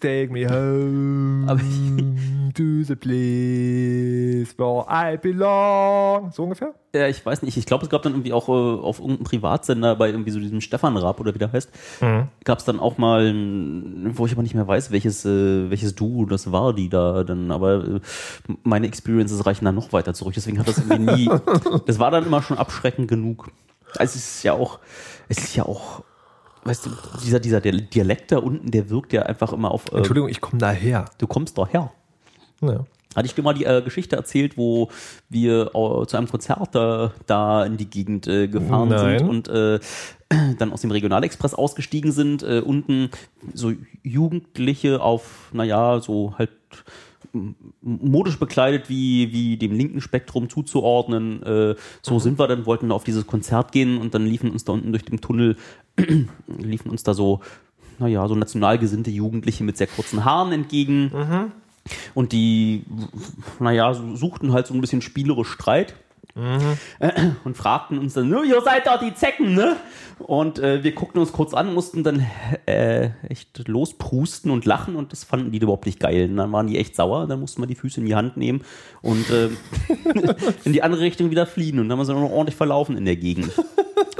take 0.00 0.28
me 0.32 0.48
home 0.48 1.44
Aber 1.50 1.60
to 2.54 2.82
the 2.84 2.94
place 2.96 4.54
where 4.58 4.84
I 4.88 5.16
belong. 5.16 6.30
So 6.32 6.44
ungefähr? 6.44 6.74
Ja, 6.94 7.08
ich 7.08 7.24
weiß 7.24 7.40
nicht. 7.42 7.56
Ich 7.56 7.64
glaube, 7.64 7.84
es 7.84 7.90
gab 7.90 8.02
dann 8.02 8.12
irgendwie 8.12 8.34
auch 8.34 8.48
äh, 8.50 8.52
auf 8.52 8.98
irgendeinem 8.98 9.24
Privatsender 9.24 9.96
bei 9.96 10.10
irgendwie 10.10 10.30
so 10.30 10.38
diesem 10.38 10.60
Stefan 10.60 10.94
Raab 10.98 11.20
oder 11.20 11.34
wie 11.34 11.38
der 11.38 11.50
heißt, 11.50 11.70
gab 12.44 12.58
es 12.58 12.64
dann 12.64 12.80
auch 12.80 12.98
mal, 12.98 13.32
wo 14.14 14.26
ich 14.26 14.32
aber 14.32 14.42
nicht 14.42 14.54
mehr 14.54 14.66
weiß, 14.66 14.90
welches, 14.90 15.24
äh, 15.24 15.70
welches 15.70 15.94
Duo 15.94 16.24
das 16.26 16.50
war, 16.52 16.74
die 16.74 16.88
da 16.88 17.24
dann, 17.24 17.50
aber 17.50 17.84
äh, 17.84 18.00
meine 18.62 18.86
Experiences 18.86 19.44
reichen 19.46 19.64
dann 19.64 19.74
noch 19.74 19.92
weiter 19.92 20.14
zurück. 20.14 20.34
Deswegen 20.34 20.58
hat 20.58 20.68
das 20.68 20.78
irgendwie 20.78 21.26
nie, 21.26 21.30
das 21.86 21.98
war 21.98 22.10
dann 22.10 22.26
immer 22.26 22.42
schon 22.42 22.58
abschreckend 22.58 23.08
genug. 23.08 23.50
Also 23.98 24.16
es 24.16 24.36
ist 24.36 24.42
ja 24.42 24.54
auch, 24.54 24.78
es 25.28 25.38
ist 25.38 25.54
ja 25.56 25.64
auch, 25.64 26.02
weißt 26.64 26.86
du, 26.86 26.90
dieser, 27.24 27.40
dieser 27.40 27.60
Dialekt 27.60 28.32
da 28.32 28.38
unten, 28.38 28.70
der 28.70 28.90
wirkt 28.90 29.12
ja 29.12 29.22
einfach 29.22 29.52
immer 29.52 29.70
auf, 29.70 29.92
äh, 29.92 29.98
Entschuldigung, 29.98 30.28
ich 30.28 30.40
komme 30.40 30.58
daher. 30.58 31.06
du 31.18 31.26
kommst 31.26 31.58
doch 31.58 31.72
her. 31.72 31.92
Ja. 32.60 32.84
Hatte 33.14 33.26
ich 33.26 33.34
dir 33.34 33.42
mal 33.42 33.54
die 33.54 33.64
äh, 33.64 33.82
Geschichte 33.82 34.16
erzählt, 34.16 34.56
wo 34.56 34.88
wir 35.28 35.70
äh, 35.74 36.06
zu 36.06 36.16
einem 36.16 36.28
Konzert 36.28 36.74
da, 36.74 37.12
da 37.26 37.64
in 37.64 37.76
die 37.76 37.88
Gegend 37.88 38.26
äh, 38.26 38.48
gefahren 38.48 38.88
Nein. 38.88 39.18
sind 39.18 39.28
und 39.28 39.48
äh, 39.48 39.80
dann 40.58 40.72
aus 40.72 40.80
dem 40.80 40.90
Regionalexpress 40.90 41.54
ausgestiegen 41.54 42.12
sind, 42.12 42.42
äh, 42.42 42.60
unten 42.64 43.10
so 43.54 43.72
Jugendliche 44.02 45.00
auf, 45.00 45.50
naja, 45.52 46.00
so 46.00 46.34
halt 46.38 46.50
modisch 47.80 48.38
bekleidet 48.38 48.88
wie, 48.88 49.32
wie 49.32 49.56
dem 49.56 49.72
linken 49.72 50.00
Spektrum 50.00 50.48
zuzuordnen. 50.48 51.42
Äh, 51.42 51.74
so 52.02 52.18
sind 52.18 52.38
wir 52.38 52.46
dann, 52.46 52.66
wollten 52.66 52.92
auf 52.92 53.04
dieses 53.04 53.26
Konzert 53.26 53.72
gehen 53.72 53.98
und 53.98 54.14
dann 54.14 54.26
liefen 54.26 54.50
uns 54.50 54.64
da 54.64 54.72
unten 54.72 54.92
durch 54.92 55.04
den 55.04 55.20
Tunnel, 55.20 55.56
liefen 56.58 56.90
uns 56.90 57.02
da 57.02 57.14
so, 57.14 57.40
naja, 57.98 58.26
so 58.28 58.34
national 58.34 58.78
gesinnte 58.78 59.10
Jugendliche 59.10 59.64
mit 59.64 59.76
sehr 59.76 59.86
kurzen 59.86 60.24
Haaren 60.24 60.52
entgegen. 60.52 61.10
Und 62.14 62.32
die, 62.32 62.84
naja, 63.58 63.94
suchten 63.94 64.52
halt 64.52 64.66
so 64.66 64.74
ein 64.74 64.80
bisschen 64.80 65.02
spielerisch 65.02 65.48
Streit. 65.48 65.94
Und 67.44 67.56
fragten 67.58 67.98
uns 67.98 68.14
dann, 68.14 68.30
"Nö, 68.30 68.42
ihr 68.42 68.62
seid 68.62 68.86
doch 68.86 68.98
die 68.98 69.12
Zecken, 69.12 69.54
ne? 69.54 69.76
Und 70.18 70.58
äh, 70.58 70.82
wir 70.82 70.92
guckten 70.92 71.20
uns 71.20 71.30
kurz 71.32 71.52
an, 71.52 71.74
mussten 71.74 72.04
dann 72.04 72.24
äh, 72.64 73.10
echt 73.28 73.68
losprusten 73.68 74.50
und 74.50 74.64
lachen 74.64 74.96
und 74.96 75.12
das 75.12 75.24
fanden 75.24 75.50
die 75.50 75.58
überhaupt 75.58 75.84
nicht 75.84 76.00
geil. 76.00 76.30
Und 76.30 76.36
dann 76.38 76.50
waren 76.52 76.68
die 76.68 76.78
echt 76.78 76.96
sauer, 76.96 77.26
dann 77.26 77.40
mussten 77.40 77.60
wir 77.60 77.66
die 77.66 77.74
Füße 77.74 78.00
in 78.00 78.06
die 78.06 78.14
Hand 78.14 78.38
nehmen 78.38 78.62
und 79.02 79.28
äh, 79.30 79.50
in 80.64 80.72
die 80.72 80.82
andere 80.82 81.02
Richtung 81.02 81.30
wieder 81.30 81.44
fliehen 81.44 81.78
und 81.78 81.88
dann 81.88 81.98
haben 81.98 82.06
wir 82.06 82.14
uns 82.14 82.22
noch 82.22 82.30
ordentlich 82.30 82.56
verlaufen 82.56 82.96
in 82.96 83.04
der 83.04 83.16
Gegend. 83.16 83.50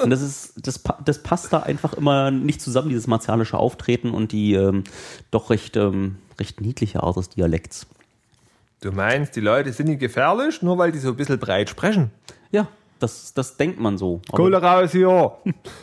Und 0.02 0.10
das 0.10 0.22
ist, 0.22 0.66
das, 0.66 0.82
das 1.04 1.22
passt 1.22 1.52
da 1.52 1.60
einfach 1.60 1.94
immer 1.94 2.30
nicht 2.30 2.60
zusammen, 2.60 2.88
dieses 2.88 3.06
martialische 3.06 3.58
Auftreten 3.58 4.10
und 4.10 4.32
die 4.32 4.54
ähm, 4.54 4.84
doch 5.30 5.50
recht, 5.50 5.76
ähm, 5.76 6.16
recht 6.38 6.60
niedliche 6.60 7.02
Art 7.02 7.16
des 7.16 7.30
Dialekts. 7.30 7.86
Du 8.80 8.90
meinst, 8.90 9.36
die 9.36 9.40
Leute 9.40 9.72
sind 9.72 9.88
nicht 9.88 10.00
gefährlich, 10.00 10.60
nur 10.62 10.76
weil 10.78 10.90
die 10.90 10.98
so 10.98 11.10
ein 11.10 11.16
bisschen 11.16 11.38
breit 11.38 11.70
sprechen? 11.70 12.10
Ja, 12.50 12.66
das, 12.98 13.32
das 13.32 13.56
denkt 13.56 13.78
man 13.78 13.96
so. 13.96 14.20
Kohle 14.30 14.60
raus 14.60 14.90
hier! 14.92 15.32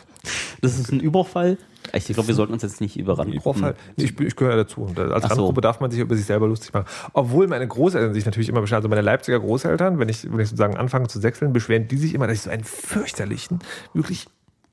das 0.60 0.78
ist 0.78 0.92
ein 0.92 1.00
Überfall. 1.00 1.56
Ich 1.92 2.06
glaube, 2.06 2.28
wir 2.28 2.34
sollten 2.34 2.52
uns 2.52 2.62
jetzt 2.62 2.80
nicht 2.80 2.96
überrannen. 2.96 3.32
Ich, 3.32 3.44
halt, 3.44 3.76
ich, 3.96 4.18
ich 4.18 4.36
gehöre 4.36 4.56
dazu. 4.56 4.82
Und 4.82 4.98
als 4.98 5.24
Ach 5.24 5.28
so. 5.30 5.34
Randgruppe 5.34 5.60
darf 5.60 5.80
man 5.80 5.90
sich 5.90 6.00
über 6.00 6.14
sich 6.16 6.24
selber 6.24 6.46
lustig 6.46 6.72
machen. 6.72 6.86
Obwohl 7.12 7.46
meine 7.46 7.66
Großeltern 7.66 8.14
sich 8.14 8.24
natürlich 8.24 8.48
immer 8.48 8.60
beschweren. 8.60 8.78
Also 8.78 8.88
meine 8.88 9.02
Leipziger 9.02 9.40
Großeltern, 9.40 9.98
wenn 9.98 10.08
ich, 10.08 10.30
wenn 10.30 10.40
ich 10.40 10.48
sozusagen 10.48 10.76
anfange 10.76 11.08
zu 11.08 11.20
sechseln, 11.20 11.52
beschweren 11.52 11.88
die 11.88 11.96
sich 11.96 12.14
immer, 12.14 12.26
dass 12.26 12.36
ich 12.36 12.42
so 12.42 12.50
einen 12.50 12.64
fürchterlichen, 12.64 13.60
wirklich 13.94 14.26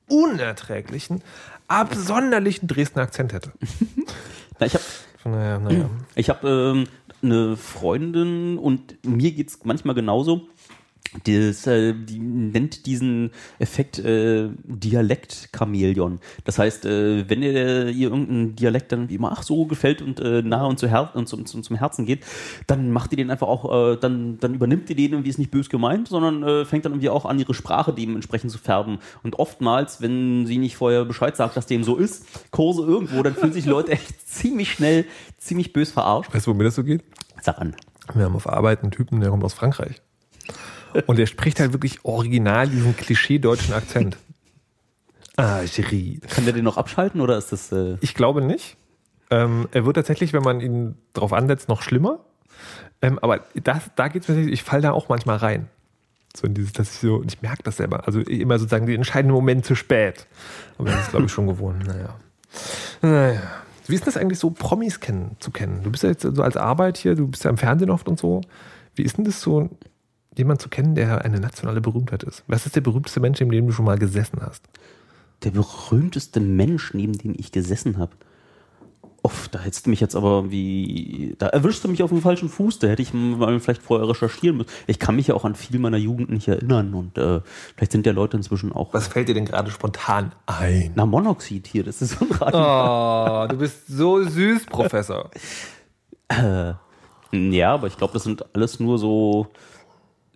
unerträglichen, 0.09 1.21
absonderlichen 1.67 2.67
Dresdner 2.67 3.03
Akzent 3.03 3.33
hätte. 3.33 3.51
Na, 4.59 4.65
ich 4.65 4.73
habe 4.73 4.83
Naja, 5.25 5.59
naja. 5.59 5.89
ich 6.15 6.29
hab, 6.29 6.43
ähm, 6.43 6.85
eine 7.21 7.57
Freundin 7.57 8.57
und 8.57 9.03
mir 9.05 9.31
geht's 9.31 9.59
manchmal 9.63 9.95
genauso. 9.95 10.47
Das, 11.25 11.67
äh, 11.67 11.93
die 11.93 12.19
nennt 12.19 12.85
diesen 12.85 13.31
Effekt 13.59 13.99
äh, 13.99 14.49
Dialekt-Chamäleon. 14.63 16.19
Das 16.43 16.59
heißt, 16.59 16.85
äh, 16.85 17.29
wenn 17.29 17.41
ihr, 17.41 17.87
ihr 17.87 18.09
irgendein 18.09 18.55
Dialekt 18.55 18.91
dann 18.91 19.09
wie 19.09 19.15
immer 19.15 19.31
ach 19.31 19.43
so 19.43 19.65
gefällt 19.65 20.01
und 20.01 20.19
äh, 20.19 20.41
nah 20.41 20.65
und, 20.65 20.79
zu 20.79 20.87
Her 20.87 21.11
und 21.13 21.27
zum, 21.27 21.45
zum, 21.45 21.63
zum 21.63 21.75
Herzen 21.75 22.05
geht, 22.05 22.25
dann 22.67 22.91
macht 22.91 23.11
ihr 23.11 23.17
den 23.17 23.31
einfach 23.31 23.47
auch, 23.47 23.93
äh, 23.93 23.97
dann, 23.97 24.37
dann 24.39 24.53
übernimmt 24.53 24.89
ihr 24.89 24.95
den 24.95 25.11
irgendwie 25.11 25.29
ist 25.29 25.39
nicht 25.39 25.51
bös 25.51 25.69
gemeint, 25.69 26.07
sondern 26.07 26.43
äh, 26.43 26.65
fängt 26.65 26.85
dann 26.85 26.93
irgendwie 26.93 27.09
auch 27.09 27.25
an, 27.25 27.39
ihre 27.39 27.53
Sprache 27.53 27.93
dementsprechend 27.93 28.51
zu 28.51 28.57
färben. 28.57 28.99
Und 29.23 29.39
oftmals, 29.39 30.01
wenn 30.01 30.45
sie 30.45 30.57
nicht 30.57 30.77
vorher 30.77 31.05
Bescheid 31.05 31.35
sagt, 31.35 31.57
dass 31.57 31.65
dem 31.65 31.83
so 31.83 31.95
ist, 31.95 32.51
Kurse 32.51 32.83
irgendwo, 32.83 33.23
dann 33.23 33.35
fühlen 33.35 33.53
sich 33.53 33.65
Leute 33.65 33.93
echt 33.93 34.27
ziemlich 34.27 34.71
schnell, 34.71 35.05
ziemlich 35.37 35.73
bös 35.73 35.91
verarscht. 35.91 36.33
Weißt 36.33 36.47
du, 36.47 36.51
womit 36.51 36.67
das 36.67 36.75
so 36.75 36.83
geht? 36.83 37.03
Sag 37.41 37.59
an. 37.59 37.75
Wir 38.13 38.25
haben 38.25 38.35
auf 38.35 38.47
Arbeit 38.47 38.83
einen 38.83 38.91
Typen, 38.91 39.19
der 39.19 39.29
kommt 39.29 39.43
aus 39.43 39.53
Frankreich. 39.53 40.01
Und 41.05 41.17
der 41.17 41.25
spricht 41.25 41.59
halt 41.59 41.73
wirklich 41.73 42.03
original 42.03 42.67
diesen 42.67 42.95
Klischee-deutschen 42.95 43.73
Akzent. 43.73 44.17
Ah, 45.39 45.59
Chérie. 45.59 46.19
Kann 46.29 46.45
der 46.45 46.53
den 46.55 46.63
noch 46.63 46.77
abschalten 46.77 47.21
oder 47.21 47.37
ist 47.37 47.51
das. 47.51 47.71
Äh 47.71 47.97
Ich 48.01 48.15
glaube 48.15 48.41
nicht. 48.41 48.75
Ähm, 49.29 49.67
er 49.71 49.85
wird 49.85 49.95
tatsächlich, 49.95 50.33
wenn 50.33 50.41
man 50.41 50.61
ihn 50.61 50.95
drauf 51.13 51.31
ansetzt, 51.31 51.69
noch 51.69 51.83
schlimmer. 51.83 52.21
Ähm, 53.03 53.19
aber 53.19 53.41
das, 53.53 53.83
da 53.95 54.07
geht 54.07 54.23
es 54.23 54.27
mir 54.27 54.33
tatsächlich, 54.33 54.53
ich 54.53 54.63
falle 54.63 54.81
da 54.81 54.91
auch 54.93 55.09
manchmal 55.09 55.37
rein. 55.37 55.67
So 56.35 56.47
in 56.47 56.55
dieses, 56.55 56.73
dass 56.73 56.91
ich 56.91 56.99
so, 56.99 57.23
ich 57.23 57.39
merke 57.43 57.61
das 57.61 57.77
selber. 57.77 58.07
Also 58.07 58.21
immer 58.21 58.57
sozusagen 58.57 58.87
den 58.87 58.95
entscheidenden 58.95 59.35
Moment 59.35 59.63
zu 59.63 59.75
spät. 59.75 60.25
Aber 60.79 60.89
das 60.89 61.01
ist, 61.01 61.09
glaube 61.11 61.27
ich, 61.27 61.31
schon 61.31 61.45
gewohnt. 61.45 61.85
Naja. 61.85 62.15
Naja. 63.03 63.41
Wie 63.87 63.95
ist 63.95 64.07
das 64.07 64.17
eigentlich 64.17 64.39
so, 64.39 64.49
Promis 64.49 64.99
kennen, 64.99 65.37
zu 65.39 65.51
kennen? 65.51 65.81
Du 65.83 65.91
bist 65.91 66.03
ja 66.03 66.09
jetzt 66.09 66.23
so 66.23 66.41
als 66.41 66.57
Arbeit 66.57 66.97
hier, 66.97 67.15
du 67.15 67.27
bist 67.27 67.43
ja 67.43 67.49
im 67.49 67.57
Fernsehen 67.57 67.89
oft 67.89 68.07
und 68.07 68.19
so. 68.19 68.41
Wie 68.95 69.03
ist 69.03 69.17
denn 69.17 69.25
das 69.25 69.39
so, 69.39 69.69
jemand 70.37 70.61
zu 70.61 70.69
kennen, 70.69 70.95
der 70.95 71.23
eine 71.23 71.39
nationale 71.39 71.81
Berühmtheit 71.81 72.23
ist? 72.23 72.43
Was 72.47 72.65
ist 72.65 72.75
der 72.75 72.81
berühmteste 72.81 73.19
Mensch, 73.19 73.39
neben 73.39 73.51
dem 73.51 73.67
du 73.67 73.73
schon 73.73 73.85
mal 73.85 73.97
gesessen 73.97 74.39
hast? 74.41 74.63
der 75.43 75.51
berühmteste 75.51 76.39
Mensch, 76.39 76.93
neben 76.93 77.17
dem 77.17 77.35
ich 77.37 77.51
gesessen 77.51 77.97
habe. 77.97 78.11
Uff, 79.23 79.49
da 79.49 79.59
hättest 79.59 79.85
du 79.85 79.89
mich 79.89 79.99
jetzt 79.99 80.15
aber 80.15 80.51
wie. 80.51 81.35
Da 81.37 81.47
erwischst 81.47 81.83
du 81.83 81.89
mich 81.89 82.01
auf 82.01 82.11
dem 82.11 82.21
falschen 82.21 82.49
Fuß. 82.49 82.79
Da 82.79 82.87
hätte 82.87 83.01
ich 83.01 83.13
mal 83.13 83.59
vielleicht 83.59 83.81
vorher 83.81 84.07
recherchieren 84.07 84.57
müssen. 84.57 84.69
Ich 84.85 84.99
kann 84.99 85.15
mich 85.15 85.27
ja 85.27 85.35
auch 85.35 85.43
an 85.43 85.55
viel 85.55 85.79
meiner 85.79 85.97
Jugend 85.97 86.29
nicht 86.29 86.47
erinnern 86.47 86.93
und 86.93 87.17
äh, 87.17 87.41
vielleicht 87.75 87.91
sind 87.91 88.05
ja 88.05 88.13
Leute 88.13 88.37
inzwischen 88.37 88.71
auch. 88.71 88.93
Was 88.93 89.07
fällt 89.07 89.27
dir 89.27 89.35
denn 89.35 89.45
gerade 89.45 89.69
spontan 89.69 90.31
ein? 90.45 90.91
Na, 90.95 91.05
Monoxid 91.05 91.67
hier, 91.67 91.83
das 91.83 92.01
ist 92.01 92.17
so 92.17 92.25
ein 92.25 92.31
Radio. 92.31 92.59
Oh, 92.59 93.47
du 93.49 93.57
bist 93.57 93.87
so 93.87 94.23
süß, 94.23 94.65
Professor. 94.67 95.29
Ja, 97.33 97.73
aber 97.73 97.87
ich 97.87 97.97
glaube, 97.97 98.13
das 98.13 98.23
sind 98.23 98.45
alles 98.55 98.79
nur 98.79 98.97
so 98.97 99.47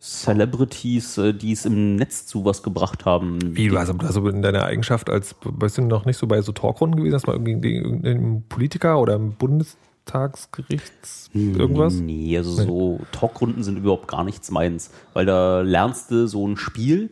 Celebrities, 0.02 1.18
äh, 1.20 1.32
die 1.34 1.52
es 1.52 1.66
im 1.66 1.96
Netz 1.96 2.26
zu 2.26 2.44
was 2.44 2.64
gebracht 2.64 3.06
haben. 3.06 3.56
Wie, 3.56 3.68
du 3.68 3.78
hast 3.78 3.92
also 4.00 4.28
in 4.28 4.42
deiner 4.42 4.66
Eigenschaft 4.66 5.12
als, 5.12 5.36
bist 5.60 5.78
du 5.78 5.84
noch 5.84 6.06
nicht 6.06 6.18
so 6.18 6.26
bei 6.26 6.42
so 6.42 6.52
Talkrunden 6.52 6.98
gewesen, 6.98 7.14
dass 7.14 7.28
mal 7.28 7.34
irgendwie 7.36 7.76
irgendein 7.76 8.44
Politiker 8.50 9.00
oder 9.00 9.14
im 9.14 9.34
Bundestagsgerichts 9.34 11.30
irgendwas? 11.36 11.94
Nee, 11.94 12.36
also 12.36 12.52
so 12.52 13.00
Talkrunden 13.12 13.64
sind 13.64 13.78
überhaupt 13.78 14.08
gar 14.08 14.24
nichts 14.24 14.50
meins, 14.50 14.90
weil 15.14 15.28
da 15.28 15.62
lernst 15.62 16.10
du 16.10 16.28
so 16.28 16.48
ein 16.48 16.58
Spiel 16.58 17.12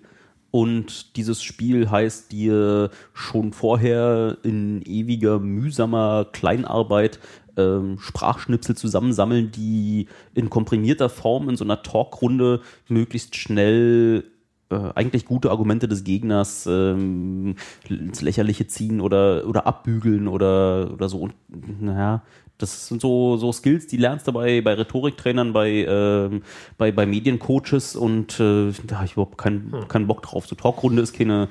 und 0.50 1.16
dieses 1.16 1.44
Spiel 1.44 1.92
heißt 1.92 2.32
dir 2.32 2.90
schon 3.14 3.54
vorher 3.54 4.38
in 4.42 4.82
ewiger 4.82 5.38
mühsamer 5.38 6.26
Kleinarbeit 6.32 7.20
ähm, 7.60 8.00
Sprachschnipsel 8.00 8.76
zusammensammeln, 8.76 9.52
die 9.52 10.08
in 10.34 10.50
komprimierter 10.50 11.10
Form 11.10 11.50
in 11.50 11.58
so 11.58 11.64
einer 11.64 11.84
Talkrunde 11.84 12.62
möglichst 12.88 13.36
schnell 13.36 14.24
äh, 14.70 14.92
eigentlich 14.96 15.26
gute 15.26 15.50
Argumente 15.50 15.88
des 15.88 16.04
Gegners 16.04 16.68
ähm, 16.68 17.56
ins 17.90 18.22
Lächerliche 18.22 18.68
ziehen 18.68 19.02
oder, 19.02 19.48
oder 19.48 19.66
abbügeln 19.66 20.28
oder, 20.28 20.92
oder 20.94 21.10
so. 21.10 21.20
Und, 21.20 21.34
naja, 21.82 22.22
das 22.60 22.88
sind 22.88 23.02
so, 23.02 23.38
so 23.38 23.52
Skills, 23.52 23.88
die 23.88 23.98
lernst 23.98 24.28
du 24.28 24.34
bei, 24.34 24.62
bei 24.62 24.74
Rhetoriktrainern, 24.74 25.54
bei, 25.54 25.86
ähm, 25.88 26.44
bei, 26.78 26.92
bei 26.92 27.06
Mediencoaches 27.06 27.96
und 27.96 28.40
äh, 28.40 28.72
da 28.86 28.98
habe 28.98 29.06
ich 29.06 29.14
überhaupt 29.14 29.38
keinen, 29.38 29.88
keinen 29.88 30.08
Bock 30.08 30.22
drauf. 30.22 30.46
So 30.46 30.56
Talkrunde 30.56 31.02
ist 31.02 31.14
keine, 31.14 31.48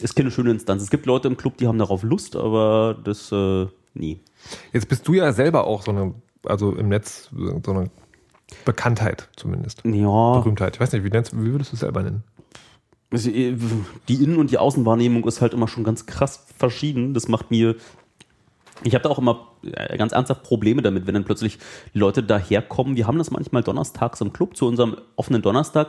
ist 0.00 0.14
keine 0.14 0.30
schöne 0.30 0.50
Instanz. 0.50 0.82
Es 0.82 0.90
gibt 0.90 1.04
Leute 1.06 1.28
im 1.28 1.36
Club, 1.36 1.58
die 1.58 1.66
haben 1.66 1.78
darauf 1.78 2.04
Lust, 2.04 2.36
aber 2.36 2.96
das 3.02 3.32
äh, 3.32 3.66
nie. 3.94 4.20
Jetzt 4.72 4.88
bist 4.88 5.06
du 5.08 5.14
ja 5.14 5.32
selber 5.32 5.66
auch 5.66 5.82
so 5.82 5.90
eine, 5.90 6.14
also 6.44 6.72
im 6.72 6.88
Netz 6.88 7.30
so 7.32 7.70
eine 7.72 7.90
Bekanntheit 8.64 9.28
zumindest. 9.36 9.82
Ja, 9.84 10.38
Berühmtheit. 10.38 10.76
Ich 10.76 10.80
weiß 10.80 10.92
nicht, 10.92 11.04
wie, 11.04 11.10
nennst, 11.10 11.36
wie 11.36 11.52
würdest 11.52 11.72
du 11.72 11.76
es 11.76 11.80
selber 11.80 12.02
nennen? 12.02 12.22
Also, 13.10 13.30
äh, 13.30 13.56
die 14.08 14.22
Innen- 14.22 14.38
und 14.38 14.50
die 14.50 14.58
Außenwahrnehmung 14.58 15.26
ist 15.26 15.40
halt 15.40 15.54
immer 15.54 15.68
schon 15.68 15.84
ganz 15.84 16.06
krass 16.06 16.46
verschieden. 16.56 17.14
Das 17.14 17.28
macht 17.28 17.50
mir. 17.50 17.76
Ich 18.82 18.94
habe 18.94 19.02
da 19.02 19.08
auch 19.08 19.18
immer 19.18 19.48
äh, 19.62 19.96
ganz 19.96 20.12
ernsthaft 20.12 20.42
Probleme 20.42 20.82
damit, 20.82 21.06
wenn 21.06 21.14
dann 21.14 21.24
plötzlich 21.24 21.58
Leute 21.92 22.22
daherkommen. 22.22 22.96
Wir 22.96 23.06
haben 23.06 23.18
das 23.18 23.30
manchmal 23.30 23.62
donnerstags 23.62 24.20
im 24.20 24.32
Club 24.32 24.56
zu 24.56 24.66
unserem 24.66 24.96
offenen 25.16 25.42
Donnerstag, 25.42 25.88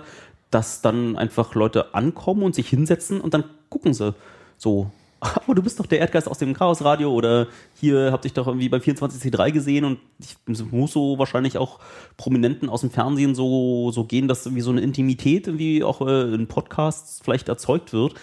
dass 0.52 0.82
dann 0.82 1.17
einfach 1.17 1.54
Leute 1.54 1.93
ankommen 1.93 2.43
und 2.43 2.56
sich 2.56 2.70
hinsetzen 2.70 3.20
und 3.20 3.34
dann 3.34 3.43
gucken 3.70 3.93
sie 3.93 4.15
so. 4.58 4.91
Aber 5.19 5.56
du 5.56 5.63
bist 5.63 5.80
doch 5.80 5.86
der 5.86 5.99
Erdgeist 5.99 6.27
aus 6.27 6.38
dem 6.38 6.53
Chaosradio 6.53 7.12
oder 7.12 7.47
hier 7.73 8.12
habt 8.12 8.25
ich 8.25 8.34
doch 8.34 8.47
irgendwie 8.47 8.69
beim 8.69 8.82
24C3 8.82 9.51
gesehen 9.51 9.86
und 9.86 9.99
ich 10.19 10.36
muss 10.71 10.91
so 10.91 11.17
wahrscheinlich 11.17 11.58
auch 11.58 11.80
Prominenten 12.17 12.69
aus 12.69 12.82
dem 12.82 12.91
Fernsehen 12.91 13.34
so, 13.34 13.91
so 13.91 14.03
gehen, 14.03 14.27
dass 14.27 14.45
irgendwie 14.45 14.62
so 14.62 14.71
eine 14.71 14.82
Intimität 14.82 15.47
irgendwie 15.47 15.84
auch 15.84 16.01
äh, 16.01 16.34
in 16.34 16.47
Podcasts 16.47 17.19
vielleicht 17.23 17.49
erzeugt 17.49 17.93
wird, 17.93 18.13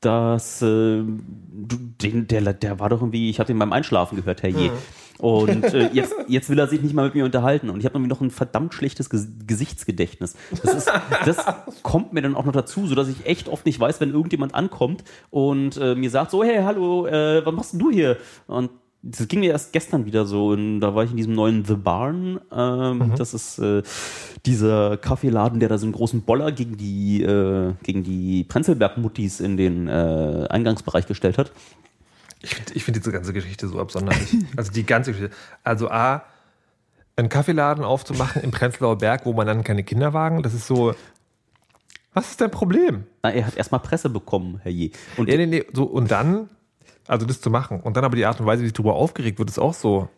dass 0.00 0.60
äh, 0.62 1.02
du, 1.02 1.76
den, 2.02 2.26
der, 2.28 2.52
der 2.52 2.80
war 2.80 2.88
doch 2.88 3.00
irgendwie, 3.00 3.30
ich 3.30 3.38
habe 3.38 3.46
den 3.46 3.58
beim 3.58 3.72
Einschlafen 3.72 4.16
gehört, 4.16 4.42
Herr 4.42 4.50
Je. 4.50 4.70
Und 5.22 5.62
äh, 5.72 5.88
jetzt, 5.92 6.16
jetzt 6.26 6.50
will 6.50 6.58
er 6.58 6.66
sich 6.66 6.82
nicht 6.82 6.94
mal 6.94 7.04
mit 7.04 7.14
mir 7.14 7.24
unterhalten. 7.24 7.70
Und 7.70 7.78
ich 7.78 7.86
habe 7.86 8.00
noch 8.00 8.20
ein 8.20 8.32
verdammt 8.32 8.74
schlechtes 8.74 9.08
Ges 9.08 9.28
Gesichtsgedächtnis. 9.46 10.34
Das, 10.64 10.74
ist, 10.74 10.90
das 11.24 11.36
kommt 11.84 12.12
mir 12.12 12.22
dann 12.22 12.34
auch 12.34 12.44
noch 12.44 12.52
dazu, 12.52 12.88
sodass 12.88 13.06
ich 13.06 13.24
echt 13.24 13.48
oft 13.48 13.64
nicht 13.64 13.78
weiß, 13.78 14.00
wenn 14.00 14.10
irgendjemand 14.10 14.52
ankommt 14.56 15.04
und 15.30 15.76
äh, 15.76 15.94
mir 15.94 16.10
sagt 16.10 16.32
so, 16.32 16.42
hey, 16.42 16.62
hallo, 16.64 17.06
äh, 17.06 17.46
was 17.46 17.54
machst 17.54 17.72
denn 17.72 17.78
du 17.78 17.90
hier? 17.92 18.16
Und 18.48 18.70
das 19.02 19.28
ging 19.28 19.40
mir 19.40 19.52
erst 19.52 19.72
gestern 19.72 20.06
wieder 20.06 20.26
so. 20.26 20.48
Und 20.48 20.80
da 20.80 20.96
war 20.96 21.04
ich 21.04 21.12
in 21.12 21.16
diesem 21.16 21.34
neuen 21.34 21.64
The 21.64 21.74
Barn. 21.74 22.40
Ähm, 22.50 23.12
Das 23.16 23.32
ist 23.32 23.60
äh, 23.60 23.82
dieser 24.44 24.96
Kaffeeladen, 24.96 25.60
der 25.60 25.68
da 25.68 25.78
so 25.78 25.86
einen 25.86 25.92
großen 25.92 26.22
Boller 26.22 26.50
gegen 26.50 26.76
die, 26.76 27.22
äh, 27.22 27.74
gegen 27.84 28.02
die 28.02 28.42
Prenzlberg-Muttis 28.42 29.38
in 29.38 29.56
den 29.56 29.86
äh, 29.86 30.46
Eingangsbereich 30.50 31.06
gestellt 31.06 31.38
hat. 31.38 31.52
Ich 32.42 32.54
finde 32.54 32.72
ich 32.74 32.84
find 32.84 32.96
diese 32.96 33.12
ganze 33.12 33.32
Geschichte 33.32 33.68
so 33.68 33.80
absonderlich. 33.80 34.36
also 34.56 34.72
die 34.72 34.84
ganze 34.84 35.12
Geschichte. 35.12 35.34
Also 35.62 35.90
A, 35.90 36.24
einen 37.16 37.28
Kaffeeladen 37.28 37.84
aufzumachen 37.84 38.42
im 38.42 38.50
Prenzlauer 38.50 38.98
Berg, 38.98 39.26
wo 39.26 39.32
man 39.32 39.46
dann 39.46 39.64
keine 39.64 39.84
Kinderwagen, 39.84 40.42
das 40.42 40.54
ist 40.54 40.66
so. 40.66 40.94
Was 42.14 42.30
ist 42.30 42.40
dein 42.40 42.50
Problem? 42.50 43.06
Na, 43.22 43.30
er 43.30 43.46
hat 43.46 43.56
erstmal 43.56 43.80
Presse 43.80 44.10
bekommen, 44.10 44.60
Herr 44.62 44.72
Je. 44.72 44.90
Und 45.16 45.28
Nee, 45.28 45.38
nee, 45.38 45.46
nee. 45.46 45.64
So, 45.72 45.84
und 45.84 46.10
dann, 46.10 46.50
also 47.06 47.24
das 47.24 47.40
zu 47.40 47.50
machen. 47.50 47.80
Und 47.80 47.96
dann 47.96 48.04
aber 48.04 48.16
die 48.16 48.26
Art 48.26 48.38
und 48.38 48.44
Weise, 48.44 48.64
wie 48.64 48.70
darüber 48.70 48.94
aufgeregt 48.94 49.38
wird, 49.38 49.48
ist 49.48 49.58
auch 49.58 49.72
so. 49.72 50.08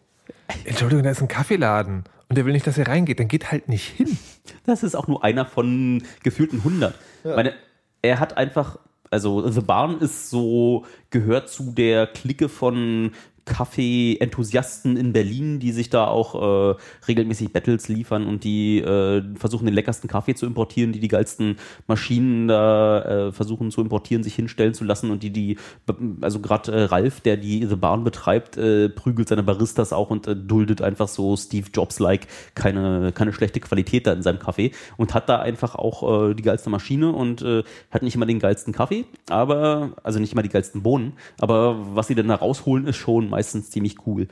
Entschuldigung, 0.65 1.05
da 1.05 1.11
ist 1.11 1.21
ein 1.21 1.29
Kaffeeladen. 1.29 2.05
Und 2.29 2.37
der 2.37 2.47
will 2.47 2.53
nicht, 2.53 2.67
dass 2.67 2.79
er 2.79 2.89
reingeht. 2.89 3.21
Dann 3.21 3.29
geht 3.29 3.53
halt 3.53 3.69
nicht 3.69 3.87
hin. 3.87 4.19
Das 4.67 4.83
ist 4.83 4.97
auch 4.97 5.07
nur 5.07 5.23
einer 5.23 5.47
von 5.47 6.03
gefühlten 6.23 6.59
100. 6.59 6.95
Meine, 7.23 7.55
er 8.03 8.19
hat 8.19 8.37
einfach, 8.37 8.79
also 9.15 9.49
The 9.49 9.61
Barn 9.61 10.01
ist 10.01 10.29
so, 10.29 10.85
gehört 11.11 11.49
zu 11.49 11.71
der 11.71 12.09
Clique 12.09 12.49
von 12.49 13.13
Kaffee-Enthusiasten 13.45 14.97
in 14.97 15.13
Berlin, 15.13 15.61
die 15.61 15.73
sich 15.73 15.91
da 15.91 16.07
auch 16.07 16.35
äh, 16.35 16.77
regelmäßig 17.09 17.53
Battles 17.53 17.89
liefern 17.89 18.27
und 18.27 18.45
die 18.45 18.79
äh, 18.81 19.23
versuchen, 19.37 19.67
den 19.67 19.75
leckersten 19.75 20.09
Kaffee 20.09 20.35
zu 20.35 20.47
importieren, 20.47 20.93
die 20.93 21.01
die 21.01 21.09
geilsten 21.09 21.57
Maschinen 21.87 22.49
da 22.49 23.29
äh, 23.29 23.33
versuchen 23.33 23.71
zu 23.71 23.81
importieren, 23.81 24.23
sich 24.23 24.35
hinstellen 24.35 24.75
zu 24.75 24.85
lassen 24.85 25.11
und 25.11 25.23
die, 25.23 25.31
die, 25.31 25.59
also 26.21 26.41
gerade 26.41 26.73
äh, 26.73 26.83
Ralf, 26.85 27.21
der 27.21 27.37
die 27.37 27.67
The 27.67 27.77
Barn 27.77 28.05
betreibt, 28.05 28.57
äh, 28.57 28.89
prügelt 28.89 29.29
seine 29.29 29.43
Baristas 29.43 29.93
auch 29.93 30.11
und 30.11 30.27
äh, 30.27 30.35
duldet 30.35 30.81
einfach 30.81 31.09
so 31.09 31.37
Steve 31.37 31.69
Jobs-like 31.73 32.27
keine, 32.55 33.13
keine 33.13 33.33
schlechte 33.33 33.61
Qualität 33.61 34.07
da 34.07 34.13
in 34.13 34.23
seinem 34.23 34.39
Kaffee 34.39 34.73
und 34.97 35.15
hat 35.15 35.29
da 35.29 35.41
einfach 35.41 35.75
auch 35.75 36.35
die 36.35 36.43
geilste 36.43 36.71
Maschine 36.71 37.13
und 37.13 37.45
hat 37.91 38.03
nicht 38.03 38.15
immer 38.15 38.27
den 38.27 38.39
geilsten 38.39 38.73
Kaffee, 38.73 39.05
aber, 39.29 39.93
also 40.03 40.19
nicht 40.19 40.33
immer 40.33 40.43
die 40.43 40.49
geilsten 40.49 40.83
Bohnen, 40.83 41.15
aber 41.41 41.77
was 41.95 42.07
sie 42.07 42.15
denn 42.15 42.29
da 42.29 42.37
rausholen, 42.37 42.87
ist 42.87 42.97
schon 42.97 43.34
meistens 43.35 43.71
ziemlich 43.71 44.07
cool. 44.07 44.29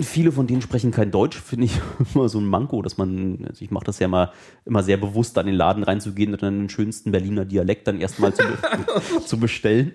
Viele 0.00 0.30
von 0.30 0.46
denen 0.46 0.62
sprechen 0.62 0.90
kein 0.90 1.10
Deutsch, 1.10 1.38
finde 1.38 1.66
ich 1.66 1.80
immer 2.14 2.28
so 2.28 2.38
ein 2.38 2.46
Manko, 2.46 2.82
dass 2.82 2.98
man, 2.98 3.44
also 3.48 3.64
ich 3.64 3.70
mache 3.70 3.84
das 3.84 3.98
ja 3.98 4.08
mal 4.08 4.32
immer 4.64 4.82
sehr 4.82 4.96
bewusst, 4.96 5.36
an 5.38 5.46
den 5.46 5.54
Laden 5.54 5.82
reinzugehen 5.82 6.32
und 6.32 6.42
dann 6.42 6.60
den 6.60 6.68
schönsten 6.68 7.12
Berliner 7.12 7.44
Dialekt 7.44 7.86
dann 7.86 8.00
erstmal 8.00 8.32
zu, 8.32 8.42
zu 9.26 9.38
bestellen. 9.38 9.92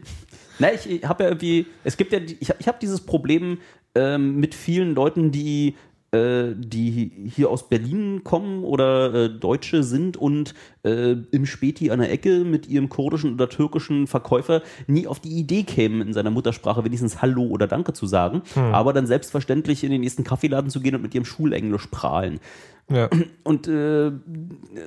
Na, 0.59 0.73
ich, 0.73 0.89
ich 0.89 1.03
habe 1.05 1.23
ja 1.23 1.29
irgendwie, 1.29 1.65
es 1.83 1.97
gibt 1.97 2.13
ja, 2.13 2.19
ich, 2.19 2.53
ich 2.59 2.67
habe 2.67 2.77
dieses 2.81 3.01
Problem 3.01 3.57
ähm, 3.95 4.39
mit 4.39 4.53
vielen 4.53 4.93
Leuten, 4.93 5.31
die 5.31 5.75
die 6.13 7.11
hier 7.33 7.49
aus 7.49 7.69
Berlin 7.69 8.23
kommen 8.23 8.65
oder 8.65 9.13
äh, 9.13 9.29
Deutsche 9.29 9.83
sind 9.83 10.17
und 10.17 10.53
äh, 10.83 11.15
im 11.31 11.45
Späti 11.45 11.89
an 11.89 11.99
der 11.99 12.11
Ecke 12.11 12.43
mit 12.43 12.67
ihrem 12.67 12.89
kurdischen 12.89 13.33
oder 13.33 13.47
türkischen 13.47 14.07
Verkäufer 14.07 14.61
nie 14.87 15.07
auf 15.07 15.21
die 15.21 15.37
Idee 15.37 15.63
kämen, 15.63 16.01
in 16.01 16.13
seiner 16.13 16.31
Muttersprache 16.31 16.83
wenigstens 16.83 17.21
Hallo 17.21 17.43
oder 17.43 17.67
Danke 17.67 17.93
zu 17.93 18.07
sagen, 18.07 18.41
hm. 18.53 18.73
aber 18.73 18.91
dann 18.91 19.07
selbstverständlich 19.07 19.85
in 19.85 19.91
den 19.91 20.01
nächsten 20.01 20.25
Kaffeeladen 20.25 20.69
zu 20.69 20.81
gehen 20.81 20.95
und 20.95 21.01
mit 21.01 21.15
ihrem 21.15 21.25
Schulenglisch 21.25 21.87
prahlen. 21.87 22.39
Ja. 22.91 23.09
Und 23.43 23.67
äh, 23.67 24.11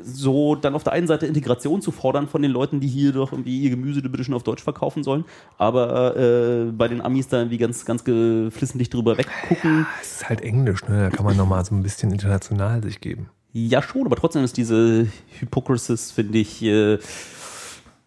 so 0.02 0.54
dann 0.54 0.74
auf 0.74 0.84
der 0.84 0.92
einen 0.92 1.06
Seite 1.06 1.26
Integration 1.26 1.82
zu 1.82 1.90
fordern 1.90 2.28
von 2.28 2.42
den 2.42 2.50
Leuten, 2.50 2.80
die 2.80 2.88
hier 2.88 3.12
doch 3.12 3.32
irgendwie 3.32 3.62
ihr 3.62 3.70
Gemüse 3.70 4.02
bitte 4.02 4.24
schon 4.24 4.34
auf 4.34 4.42
Deutsch 4.42 4.62
verkaufen 4.62 5.02
sollen, 5.02 5.24
aber 5.58 6.16
äh, 6.16 6.64
bei 6.72 6.88
den 6.88 7.00
Amis 7.00 7.28
da 7.28 7.38
irgendwie 7.38 7.58
ganz, 7.58 7.84
ganz 7.84 8.04
geflissentlich 8.04 8.90
drüber 8.90 9.18
weggucken. 9.18 9.80
Ja, 9.80 9.86
es 10.00 10.16
ist 10.16 10.28
halt 10.28 10.40
Englisch, 10.40 10.86
ne? 10.86 11.10
Da 11.10 11.16
kann 11.16 11.24
man 11.24 11.36
nochmal 11.36 11.64
so 11.64 11.74
ein 11.74 11.82
bisschen 11.82 12.10
international 12.10 12.82
sich 12.82 13.00
geben. 13.00 13.30
Ja, 13.52 13.82
schon, 13.82 14.04
aber 14.06 14.16
trotzdem 14.16 14.42
ist 14.42 14.56
diese 14.56 15.06
Hypocrisis, 15.38 16.10
finde 16.10 16.38
ich, 16.38 16.62
äh, 16.62 16.98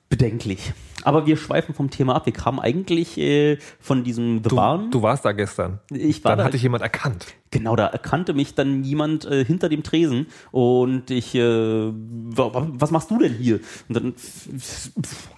bedenklich. 0.10 0.74
Aber 1.08 1.26
wir 1.26 1.38
schweifen 1.38 1.74
vom 1.74 1.89
Thema 1.89 2.16
ab. 2.16 2.26
Wir 2.26 2.34
kamen 2.34 2.60
eigentlich 2.60 3.18
äh, 3.18 3.60
von 3.80 4.03
diesem 4.03 4.43
The 4.43 4.49
du, 4.49 4.55
Barn. 4.58 4.91
Du 4.91 5.01
warst 5.01 5.24
da 5.24 5.32
gestern. 5.32 5.80
Ich 5.89 6.22
war 6.26 6.32
dann 6.32 6.39
da. 6.39 6.43
hatte 6.43 6.58
ich 6.58 6.64
jemand 6.64 6.84
erkannt. 6.84 7.28
Genau, 7.49 7.78
da 7.78 7.88
erkannte 7.88 8.34
mich 8.34 8.55
dann 8.55 8.84
jemand 8.84 9.24
äh, 9.24 9.45
hinter 9.45 9.70
dem 9.70 9.82
Tresen 9.82 10.28
und 10.51 11.10
ich, 11.10 11.34
äh, 11.34 11.91
was 11.93 12.91
machst 12.91 13.10
du 13.10 13.20
denn 13.20 13.36
hier? 13.36 13.62
Und 13.88 13.95
dann 13.95 14.14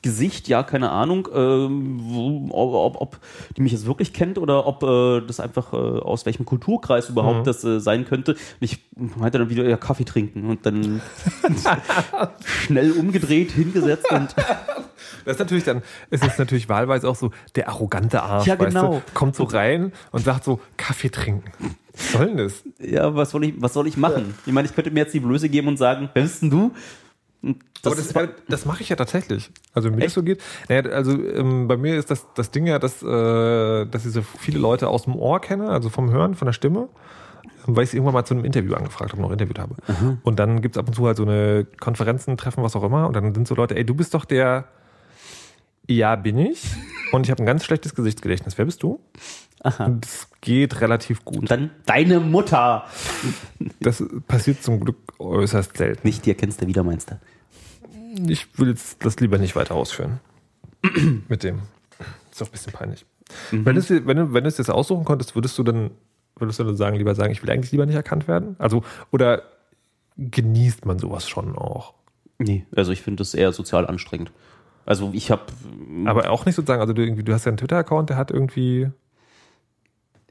Gesicht, 0.01 0.47
ja, 0.47 0.63
keine 0.63 0.89
Ahnung, 0.89 1.28
äh, 1.32 2.51
ob, 2.51 2.99
ob, 2.99 3.20
die 3.55 3.61
mich 3.61 3.72
jetzt 3.72 3.86
wirklich 3.86 4.11
kennt 4.11 4.39
oder 4.39 4.65
ob 4.65 4.82
äh, 4.82 5.22
das 5.22 5.39
einfach 5.39 5.72
äh, 5.74 5.76
aus 5.76 6.26
welchem 6.26 6.45
Kulturkreis 6.45 7.09
überhaupt 7.09 7.41
mhm. 7.41 7.43
das 7.43 7.63
äh, 7.63 7.80
sein 7.80 8.05
könnte. 8.05 8.32
Und 8.32 8.61
ich 8.61 8.80
meinte 8.95 9.38
dann 9.38 9.51
wieder 9.51 9.70
ja, 9.70 9.78
Kaffee 9.78 10.05
trinken 10.05 10.49
und 10.49 10.65
dann 10.65 11.01
schnell 12.43 12.91
umgedreht, 12.93 13.51
hingesetzt 13.51 14.11
und 14.11 14.34
das 15.26 15.36
ist 15.36 15.39
natürlich 15.39 15.64
dann, 15.64 15.82
ist 16.10 16.26
es 16.26 16.38
natürlich 16.38 16.70
wahlweise 16.70 17.07
auch 17.07 17.16
so 17.16 17.32
der 17.55 17.70
arrogante 17.70 18.22
Arsch, 18.22 18.47
ja, 18.47 18.55
genau. 18.55 18.93
weißt 18.93 19.05
du, 19.07 19.14
kommt 19.14 19.36
so 19.36 19.43
rein 19.43 19.91
und 20.12 20.24
sagt 20.24 20.43
so, 20.43 20.60
Kaffee 20.78 21.10
trinken. 21.10 21.51
Was 21.93 22.12
soll 22.14 22.28
denn 22.28 22.38
das? 22.38 22.64
Ja, 22.80 23.16
was 23.16 23.32
soll 23.32 23.43
ich, 23.45 23.53
was 23.57 23.74
soll 23.74 23.88
ich 23.88 23.97
machen? 23.97 24.36
Ich 24.45 24.53
meine, 24.53 24.68
ich 24.68 24.76
könnte 24.76 24.91
mir 24.91 25.01
jetzt 25.01 25.14
die 25.14 25.20
Blöße 25.20 25.49
geben 25.49 25.68
und 25.68 25.78
sagen, 25.78 26.10
wer 26.14 26.24
bist 26.24 26.41
denn 26.41 26.49
du? 26.49 26.72
Das, 27.82 27.95
das, 27.95 28.30
das 28.47 28.66
mache 28.66 28.84
ich 28.84 28.89
ja 28.89 28.97
tatsächlich. 28.97 29.49
Also 29.74 29.89
wenn 29.89 29.97
mir 29.97 30.05
das 30.05 30.14
so 30.14 30.24
geht. 30.24 30.41
Naja, 30.68 30.84
also 30.91 31.12
ähm, 31.12 31.70
bei 31.70 31.78
mir 31.78 31.97
ist 31.97 32.12
das, 32.12 32.28
das 32.36 32.51
Ding 32.51 32.68
ja, 32.68 32.80
dass, 32.80 33.01
äh, 33.01 33.86
dass 33.86 34.05
ich 34.05 34.12
so 34.12 34.22
viele 34.22 34.60
Leute 34.60 34.89
aus 34.89 35.03
dem 35.03 35.16
Ohr 35.16 35.39
kenne, 35.39 35.70
also 35.70 35.89
vom 35.89 36.12
Hören, 36.12 36.36
von 36.36 36.45
der 36.45 36.53
Stimme 36.53 36.89
weil 37.76 37.84
ich 37.84 37.91
sie 37.91 37.97
irgendwann 37.97 38.14
mal 38.14 38.26
zu 38.26 38.34
einem 38.34 38.45
Interview 38.45 38.74
angefragt 38.74 39.12
habe, 39.12 39.22
noch 39.22 39.32
interviewt 39.32 39.60
habe. 39.60 39.76
Mhm. 39.88 40.20
Und 40.24 40.39
dann 40.39 40.62
gibt 40.62 40.76
es 40.76 40.80
ab 40.80 40.88
und 40.88 40.93
zu 40.93 41.05
halt 41.05 41.18
so 41.18 41.24
eine 41.24 41.66
Konferenzen, 41.80 42.38
Treffen, 42.38 42.64
was 42.64 42.76
auch 42.76 42.84
immer. 42.84 43.07
Und 43.07 43.16
dann 43.16 43.34
sind 43.34 43.47
so 43.47 43.55
Leute, 43.55 43.76
ey, 43.76 43.86
du 43.86 43.95
bist 43.95 44.14
doch 44.14 44.26
der, 44.26 44.66
ja, 45.89 46.15
bin 46.15 46.37
ich. 46.37 46.61
Und 47.11 47.25
ich 47.25 47.31
habe 47.31 47.41
ein 47.41 47.45
ganz 47.45 47.65
schlechtes 47.65 47.95
Gesichtsgedächtnis. 47.95 48.57
Wer 48.57 48.65
bist 48.65 48.83
du? 48.83 48.99
Aha. 49.61 49.85
Und 49.85 50.05
es 50.05 50.27
geht 50.41 50.79
relativ 50.81 51.25
gut. 51.25 51.39
Und 51.39 51.51
dann 51.51 51.71
deine 51.85 52.19
Mutter. 52.19 52.85
Das 53.79 54.03
passiert 54.27 54.63
zum 54.63 54.79
Glück 54.79 54.97
äußerst 55.17 55.75
selten. 55.75 56.07
Nicht 56.07 56.25
dir 56.25 56.35
kennst 56.35 56.61
du 56.61 56.67
wieder, 56.67 56.83
meinst 56.83 57.11
du? 57.11 57.19
Ich 58.31 58.47
will 58.59 58.69
jetzt 58.69 59.03
das 59.03 59.19
lieber 59.19 59.37
nicht 59.37 59.55
weiter 59.55 59.75
ausführen. 59.75 60.19
Mit 61.27 61.43
dem. 61.43 61.63
Ist 62.31 62.39
doch 62.39 62.47
ein 62.47 62.51
bisschen 62.51 62.73
peinlich. 62.73 63.05
Mhm. 63.51 63.65
Wenn, 63.65 63.75
du, 63.75 64.05
wenn, 64.05 64.17
du, 64.17 64.33
wenn 64.33 64.43
du 64.43 64.47
es 64.47 64.57
jetzt 64.57 64.69
aussuchen 64.69 65.05
konntest, 65.05 65.35
würdest 65.35 65.57
du 65.57 65.63
dann, 65.63 65.91
würdest 66.37 66.59
du 66.59 66.63
dann 66.63 66.77
sagen, 66.77 66.95
lieber 66.97 67.15
sagen, 67.15 67.31
ich 67.31 67.41
will 67.41 67.49
eigentlich 67.49 67.71
lieber 67.71 67.85
nicht 67.85 67.95
erkannt 67.95 68.27
werden? 68.27 68.55
Also, 68.59 68.83
oder 69.11 69.43
genießt 70.17 70.85
man 70.85 70.99
sowas 70.99 71.27
schon 71.27 71.55
auch? 71.57 71.95
Nee, 72.37 72.65
also 72.75 72.91
ich 72.91 73.01
finde 73.01 73.21
das 73.21 73.33
eher 73.33 73.51
sozial 73.51 73.85
anstrengend. 73.85 74.31
Also 74.89 75.11
ich 75.13 75.29
habe. 75.29 75.43
Aber 76.05 76.31
auch 76.31 76.47
nicht 76.47 76.55
sozusagen, 76.55 76.81
also 76.81 76.93
du, 76.93 77.03
irgendwie, 77.03 77.21
du 77.21 77.31
hast 77.31 77.45
ja 77.45 77.51
einen 77.51 77.57
Twitter-Account, 77.57 78.09
der 78.09 78.17
hat 78.17 78.31
irgendwie 78.31 78.89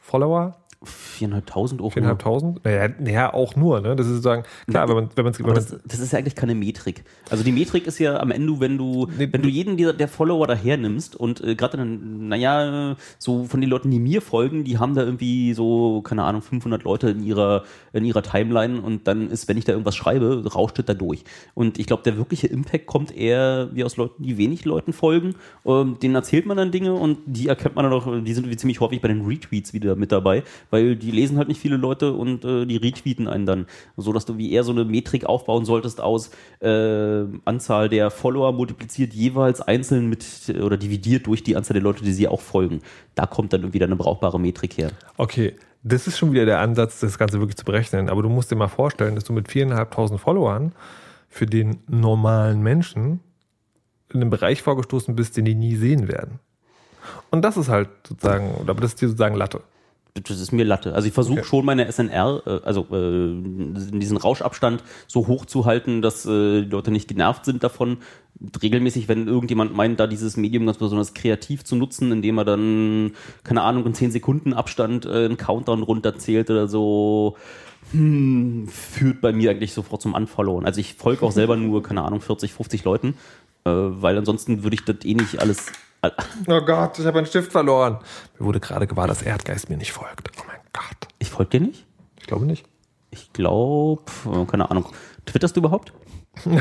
Follower. 0.00 0.56
4.500 0.84 1.80
Euro. 1.80 1.88
4.500? 1.88 2.60
Naja, 2.62 2.88
naja, 3.00 3.34
auch 3.34 3.56
nur, 3.56 3.80
ne? 3.80 3.96
Das 3.96 4.06
ist 4.06 4.12
sozusagen, 4.12 4.44
klar, 4.68 4.88
wenn 4.88 4.94
man, 4.94 5.08
wenn 5.16 5.24
man, 5.24 5.34
wenn 5.36 5.54
das, 5.54 5.76
das, 5.84 5.98
ist 5.98 6.12
ja 6.12 6.20
eigentlich 6.20 6.36
keine 6.36 6.54
Metrik. 6.54 7.04
Also 7.30 7.42
die 7.42 7.50
Metrik 7.50 7.86
ist 7.88 7.98
ja 7.98 8.20
am 8.20 8.30
Ende, 8.30 8.60
wenn 8.60 8.78
du, 8.78 9.08
nee, 9.18 9.28
wenn 9.30 9.42
du 9.42 9.48
jeden 9.48 9.76
der, 9.76 9.92
der 9.92 10.06
Follower 10.06 10.46
daher 10.46 10.76
nimmst 10.76 11.16
und 11.16 11.42
äh, 11.42 11.56
gerade 11.56 11.78
dann, 11.78 12.28
naja, 12.28 12.96
so 13.18 13.44
von 13.44 13.60
den 13.60 13.68
Leuten, 13.68 13.90
die 13.90 13.98
mir 13.98 14.22
folgen, 14.22 14.62
die 14.62 14.78
haben 14.78 14.94
da 14.94 15.02
irgendwie 15.02 15.52
so, 15.52 16.00
keine 16.02 16.22
Ahnung, 16.22 16.42
500 16.42 16.84
Leute 16.84 17.10
in 17.10 17.24
ihrer, 17.24 17.64
in 17.92 18.04
ihrer 18.04 18.22
Timeline 18.22 18.80
und 18.80 19.08
dann 19.08 19.30
ist, 19.30 19.48
wenn 19.48 19.58
ich 19.58 19.64
da 19.64 19.72
irgendwas 19.72 19.96
schreibe, 19.96 20.44
rauscht 20.52 20.78
es 20.78 20.84
da 20.84 20.94
durch. 20.94 21.24
Und 21.54 21.80
ich 21.80 21.86
glaube, 21.86 22.04
der 22.04 22.16
wirkliche 22.16 22.46
Impact 22.46 22.86
kommt 22.86 23.16
eher 23.16 23.70
wie 23.72 23.82
aus 23.82 23.96
Leuten, 23.96 24.22
die 24.22 24.38
wenig 24.38 24.64
Leuten 24.64 24.92
folgen. 24.92 25.34
Ähm, 25.66 25.98
denen 26.00 26.14
erzählt 26.14 26.46
man 26.46 26.56
dann 26.56 26.70
Dinge 26.70 26.94
und 26.94 27.18
die 27.26 27.48
erkennt 27.48 27.74
man 27.74 27.84
dann 27.84 27.92
auch, 27.92 28.06
die 28.22 28.34
sind 28.34 28.48
wie 28.48 28.56
ziemlich 28.56 28.80
häufig 28.80 29.00
bei 29.00 29.08
den 29.08 29.26
Retweets 29.26 29.72
wieder 29.72 29.96
mit 29.96 30.12
dabei, 30.12 30.44
weil 30.70 30.96
die 30.96 31.10
lesen 31.10 31.38
halt 31.38 31.48
nicht 31.48 31.60
viele 31.60 31.76
Leute 31.76 32.12
und 32.12 32.44
äh, 32.44 32.66
die 32.66 32.76
retweeten 32.76 33.28
einen 33.28 33.46
dann. 33.46 33.66
So 33.96 34.12
dass 34.12 34.26
du 34.26 34.38
wie 34.38 34.52
eher 34.52 34.64
so 34.64 34.72
eine 34.72 34.84
Metrik 34.84 35.24
aufbauen 35.24 35.64
solltest 35.64 36.00
aus 36.00 36.30
äh, 36.60 37.24
Anzahl 37.44 37.88
der 37.88 38.10
Follower 38.10 38.52
multipliziert 38.52 39.12
jeweils 39.14 39.60
einzeln 39.60 40.08
mit 40.08 40.24
oder 40.60 40.76
dividiert 40.76 41.26
durch 41.26 41.42
die 41.42 41.56
Anzahl 41.56 41.74
der 41.74 41.82
Leute, 41.82 42.04
die 42.04 42.12
sie 42.12 42.28
auch 42.28 42.40
folgen. 42.40 42.80
Da 43.14 43.26
kommt 43.26 43.52
dann 43.52 43.72
wieder 43.72 43.86
eine 43.86 43.96
brauchbare 43.96 44.38
Metrik 44.40 44.78
her. 44.78 44.90
Okay, 45.16 45.54
das 45.82 46.06
ist 46.06 46.18
schon 46.18 46.32
wieder 46.32 46.46
der 46.46 46.60
Ansatz, 46.60 47.00
das 47.00 47.18
Ganze 47.18 47.40
wirklich 47.40 47.56
zu 47.56 47.64
berechnen. 47.64 48.08
Aber 48.08 48.22
du 48.22 48.28
musst 48.28 48.50
dir 48.50 48.56
mal 48.56 48.68
vorstellen, 48.68 49.14
dass 49.14 49.24
du 49.24 49.32
mit 49.32 49.50
viereinhalbtausend 49.50 50.20
Followern 50.20 50.72
für 51.28 51.46
den 51.46 51.78
normalen 51.86 52.62
Menschen 52.62 53.20
in 54.12 54.20
einem 54.20 54.30
Bereich 54.30 54.62
vorgestoßen 54.62 55.14
bist, 55.14 55.36
den 55.36 55.44
die 55.44 55.54
nie 55.54 55.76
sehen 55.76 56.08
werden. 56.08 56.40
Und 57.30 57.42
das 57.42 57.56
ist 57.56 57.68
halt 57.68 57.88
sozusagen, 58.06 58.54
oder 58.54 58.74
das 58.74 58.92
ist 58.92 59.02
dir 59.02 59.08
sozusagen 59.08 59.34
Latte 59.34 59.60
das 60.20 60.40
ist 60.40 60.52
mir 60.52 60.64
Latte. 60.64 60.94
Also 60.94 61.08
ich 61.08 61.14
versuche 61.14 61.40
okay. 61.40 61.48
schon 61.48 61.64
meine 61.64 61.90
SNR, 61.90 62.42
äh, 62.46 62.60
also 62.64 62.86
äh, 62.92 63.32
diesen 63.98 64.16
Rauschabstand 64.16 64.82
so 65.06 65.26
hoch 65.26 65.46
zu 65.46 65.64
halten, 65.64 66.02
dass 66.02 66.26
äh, 66.26 66.62
die 66.62 66.70
Leute 66.70 66.90
nicht 66.90 67.08
genervt 67.08 67.44
sind 67.44 67.62
davon. 67.62 67.98
Regelmäßig, 68.62 69.08
wenn 69.08 69.26
irgendjemand 69.26 69.74
meint, 69.74 69.98
da 69.98 70.06
dieses 70.06 70.36
Medium 70.36 70.66
ganz 70.66 70.78
besonders 70.78 71.14
kreativ 71.14 71.64
zu 71.64 71.76
nutzen, 71.76 72.12
indem 72.12 72.38
er 72.38 72.44
dann, 72.44 73.12
keine 73.42 73.62
Ahnung, 73.62 73.84
in 73.86 73.94
10 73.94 74.12
Sekunden 74.12 74.52
Abstand 74.52 75.06
äh, 75.06 75.24
einen 75.24 75.36
Countdown 75.36 75.82
runterzählt 75.82 76.50
oder 76.50 76.68
so, 76.68 77.36
hm, 77.92 78.68
führt 78.68 79.20
bei 79.20 79.32
mir 79.32 79.50
eigentlich 79.50 79.72
sofort 79.72 80.02
zum 80.02 80.14
Unfollowen. 80.14 80.66
Also 80.66 80.80
ich 80.80 80.94
folge 80.94 81.24
auch 81.24 81.32
selber 81.32 81.56
nur, 81.56 81.82
keine 81.82 82.02
Ahnung, 82.02 82.20
40, 82.20 82.52
50 82.52 82.84
Leuten, 82.84 83.14
äh, 83.64 83.70
weil 83.70 84.16
ansonsten 84.16 84.62
würde 84.62 84.74
ich 84.74 84.84
das 84.84 85.04
eh 85.04 85.14
nicht 85.14 85.40
alles 85.40 85.72
Oh 86.02 86.60
Gott, 86.60 86.98
ich 86.98 87.06
habe 87.06 87.18
einen 87.18 87.26
Stift 87.26 87.52
verloren. 87.52 87.98
Mir 88.38 88.46
wurde 88.46 88.60
gerade 88.60 88.86
gewahr, 88.86 89.08
dass 89.08 89.22
Erdgeist 89.22 89.68
mir 89.68 89.76
nicht 89.76 89.92
folgt. 89.92 90.30
Oh 90.38 90.44
mein 90.46 90.60
Gott. 90.72 91.08
Ich 91.18 91.30
folge 91.30 91.58
dir 91.58 91.66
nicht? 91.66 91.86
Ich 92.20 92.26
glaube 92.26 92.46
nicht. 92.46 92.64
Ich 93.10 93.32
glaube, 93.32 94.02
äh, 94.26 94.44
keine 94.44 94.70
Ahnung. 94.70 94.86
Twitterst 95.26 95.56
du 95.56 95.60
überhaupt? 95.60 95.92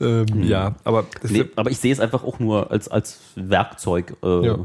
ähm, 0.00 0.26
ja, 0.42 0.76
aber, 0.84 1.06
nee, 1.22 1.44
aber 1.56 1.70
ich 1.70 1.78
sehe 1.78 1.92
es 1.92 1.98
einfach 1.98 2.22
auch 2.22 2.38
nur 2.38 2.70
als, 2.70 2.86
als 2.88 3.18
Werkzeug. 3.34 4.16
Äh, 4.22 4.46
ja. 4.46 4.58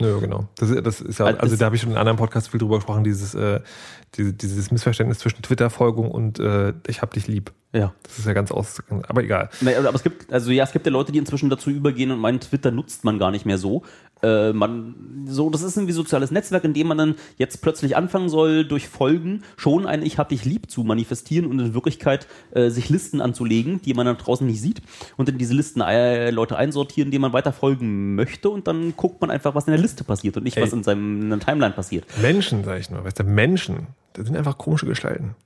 Ja, 0.00 0.16
genau. 0.18 0.46
Das, 0.56 0.70
das 0.82 1.00
ist 1.00 1.18
ja, 1.18 1.26
also, 1.26 1.40
also 1.40 1.56
da 1.56 1.64
habe 1.66 1.74
ich 1.74 1.82
schon 1.82 1.90
in 1.90 1.96
einem 1.96 2.02
anderen 2.02 2.18
Podcast 2.18 2.50
viel 2.50 2.60
drüber 2.60 2.76
gesprochen, 2.76 3.02
dieses, 3.02 3.34
äh, 3.34 3.60
dieses, 4.14 4.36
dieses 4.36 4.70
Missverständnis 4.70 5.18
zwischen 5.18 5.42
Twitter-Folgung 5.42 6.10
und 6.10 6.38
äh, 6.38 6.72
ich 6.86 7.02
hab 7.02 7.12
dich 7.14 7.26
lieb. 7.26 7.52
Ja. 7.72 7.92
Das 8.02 8.18
ist 8.18 8.26
ja 8.26 8.32
ganz 8.32 8.50
aus. 8.50 8.82
Aber 9.08 9.22
egal. 9.22 9.50
Aber 9.62 9.94
es 9.94 10.02
gibt, 10.02 10.32
also 10.32 10.50
ja, 10.50 10.64
es 10.64 10.72
gibt 10.72 10.86
ja 10.86 10.92
Leute, 10.92 11.12
die 11.12 11.18
inzwischen 11.18 11.50
dazu 11.50 11.70
übergehen 11.70 12.10
und 12.10 12.18
meinen, 12.18 12.40
Twitter 12.40 12.70
nutzt 12.70 13.04
man 13.04 13.18
gar 13.18 13.30
nicht 13.30 13.44
mehr 13.44 13.58
so. 13.58 13.82
Äh, 14.22 14.52
man, 14.52 15.26
so, 15.26 15.50
das 15.50 15.62
ist 15.62 15.76
irgendwie 15.76 15.92
soziales 15.92 16.30
Netzwerk, 16.30 16.64
in 16.64 16.72
dem 16.72 16.88
man 16.88 16.98
dann 16.98 17.14
jetzt 17.36 17.60
plötzlich 17.60 17.94
anfangen 17.94 18.30
soll, 18.30 18.64
durch 18.64 18.88
Folgen 18.88 19.42
schon 19.56 19.86
ein 19.86 20.02
Ich 20.02 20.18
hab 20.18 20.30
dich 20.30 20.44
lieb 20.46 20.70
zu 20.70 20.82
manifestieren 20.82 21.46
und 21.46 21.60
in 21.60 21.74
Wirklichkeit 21.74 22.26
äh, 22.52 22.70
sich 22.70 22.88
Listen 22.88 23.20
anzulegen, 23.20 23.82
die 23.82 23.92
man 23.94 24.06
dann 24.06 24.16
draußen 24.16 24.46
nicht 24.46 24.60
sieht 24.60 24.80
und 25.16 25.28
in 25.28 25.36
diese 25.36 25.54
Listen 25.54 25.82
äh, 25.82 26.30
Leute 26.30 26.56
einsortieren, 26.56 27.10
denen 27.10 27.22
man 27.22 27.32
weiter 27.34 27.52
folgen 27.52 28.14
möchte 28.14 28.48
und 28.48 28.66
dann 28.66 28.96
guckt 28.96 29.20
man 29.20 29.30
einfach, 29.30 29.54
was 29.54 29.66
in 29.66 29.72
der 29.72 29.80
Liste 29.80 30.04
passiert 30.04 30.36
und 30.36 30.42
nicht, 30.42 30.56
Ey. 30.56 30.62
was 30.62 30.72
in 30.72 30.82
seinem 30.82 31.30
in 31.30 31.40
Timeline 31.40 31.74
passiert. 31.74 32.06
Menschen, 32.20 32.64
sag 32.64 32.80
ich 32.80 32.90
nur. 32.90 33.04
Weißt 33.04 33.20
du, 33.20 33.24
Menschen, 33.24 33.88
das 34.14 34.26
sind 34.26 34.36
einfach 34.36 34.58
komische 34.58 34.86
Gestalten. 34.86 35.36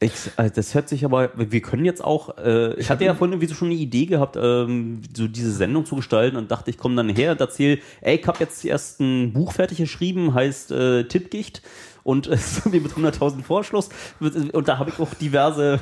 Ich, 0.00 0.12
also 0.36 0.54
das 0.54 0.74
hört 0.74 0.88
sich 0.88 1.04
aber, 1.04 1.30
wir 1.34 1.60
können 1.60 1.84
jetzt 1.84 2.04
auch, 2.04 2.38
äh, 2.38 2.74
ich 2.78 2.88
hatte 2.88 3.04
ja 3.04 3.14
vorhin 3.14 3.32
irgendwie 3.32 3.48
so 3.48 3.56
schon 3.56 3.68
eine 3.68 3.76
Idee 3.76 4.06
gehabt, 4.06 4.36
ähm, 4.40 5.02
so 5.12 5.26
diese 5.26 5.50
Sendung 5.50 5.86
zu 5.86 5.96
gestalten 5.96 6.36
und 6.36 6.52
dachte, 6.52 6.70
ich 6.70 6.78
komme 6.78 6.94
dann 6.94 7.08
her 7.08 7.32
und 7.32 7.40
erzähle, 7.40 7.80
ey, 8.00 8.16
ich 8.16 8.26
habe 8.28 8.38
jetzt 8.38 8.64
erst 8.64 9.00
ein 9.00 9.32
Buch 9.32 9.52
fertig 9.52 9.78
geschrieben, 9.78 10.34
heißt 10.34 10.70
äh, 10.70 11.04
Tippgicht 11.08 11.62
und 12.02 12.26
ist 12.26 12.58
irgendwie 12.58 12.80
mit 12.80 12.92
100.000 12.92 13.42
Vorschluss 13.42 13.88
und 14.20 14.68
da 14.68 14.78
habe 14.78 14.90
ich 14.90 14.98
auch 14.98 15.12
diverse, 15.14 15.80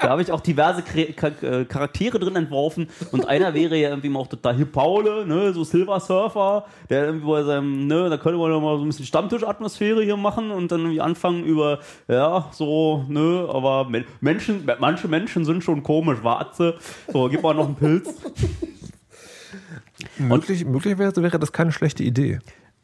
da 0.00 0.08
habe 0.08 0.22
ich 0.22 0.32
auch 0.32 0.40
diverse 0.40 0.82
äh, 0.96 1.64
Charaktere 1.64 2.18
drin 2.18 2.36
entworfen 2.36 2.88
und 3.12 3.28
einer 3.28 3.54
wäre 3.54 3.76
ja 3.76 3.90
irgendwie 3.90 4.08
mal 4.08 4.20
auch 4.20 4.26
total 4.26 4.56
hier 4.56 4.66
Paule, 4.66 5.26
ne, 5.26 5.52
so 5.52 5.64
Silver 5.64 6.00
Surfer, 6.00 6.66
der 6.90 7.06
irgendwie 7.06 7.26
bei 7.26 7.42
seinem, 7.42 7.86
ne, 7.86 8.08
da 8.08 8.16
könnte 8.16 8.38
man 8.38 8.50
ja 8.50 8.58
mal 8.58 8.76
so 8.76 8.84
ein 8.84 8.88
bisschen 8.88 9.06
Stammtischatmosphäre 9.06 10.02
hier 10.02 10.16
machen 10.16 10.50
und 10.50 10.70
dann 10.72 10.80
irgendwie 10.80 11.00
anfangen 11.00 11.44
über, 11.44 11.80
ja, 12.06 12.48
so, 12.52 13.04
ne, 13.08 13.48
aber 13.52 13.88
Men 13.88 14.04
Menschen, 14.20 14.68
manche 14.78 15.08
Menschen 15.08 15.44
sind 15.44 15.62
schon 15.64 15.82
komisch, 15.82 16.18
warte, 16.22 16.78
so, 17.12 17.28
gib 17.28 17.42
mal 17.42 17.54
noch 17.54 17.66
einen 17.66 17.76
Pilz. 17.76 18.14
Möglich, 20.18 20.64
möglicherweise 20.64 21.22
wäre 21.22 21.38
das 21.38 21.52
keine 21.52 21.72
schlechte 21.72 22.02
Idee. 22.02 22.38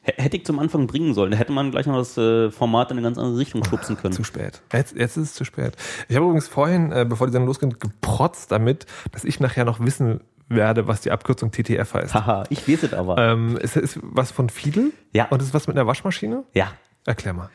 Hätte 0.05 0.36
ich 0.36 0.44
zum 0.44 0.59
Anfang 0.59 0.86
bringen 0.86 1.14
sollen, 1.14 1.30
da 1.30 1.36
hätte 1.38 1.52
man 1.52 1.70
gleich 1.70 1.86
noch 1.86 1.96
das 1.96 2.16
äh, 2.18 2.50
Format 2.50 2.90
in 2.90 2.98
eine 2.98 3.07
ganz 3.07 3.16
andere 3.18 3.38
Richtung 3.38 3.64
schubsen 3.64 3.96
können. 3.96 4.12
Zu 4.12 4.22
spät. 4.24 4.61
Jetzt, 4.72 4.94
jetzt 4.96 5.16
ist 5.16 5.22
es 5.30 5.34
zu 5.34 5.44
spät. 5.44 5.76
Ich 6.09 6.16
habe 6.16 6.26
übrigens 6.26 6.46
vorhin, 6.46 6.92
äh, 6.92 7.07
bevor 7.09 7.26
die 7.26 7.32
Sendung 7.32 7.46
losgeht, 7.48 7.80
geprotzt 7.80 8.52
damit, 8.52 8.84
dass 9.12 9.24
ich 9.24 9.40
nachher 9.40 9.64
noch 9.64 9.80
wissen 9.80 10.20
werde, 10.48 10.86
was 10.86 11.00
die 11.00 11.11
Abkürzung 11.11 11.50
TTF 11.52 11.94
heißt. 11.94 12.12
Haha, 12.14 12.44
ich 12.50 12.68
weiß 12.68 12.82
es 12.82 12.92
aber. 12.92 13.16
ähm, 13.16 13.59
es 13.62 13.76
ist 13.76 13.98
was 14.02 14.30
von 14.30 14.50
Fiedel 14.50 14.92
Ja. 15.14 15.26
und 15.30 15.40
es 15.40 15.48
ist 15.48 15.55
was 15.55 15.66
mit 15.68 15.76
einer 15.76 15.86
Waschmaschine. 15.86 16.44
ja. 16.52 16.72
Erklär 17.07 17.34
mal. 17.34 17.50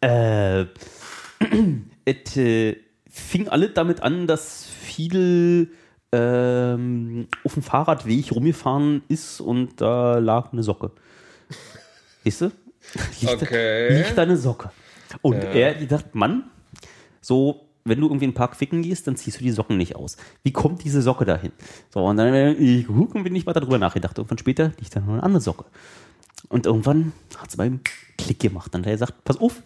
Äh, 0.00 0.66
es 2.04 2.36
äh, 2.36 2.76
fing 3.10 3.48
alle 3.48 3.70
damit 3.70 4.02
an, 4.02 4.26
dass 4.26 4.64
viel 4.66 5.70
ähm, 6.12 7.26
auf 7.44 7.54
dem 7.54 7.62
Fahrradweg 7.62 8.32
rumgefahren 8.32 9.02
ist 9.08 9.40
und 9.40 9.80
da 9.80 10.18
lag 10.18 10.52
eine 10.52 10.62
Socke. 10.62 10.92
Weißt 12.24 12.42
du? 12.42 12.50
Liegt, 13.20 13.42
Okay. 13.42 13.96
Liegt 13.96 14.16
da 14.16 14.22
eine 14.22 14.36
Socke. 14.36 14.70
Und 15.22 15.36
er 15.36 15.74
gedacht, 15.74 16.14
Mann, 16.14 16.44
so, 17.20 17.68
wenn 17.84 18.00
du 18.00 18.06
irgendwie 18.06 18.24
in 18.24 18.30
den 18.30 18.36
Park 18.36 18.56
ficken 18.56 18.82
gehst, 18.82 19.06
dann 19.06 19.16
ziehst 19.16 19.40
du 19.40 19.44
die 19.44 19.50
Socken 19.50 19.76
nicht 19.76 19.96
aus. 19.96 20.16
Wie 20.42 20.52
kommt 20.52 20.84
diese 20.84 21.02
Socke 21.02 21.24
dahin? 21.24 21.52
So, 21.92 22.04
und 22.04 22.16
dann 22.16 22.34
ich 22.58 22.86
geguckt 22.86 23.14
und 23.14 23.24
bin 23.24 23.32
nicht 23.32 23.46
weiter 23.46 23.60
drüber 23.60 23.78
nachgedacht. 23.78 24.18
Irgendwann 24.18 24.38
später 24.38 24.72
liegt 24.78 24.94
da 24.96 25.00
noch 25.00 25.08
eine 25.14 25.22
andere 25.22 25.40
Socke. 25.40 25.64
Und 26.48 26.66
irgendwann 26.66 27.12
hat 27.36 27.48
es 27.50 27.56
beim 27.56 27.80
Klick 28.18 28.40
gemacht. 28.40 28.74
Dann 28.74 28.82
hat 28.82 28.88
er 28.88 28.92
gesagt, 28.92 29.24
pass 29.24 29.38
auf, 29.38 29.62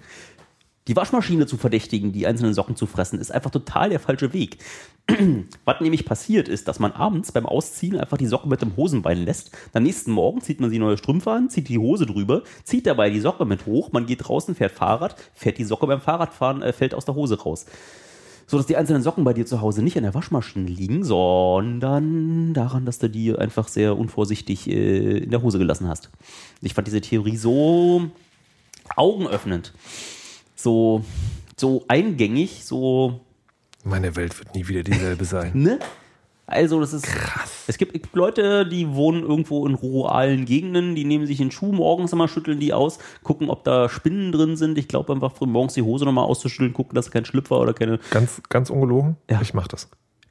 die 0.88 0.96
Waschmaschine 0.96 1.46
zu 1.46 1.58
verdächtigen, 1.58 2.12
die 2.12 2.26
einzelnen 2.26 2.54
Socken 2.54 2.74
zu 2.74 2.86
fressen, 2.86 3.20
ist 3.20 3.30
einfach 3.30 3.50
total 3.50 3.90
der 3.90 4.00
falsche 4.00 4.32
Weg. 4.32 4.58
Was 5.64 5.80
nämlich 5.80 6.06
passiert 6.06 6.48
ist, 6.48 6.66
dass 6.66 6.78
man 6.78 6.92
abends 6.92 7.30
beim 7.30 7.46
Ausziehen 7.46 7.98
einfach 7.98 8.16
die 8.16 8.26
Socken 8.26 8.48
mit 8.48 8.62
dem 8.62 8.76
Hosenbein 8.76 9.24
lässt. 9.24 9.50
Am 9.74 9.82
nächsten 9.82 10.10
Morgen 10.10 10.40
zieht 10.40 10.60
man 10.60 10.70
sie 10.70 10.78
neue 10.78 10.96
Strümpfe 10.96 11.30
an, 11.30 11.50
zieht 11.50 11.68
die 11.68 11.78
Hose 11.78 12.06
drüber, 12.06 12.42
zieht 12.64 12.86
dabei 12.86 13.10
die 13.10 13.20
Socke 13.20 13.44
mit 13.44 13.66
hoch, 13.66 13.92
man 13.92 14.06
geht 14.06 14.26
draußen, 14.26 14.54
fährt 14.54 14.72
Fahrrad, 14.72 15.16
fährt 15.34 15.58
die 15.58 15.64
Socke 15.64 15.86
beim 15.86 16.00
Fahrradfahren, 16.00 16.62
äh, 16.62 16.72
fällt 16.72 16.94
aus 16.94 17.04
der 17.04 17.14
Hose 17.14 17.38
raus. 17.40 17.66
So 18.46 18.56
dass 18.56 18.64
die 18.64 18.76
einzelnen 18.76 19.02
Socken 19.02 19.24
bei 19.24 19.34
dir 19.34 19.44
zu 19.44 19.60
Hause 19.60 19.82
nicht 19.82 19.96
in 19.96 20.04
der 20.04 20.14
Waschmaschine 20.14 20.66
liegen, 20.66 21.04
sondern 21.04 22.54
daran, 22.54 22.86
dass 22.86 22.98
du 22.98 23.10
die 23.10 23.36
einfach 23.36 23.68
sehr 23.68 23.98
unvorsichtig 23.98 24.66
äh, 24.70 25.18
in 25.18 25.30
der 25.30 25.42
Hose 25.42 25.58
gelassen 25.58 25.86
hast. 25.86 26.08
Ich 26.62 26.72
fand 26.72 26.86
diese 26.86 27.02
Theorie 27.02 27.36
so 27.36 28.10
augenöffnend, 28.96 29.74
so, 30.58 31.04
so 31.56 31.84
eingängig, 31.88 32.64
so 32.64 33.20
Meine 33.84 34.16
Welt 34.16 34.38
wird 34.38 34.54
nie 34.54 34.66
wieder 34.66 34.82
dieselbe 34.82 35.24
sein. 35.24 35.52
Ne? 35.54 35.78
Also, 36.50 36.80
das 36.80 36.94
ist 36.94 37.04
krass. 37.04 37.64
Es 37.66 37.76
gibt 37.76 38.16
Leute, 38.16 38.66
die 38.66 38.94
wohnen 38.94 39.22
irgendwo 39.22 39.66
in 39.66 39.74
ruralen 39.74 40.46
Gegenden, 40.46 40.94
die 40.94 41.04
nehmen 41.04 41.26
sich 41.26 41.36
den 41.36 41.50
Schuh 41.50 41.72
morgens 41.72 42.14
immer, 42.14 42.26
schütteln 42.26 42.58
die 42.58 42.72
aus, 42.72 42.98
gucken, 43.22 43.50
ob 43.50 43.64
da 43.64 43.90
Spinnen 43.90 44.32
drin 44.32 44.56
sind. 44.56 44.78
Ich 44.78 44.88
glaube, 44.88 45.12
einfach 45.12 45.38
morgens 45.42 45.74
die 45.74 45.82
Hose 45.82 46.06
nochmal 46.06 46.24
auszuschütteln, 46.24 46.72
gucken, 46.72 46.94
dass 46.94 47.10
kein 47.10 47.26
Schlüpfer 47.26 47.60
oder 47.60 47.74
keine. 47.74 47.98
Ganz, 48.10 48.40
ganz 48.48 48.70
ungelogen? 48.70 49.18
Ja. 49.28 49.42
Ich 49.42 49.52
mach 49.52 49.68
das. 49.68 49.90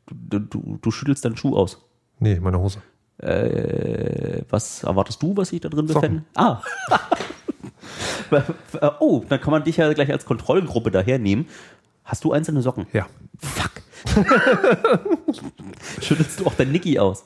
Du, 0.09 0.39
du, 0.39 0.79
du 0.81 0.89
schüttelst 0.89 1.23
deinen 1.23 1.37
Schuh 1.37 1.55
aus. 1.55 1.85
Nee, 2.17 2.39
meine 2.39 2.59
Hose. 2.59 2.81
Äh, 3.19 4.41
was 4.49 4.83
erwartest 4.83 5.21
du, 5.21 5.37
was 5.37 5.49
sich 5.49 5.61
da 5.61 5.69
drin 5.69 5.85
befände? 5.85 6.23
Ah. 6.33 6.61
oh, 8.99 9.23
dann 9.27 9.39
kann 9.41 9.51
man 9.51 9.63
dich 9.63 9.77
ja 9.77 9.91
gleich 9.93 10.11
als 10.11 10.25
Kontrollgruppe 10.25 10.91
dahernehmen. 10.91 11.47
Hast 12.03 12.23
du 12.23 12.31
einzelne 12.31 12.61
Socken? 12.61 12.87
Ja. 12.93 13.07
Fuck. 13.39 13.71
Schüttelst 16.01 16.39
du 16.39 16.45
auch 16.45 16.53
dein 16.53 16.71
Niki 16.71 16.97
aus? 16.99 17.23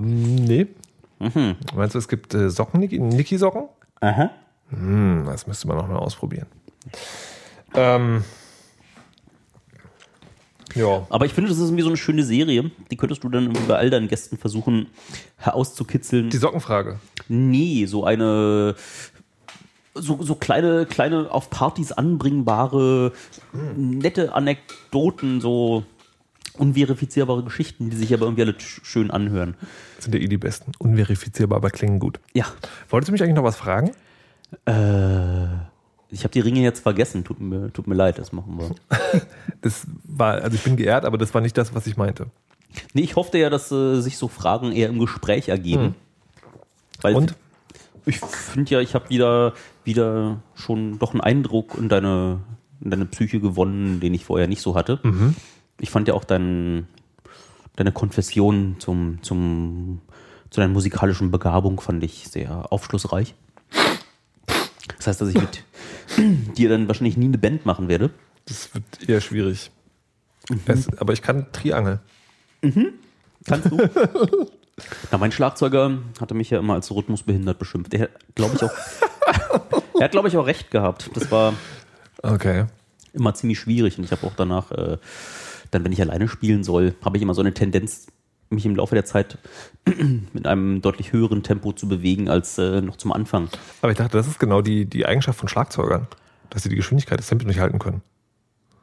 Nee. 0.00 0.66
Meinst 1.74 1.94
du, 1.94 1.98
es 1.98 2.08
gibt 2.08 2.34
äh, 2.34 2.50
Socken, 2.50 2.80
Niki- 2.82 3.00
Niki-Socken? 3.00 3.68
Aha. 4.00 4.30
Hm, 4.70 5.24
das 5.26 5.46
müsste 5.46 5.66
man 5.68 5.76
noch 5.78 5.88
mal 5.88 5.96
ausprobieren. 5.96 6.46
Ähm. 7.74 8.24
Ja. 10.74 11.06
Aber 11.10 11.26
ich 11.26 11.32
finde, 11.32 11.48
das 11.50 11.58
ist 11.58 11.64
irgendwie 11.64 11.82
so 11.82 11.88
eine 11.88 11.96
schöne 11.96 12.22
Serie. 12.24 12.70
Die 12.90 12.96
könntest 12.96 13.24
du 13.24 13.28
dann 13.28 13.52
bei 13.66 13.76
all 13.76 13.90
deinen 13.90 14.08
Gästen 14.08 14.36
versuchen 14.38 14.86
herauszukitzeln. 15.36 16.30
Die 16.30 16.36
Sockenfrage. 16.36 16.98
nee, 17.28 17.86
so 17.86 18.04
eine 18.04 18.74
so, 19.94 20.22
so 20.22 20.34
kleine, 20.36 20.86
kleine 20.86 21.30
auf 21.30 21.50
Partys 21.50 21.90
anbringbare, 21.90 23.12
nette 23.76 24.32
Anekdoten, 24.32 25.40
so 25.40 25.84
unverifizierbare 26.56 27.42
Geschichten, 27.42 27.90
die 27.90 27.96
sich 27.96 28.12
aber 28.14 28.26
irgendwie 28.26 28.42
alle 28.42 28.52
sch- 28.52 28.84
schön 28.84 29.10
anhören. 29.10 29.54
Das 29.96 30.04
sind 30.04 30.14
ja 30.14 30.20
eh 30.20 30.28
die 30.28 30.38
besten. 30.38 30.72
Unverifizierbar, 30.78 31.56
aber 31.56 31.70
klingen 31.70 31.98
gut. 31.98 32.20
Ja. 32.32 32.44
Wolltest 32.90 33.08
du 33.08 33.12
mich 33.12 33.22
eigentlich 33.22 33.34
noch 33.36 33.42
was 33.44 33.56
fragen? 33.56 33.90
Äh, 34.66 34.72
ich 36.10 36.24
habe 36.24 36.32
die 36.32 36.40
Ringe 36.40 36.60
jetzt 36.60 36.80
vergessen. 36.80 37.24
Tut 37.24 37.40
mir, 37.40 37.72
tut 37.72 37.86
mir 37.86 37.94
leid, 37.94 38.18
das 38.18 38.32
machen 38.32 38.58
wir. 38.58 38.70
Das 39.60 39.88
war, 40.04 40.34
also 40.34 40.54
ich 40.54 40.62
bin 40.62 40.76
geehrt, 40.76 41.04
aber 41.04 41.18
das 41.18 41.34
war 41.34 41.40
nicht 41.40 41.58
das, 41.58 41.74
was 41.74 41.84
ich 41.88 41.96
meinte. 41.96 42.28
Nee, 42.94 43.00
ich 43.00 43.16
hoffte 43.16 43.38
ja, 43.38 43.50
dass 43.50 43.72
äh, 43.72 44.00
sich 44.00 44.16
so 44.16 44.28
Fragen 44.28 44.70
eher 44.70 44.88
im 44.88 45.00
Gespräch 45.00 45.48
ergeben. 45.48 45.96
Weil 47.00 47.16
Und? 47.16 47.36
Ich 48.06 48.20
finde 48.20 48.70
ja, 48.70 48.80
ich 48.80 48.94
habe 48.94 49.10
wieder, 49.10 49.52
wieder 49.84 50.40
schon 50.54 50.98
doch 50.98 51.10
einen 51.10 51.20
Eindruck 51.20 51.76
in 51.76 51.88
deine, 51.88 52.40
in 52.80 52.90
deine 52.90 53.04
Psyche 53.04 53.40
gewonnen, 53.40 53.98
den 54.00 54.14
ich 54.14 54.24
vorher 54.24 54.46
nicht 54.46 54.62
so 54.62 54.76
hatte. 54.76 55.00
Ich 55.80 55.90
fand 55.90 56.06
ja 56.08 56.14
auch 56.14 56.24
dein, 56.24 56.86
deine 57.76 57.92
Konfession 57.92 58.76
zum, 58.78 59.22
zum, 59.22 60.00
zu 60.50 60.60
deiner 60.60 60.72
musikalischen 60.72 61.30
Begabung 61.30 61.80
fand 61.80 62.02
ich 62.02 62.28
sehr 62.28 62.72
aufschlussreich. 62.72 63.34
Das 64.96 65.06
heißt, 65.06 65.20
dass 65.20 65.28
ich 65.28 65.34
mit 65.34 65.64
dir 66.56 66.68
dann 66.68 66.88
wahrscheinlich 66.88 67.16
nie 67.16 67.26
eine 67.26 67.38
Band 67.38 67.66
machen 67.66 67.88
werde. 67.88 68.10
Das 68.46 68.74
wird 68.74 68.84
eher 69.08 69.20
schwierig. 69.20 69.70
Es, 70.66 70.88
aber 70.98 71.12
ich 71.12 71.22
kann 71.22 71.46
Triangel. 71.52 72.00
Kannst 73.44 73.70
du? 73.70 73.78
Na, 75.10 75.18
mein 75.18 75.32
Schlagzeuger 75.32 75.98
hatte 76.20 76.34
mich 76.34 76.50
ja 76.50 76.58
immer 76.58 76.74
als 76.74 76.90
rhythmusbehindert 76.94 77.58
beschimpft. 77.58 77.92
Der 77.92 78.08
glaube 78.34 78.54
ich 78.56 78.62
auch. 78.62 78.70
er 79.98 80.04
hat, 80.04 80.12
glaube 80.12 80.28
ich, 80.28 80.36
auch 80.36 80.46
recht 80.46 80.70
gehabt. 80.70 81.10
Das 81.14 81.30
war 81.30 81.54
Okay. 82.22 82.66
immer 83.12 83.34
ziemlich 83.34 83.58
schwierig 83.60 83.98
und 83.98 84.04
ich 84.04 84.12
habe 84.12 84.26
auch 84.26 84.34
danach, 84.36 84.70
äh, 84.72 84.98
dann, 85.70 85.84
wenn 85.84 85.92
ich 85.92 86.00
alleine 86.00 86.26
spielen 86.28 86.64
soll, 86.64 86.94
habe 87.04 87.16
ich 87.16 87.22
immer 87.22 87.34
so 87.34 87.42
eine 87.42 87.54
Tendenz, 87.54 88.06
mich 88.50 88.66
im 88.66 88.76
Laufe 88.76 88.94
der 88.94 89.04
Zeit 89.04 89.38
mit 90.32 90.46
einem 90.46 90.80
deutlich 90.80 91.12
höheren 91.12 91.42
Tempo 91.42 91.72
zu 91.72 91.88
bewegen 91.88 92.28
als 92.28 92.58
äh, 92.58 92.80
noch 92.80 92.96
zum 92.96 93.12
Anfang. 93.12 93.48
Aber 93.82 93.92
ich 93.92 93.98
dachte, 93.98 94.16
das 94.16 94.26
ist 94.26 94.38
genau 94.38 94.62
die, 94.62 94.86
die 94.86 95.06
Eigenschaft 95.06 95.38
von 95.38 95.48
Schlagzeugern, 95.48 96.06
dass 96.50 96.62
sie 96.62 96.68
die 96.68 96.76
Geschwindigkeit 96.76 97.18
des 97.18 97.28
Tempos 97.28 97.46
nicht 97.46 97.60
halten 97.60 97.78
können. 97.78 98.02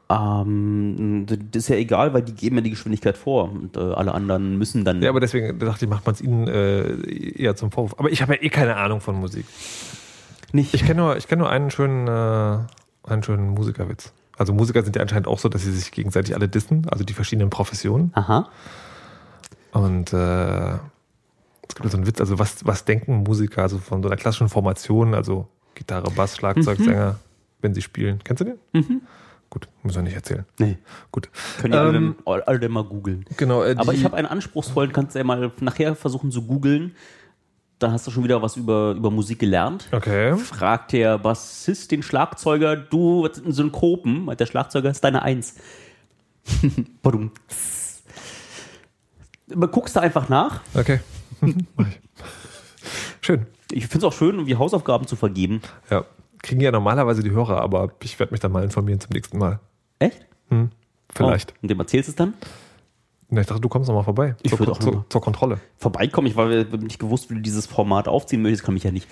Ähm, 0.08 1.26
das 1.26 1.64
ist 1.64 1.68
ja 1.68 1.76
egal, 1.76 2.14
weil 2.14 2.22
die 2.22 2.34
geben 2.34 2.56
ja 2.56 2.62
die 2.62 2.70
Geschwindigkeit 2.70 3.18
vor 3.18 3.50
und 3.50 3.76
äh, 3.76 3.80
alle 3.80 4.14
anderen 4.14 4.56
müssen 4.56 4.84
dann. 4.84 5.02
Ja, 5.02 5.10
aber 5.10 5.20
deswegen 5.20 5.58
dachte 5.58 5.84
ich, 5.84 5.90
macht 5.90 6.06
man 6.06 6.14
es 6.14 6.20
ihnen 6.20 6.46
äh, 6.46 7.42
eher 7.42 7.56
zum 7.56 7.72
Vorwurf. 7.72 7.98
Aber 7.98 8.10
ich 8.10 8.22
habe 8.22 8.34
ja 8.34 8.42
eh 8.42 8.48
keine 8.48 8.76
Ahnung 8.76 9.00
von 9.00 9.16
Musik. 9.16 9.46
nicht. 10.52 10.74
Ich 10.74 10.84
kenne 10.84 11.02
nur, 11.02 11.16
ich 11.16 11.26
kenn 11.26 11.40
nur 11.40 11.50
einen 11.50 11.72
schönen, 11.72 12.06
äh, 12.06 13.10
einen 13.10 13.22
schönen 13.24 13.50
Musikerwitz. 13.50 14.12
Also 14.38 14.52
Musiker 14.52 14.82
sind 14.82 14.94
ja 14.94 15.02
anscheinend 15.02 15.26
auch 15.26 15.38
so, 15.38 15.48
dass 15.48 15.62
sie 15.62 15.72
sich 15.72 15.90
gegenseitig 15.90 16.34
alle 16.36 16.48
dissen, 16.48 16.86
also 16.88 17.02
die 17.02 17.14
verschiedenen 17.14 17.50
Professionen. 17.50 18.12
Aha. 18.14 18.48
Und 19.76 20.12
äh, 20.12 20.74
es 21.68 21.74
gibt 21.74 21.90
so 21.90 21.96
einen 21.96 22.06
Witz, 22.06 22.20
also 22.20 22.38
was, 22.38 22.64
was 22.64 22.84
denken 22.84 23.24
Musiker, 23.24 23.62
also 23.62 23.78
von 23.78 24.02
so 24.02 24.08
einer 24.08 24.16
klassischen 24.16 24.48
Formation, 24.48 25.14
also 25.14 25.48
Gitarre, 25.74 26.10
Bass, 26.12 26.36
Schlagzeug, 26.36 26.78
Mhm. 26.78 26.84
Sänger, 26.84 27.16
wenn 27.60 27.74
sie 27.74 27.82
spielen. 27.82 28.20
Kennst 28.24 28.40
du 28.40 28.44
den? 28.72 29.02
Gut, 29.50 29.68
muss 29.82 29.94
ich 29.96 30.02
nicht 30.02 30.14
erzählen. 30.16 30.44
Nee. 30.58 30.78
Gut. 31.12 31.28
Können 31.60 31.94
Ähm, 31.94 32.16
alle, 32.24 32.46
alle 32.48 32.68
mal 32.68 32.84
googeln. 32.84 33.24
Genau, 33.36 33.62
äh, 33.62 33.74
Aber 33.76 33.92
ich 33.94 34.04
habe 34.04 34.16
einen 34.16 34.26
anspruchsvollen, 34.26 34.92
kannst 34.92 35.14
du 35.14 35.18
ja 35.18 35.24
mal 35.24 35.52
nachher 35.60 35.94
versuchen 35.94 36.30
zu 36.30 36.42
googeln. 36.42 36.94
Dann 37.78 37.92
hast 37.92 38.06
du 38.06 38.10
schon 38.10 38.24
wieder 38.24 38.40
was 38.40 38.56
über, 38.56 38.92
über 38.92 39.10
Musik 39.10 39.38
gelernt. 39.38 39.88
Okay. 39.92 40.34
Fragt 40.36 40.92
der 40.92 41.18
Bassist 41.18 41.90
den 41.90 42.02
Schlagzeuger, 42.02 42.74
du, 42.76 43.24
was 43.24 43.34
sind 43.36 43.44
denn 43.44 43.52
Synkopen? 43.52 44.26
Der 44.38 44.46
Schlagzeuger, 44.46 44.90
ist 44.90 45.04
deine 45.04 45.22
Eins. 45.22 45.56
Badum. 47.02 47.32
Guckst 49.48 49.96
du 49.96 50.00
einfach 50.00 50.28
nach. 50.28 50.60
Okay. 50.74 51.00
Ich. 51.78 52.00
Schön. 53.20 53.46
Ich 53.72 53.88
finde 53.88 54.06
es 54.06 54.12
auch 54.12 54.16
schön, 54.16 54.36
irgendwie 54.36 54.56
Hausaufgaben 54.56 55.06
zu 55.06 55.16
vergeben. 55.16 55.60
Ja. 55.90 56.04
Kriegen 56.42 56.60
ja 56.60 56.70
normalerweise 56.70 57.22
die 57.22 57.30
Hörer, 57.30 57.60
aber 57.60 57.90
ich 58.02 58.18
werde 58.18 58.32
mich 58.32 58.40
dann 58.40 58.52
mal 58.52 58.62
informieren 58.62 59.00
zum 59.00 59.10
nächsten 59.12 59.36
Mal. 59.38 59.58
Echt? 59.98 60.24
Vielleicht. 61.12 61.52
Oh, 61.52 61.58
und 61.62 61.70
dem 61.70 61.80
erzählst 61.80 62.08
du 62.08 62.12
es 62.12 62.16
dann? 62.16 62.34
Na, 63.28 63.40
ich 63.40 63.46
dachte, 63.46 63.60
du 63.60 63.68
kommst 63.68 63.88
noch 63.88 63.96
mal 63.96 64.04
vorbei. 64.04 64.36
Ich 64.42 64.52
zur, 64.52 64.60
auch 64.60 64.66
noch 64.66 64.78
zur, 64.78 65.04
zur 65.08 65.20
Kontrolle. 65.20 65.58
Vorbeikommen, 65.78 66.28
ich 66.28 66.36
war 66.36 66.46
nicht 66.46 67.00
gewusst, 67.00 67.28
wie 67.30 67.34
du 67.34 67.40
dieses 67.40 67.66
Format 67.66 68.06
aufziehen 68.06 68.42
möchtest, 68.42 68.62
kann 68.64 68.74
mich 68.74 68.84
ja 68.84 68.92
nicht 68.92 69.08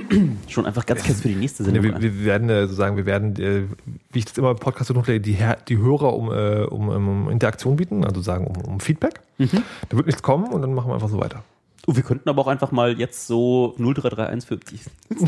schon 0.48 0.66
einfach 0.66 0.86
ganz 0.86 1.04
kurz 1.04 1.20
für 1.20 1.28
die 1.28 1.34
nächste 1.34 1.64
Sendung 1.64 1.84
wir, 1.84 1.94
an. 1.94 2.02
wir 2.02 2.24
werden 2.24 2.48
äh, 2.48 2.62
sozusagen, 2.62 2.96
wir 2.96 3.06
werden, 3.06 3.36
äh, 3.36 3.64
wie 4.10 4.18
ich 4.18 4.24
das 4.24 4.38
immer 4.38 4.50
im 4.50 4.56
Podcast 4.56 4.88
so 4.88 4.94
hochlege, 4.94 5.20
die, 5.20 5.38
die 5.68 5.78
Hörer 5.78 6.14
um, 6.14 6.30
äh, 6.32 6.62
um, 6.64 6.88
um 6.88 7.30
Interaktion 7.30 7.76
bieten, 7.76 8.04
also 8.04 8.20
sagen 8.20 8.46
um, 8.46 8.56
um 8.62 8.80
Feedback. 8.80 9.20
Mhm. 9.38 9.62
Da 9.88 9.96
wird 9.96 10.06
nichts 10.06 10.22
kommen 10.22 10.52
und 10.52 10.62
dann 10.62 10.74
machen 10.74 10.88
wir 10.90 10.94
einfach 10.94 11.08
so 11.08 11.20
weiter. 11.20 11.42
Oh, 11.86 11.96
wir 11.96 12.02
könnten 12.02 12.28
aber 12.28 12.42
auch 12.42 12.46
einfach 12.46 12.70
mal 12.70 12.96
jetzt 12.98 13.26
so 13.26 13.74
033150. 13.76 14.82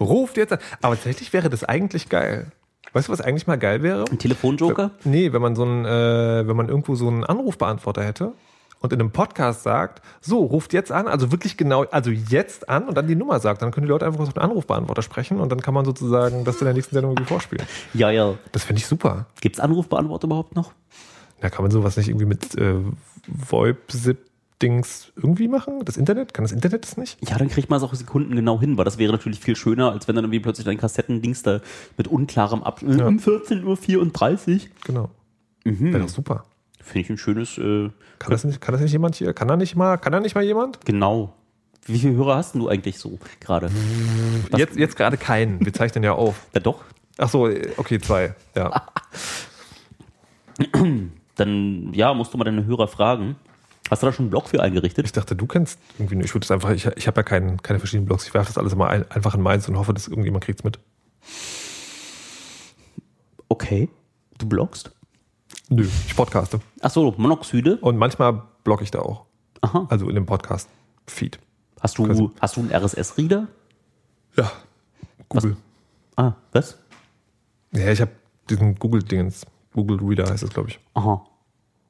Ruft 0.00 0.36
jetzt 0.36 0.52
an. 0.52 0.58
Aber 0.80 0.96
tatsächlich 0.96 1.32
wäre 1.32 1.48
das 1.48 1.62
eigentlich 1.62 2.08
geil. 2.08 2.50
Weißt 2.92 3.08
du, 3.08 3.12
was 3.12 3.20
eigentlich 3.20 3.46
mal 3.46 3.56
geil 3.56 3.82
wäre? 3.82 4.04
Ein 4.10 4.18
Telefonjoker? 4.18 4.90
Nee, 5.04 5.32
wenn 5.32 5.40
man 5.40 5.54
so 5.54 5.62
einen, 5.62 5.84
äh, 5.84 6.46
wenn 6.46 6.56
man 6.56 6.68
irgendwo 6.68 6.96
so 6.96 7.06
einen 7.06 7.24
Anrufbeantworter 7.24 8.02
hätte 8.02 8.32
und 8.82 8.92
in 8.92 9.00
einem 9.00 9.10
Podcast 9.10 9.62
sagt, 9.62 10.02
so, 10.20 10.40
ruft 10.44 10.72
jetzt 10.72 10.92
an, 10.92 11.06
also 11.08 11.32
wirklich 11.32 11.56
genau, 11.56 11.84
also 11.84 12.10
jetzt 12.10 12.68
an 12.68 12.88
und 12.88 12.96
dann 12.96 13.06
die 13.06 13.14
Nummer 13.16 13.40
sagt, 13.40 13.62
dann 13.62 13.70
können 13.70 13.86
die 13.86 13.90
Leute 13.90 14.04
einfach 14.06 14.20
auf 14.20 14.32
den 14.32 14.42
Anrufbeantworter 14.42 15.02
sprechen 15.02 15.40
und 15.40 15.50
dann 15.50 15.60
kann 15.62 15.72
man 15.72 15.84
sozusagen 15.84 16.44
das 16.44 16.60
in 16.60 16.64
der 16.66 16.74
nächsten 16.74 16.94
Sendung 16.94 17.12
irgendwie 17.12 17.28
vorspielen. 17.28 17.64
Ja, 17.94 18.10
ja. 18.10 18.34
Das 18.52 18.64
finde 18.64 18.80
ich 18.80 18.86
super. 18.86 19.26
Gibt 19.40 19.56
es 19.56 19.60
Anrufbeantworter 19.60 20.26
überhaupt 20.26 20.54
noch? 20.54 20.72
Da 21.40 21.48
kann 21.50 21.62
man 21.64 21.70
sowas 21.70 21.96
nicht 21.96 22.08
irgendwie 22.08 22.26
mit 22.26 22.56
äh, 22.58 22.74
VoIP-Zip-Dings 23.82 25.12
irgendwie 25.16 25.48
machen? 25.48 25.84
Das 25.84 25.96
Internet? 25.96 26.34
Kann 26.34 26.44
das 26.44 26.52
Internet 26.52 26.84
das 26.84 26.96
nicht? 26.96 27.18
Ja, 27.28 27.36
dann 27.38 27.48
kriegt 27.48 27.70
man 27.70 27.78
es 27.78 27.82
auch 27.82 27.94
Sekunden 27.94 28.34
genau 28.36 28.60
hin, 28.60 28.76
weil 28.78 28.84
das 28.84 28.98
wäre 28.98 29.12
natürlich 29.12 29.40
viel 29.40 29.56
schöner, 29.56 29.90
als 29.92 30.08
wenn 30.08 30.14
dann 30.16 30.24
irgendwie 30.24 30.40
plötzlich 30.40 30.64
dein 30.64 30.78
Kassettendings 30.78 31.42
da 31.42 31.60
mit 31.96 32.08
unklarem 32.08 32.62
Abschnitt 32.62 33.00
Ja. 33.00 33.06
um 33.06 33.18
14.34 33.18 34.52
Uhr. 34.54 34.60
Genau. 34.84 35.10
Mhm. 35.64 35.92
Wäre 35.92 36.02
doch 36.02 36.08
super. 36.08 36.44
Finde 36.82 37.00
ich 37.00 37.10
ein 37.10 37.18
schönes, 37.18 37.58
äh, 37.58 37.90
Kann 38.18 38.30
das, 38.30 38.44
nicht, 38.44 38.60
kann 38.60 38.72
das 38.72 38.82
nicht 38.82 38.92
jemand 38.92 39.14
hier? 39.14 39.32
Kann 39.32 39.48
da 39.48 39.56
nicht 39.56 39.76
mal, 39.76 39.96
kann 39.98 40.12
da 40.12 40.20
nicht 40.20 40.34
mal 40.34 40.44
jemand? 40.44 40.84
genau. 40.84 41.34
Wie 41.84 41.98
viele 41.98 42.14
Hörer 42.14 42.36
hast 42.36 42.54
du 42.54 42.68
eigentlich 42.68 42.98
so 42.98 43.18
gerade? 43.40 43.68
Jetzt, 44.56 44.76
jetzt 44.76 44.96
gerade 44.96 45.16
keinen. 45.16 45.64
Wir 45.64 45.72
zeichnen 45.72 46.04
ja 46.04 46.12
auf. 46.12 46.46
Ja, 46.54 46.60
doch. 46.60 46.84
Ach 47.18 47.28
so, 47.28 47.50
okay, 47.76 47.98
zwei. 47.98 48.36
Ja. 48.54 48.86
Dann, 51.34 51.92
ja, 51.92 52.14
musst 52.14 52.32
du 52.32 52.38
mal 52.38 52.44
deine 52.44 52.64
Hörer 52.66 52.86
fragen. 52.86 53.34
Hast 53.90 54.02
du 54.02 54.06
da 54.06 54.12
schon 54.12 54.24
einen 54.24 54.30
Blog 54.30 54.48
für 54.48 54.62
eingerichtet? 54.62 55.06
Ich 55.06 55.12
dachte, 55.12 55.34
du 55.34 55.46
kennst 55.46 55.80
irgendwie 55.98 56.14
nicht. 56.16 56.26
Ich 56.26 56.34
würde 56.34 56.44
es 56.44 56.50
einfach, 56.50 56.70
ich, 56.70 56.86
ich 56.86 57.06
habe 57.08 57.18
ja 57.18 57.22
keinen, 57.24 57.60
keine 57.62 57.80
verschiedenen 57.80 58.06
Blogs. 58.06 58.26
Ich 58.26 58.32
werfe 58.32 58.46
das 58.46 58.58
alles 58.58 58.72
immer 58.72 58.88
ein, 58.88 59.10
einfach 59.10 59.34
in 59.34 59.42
meins 59.42 59.68
und 59.68 59.76
hoffe, 59.76 59.92
dass 59.92 60.06
irgendjemand 60.06 60.44
kriegt 60.44 60.60
es 60.60 60.64
mit. 60.64 60.78
Okay. 63.48 63.88
Du 64.38 64.48
bloggst? 64.48 64.92
Nö, 65.74 65.88
ich 66.06 66.14
podcaste. 66.14 66.60
Ach 66.82 66.90
so, 66.90 67.14
Monoxide? 67.16 67.78
Und 67.78 67.96
manchmal 67.96 68.42
blogge 68.62 68.84
ich 68.84 68.90
da 68.90 68.98
auch. 68.98 69.24
Aha. 69.62 69.86
Also 69.88 70.06
in 70.06 70.14
dem 70.14 70.26
Podcast-Feed. 70.26 71.38
Hast 71.80 71.96
du, 71.96 72.04
Quasi. 72.04 72.28
hast 72.42 72.56
du 72.56 72.60
einen 72.60 72.70
RSS-Reader? 72.70 73.48
Ja. 74.36 74.52
Google. 75.30 75.56
Ah, 76.16 76.32
was? 76.52 76.76
Ja, 77.72 77.90
ich 77.90 78.02
habe 78.02 78.10
diesen 78.50 78.74
Google-Dingens. 78.74 79.46
Google 79.72 79.98
Reader 80.02 80.30
heißt 80.30 80.42
es, 80.42 80.50
glaube 80.50 80.68
ich. 80.68 80.78
Aha. 80.92 81.24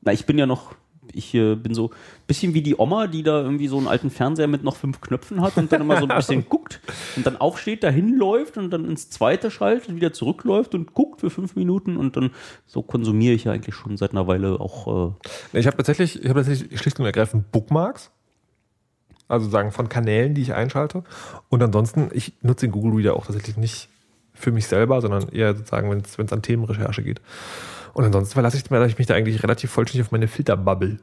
Na, 0.03 0.13
ich 0.13 0.27
bin 0.27 0.39
ja 0.39 0.47
noch, 0.47 0.77
ich 1.13 1.35
äh, 1.35 1.55
bin 1.57 1.75
so 1.75 1.89
ein 1.89 2.27
bisschen 2.27 2.55
wie 2.55 2.63
die 2.63 2.77
Oma, 2.77 3.07
die 3.07 3.23
da 3.23 3.43
irgendwie 3.43 3.69
so 3.69 3.79
einen 3.79 3.89
alten 3.89 4.11
Fernseher 4.11 4.47
mit 4.47 4.63
noch 4.63 4.77
fünf 4.77 5.01
Knöpfen 5.01 5.41
hat 5.41 5.57
und 5.57 5.73
dann 5.73 5.81
immer 5.81 5.99
so 5.99 6.07
ein 6.07 6.17
bisschen 6.17 6.45
guckt 6.49 6.81
und 7.17 7.27
dann 7.27 7.37
aufsteht, 7.37 7.83
dahin 7.83 8.17
läuft 8.17 8.57
und 8.57 8.71
dann 8.71 8.85
ins 8.85 9.11
zweite 9.11 9.51
schaltet, 9.51 9.95
wieder 9.95 10.13
zurückläuft 10.13 10.75
und 10.75 10.95
guckt 10.95 11.21
für 11.21 11.31
fünf 11.31 11.57
Minuten 11.57 11.97
und 11.97 12.17
dann 12.17 12.31
so 12.67 12.83
konsumiere 12.83 13.35
ich 13.35 13.45
ja 13.45 13.53
eigentlich 13.53 13.75
schon 13.75 13.97
seit 13.97 14.13
einer 14.13 14.27
Weile 14.27 14.61
auch. 14.61 15.15
Äh, 15.53 15.59
Ich 15.59 15.67
habe 15.67 15.77
tatsächlich, 15.77 16.23
ich 16.23 16.29
habe 16.29 16.41
tatsächlich 16.41 16.81
schlicht 16.81 16.99
und 17.01 17.07
ergreifend 17.07 17.51
Bookmarks. 17.53 18.11
Also 19.29 19.49
sagen 19.49 19.73
von 19.73 19.89
Kanälen, 19.89 20.35
die 20.35 20.43
ich 20.43 20.53
einschalte. 20.53 21.05
Und 21.49 21.63
ansonsten, 21.63 22.11
ich 22.13 22.35
nutze 22.43 22.67
den 22.67 22.73
Google 22.73 22.93
Reader 22.97 23.17
auch 23.17 23.25
tatsächlich 23.25 23.57
nicht 23.57 23.89
für 24.35 24.53
mich 24.53 24.67
selber, 24.67 25.01
sondern 25.01 25.29
eher 25.31 25.55
sozusagen, 25.55 25.91
wenn 25.91 26.01
es 26.01 26.33
an 26.33 26.43
Themenrecherche 26.43 27.03
geht. 27.03 27.21
Und 27.95 28.05
ansonsten 28.05 28.33
verlasse 28.35 28.57
ich, 28.57 28.99
mich 28.99 29.07
da 29.07 29.15
eigentlich 29.15 29.43
relativ 29.43 29.71
vollständig 29.71 30.07
auf 30.07 30.13
meine 30.13 30.29
Filterbubble. 30.29 30.99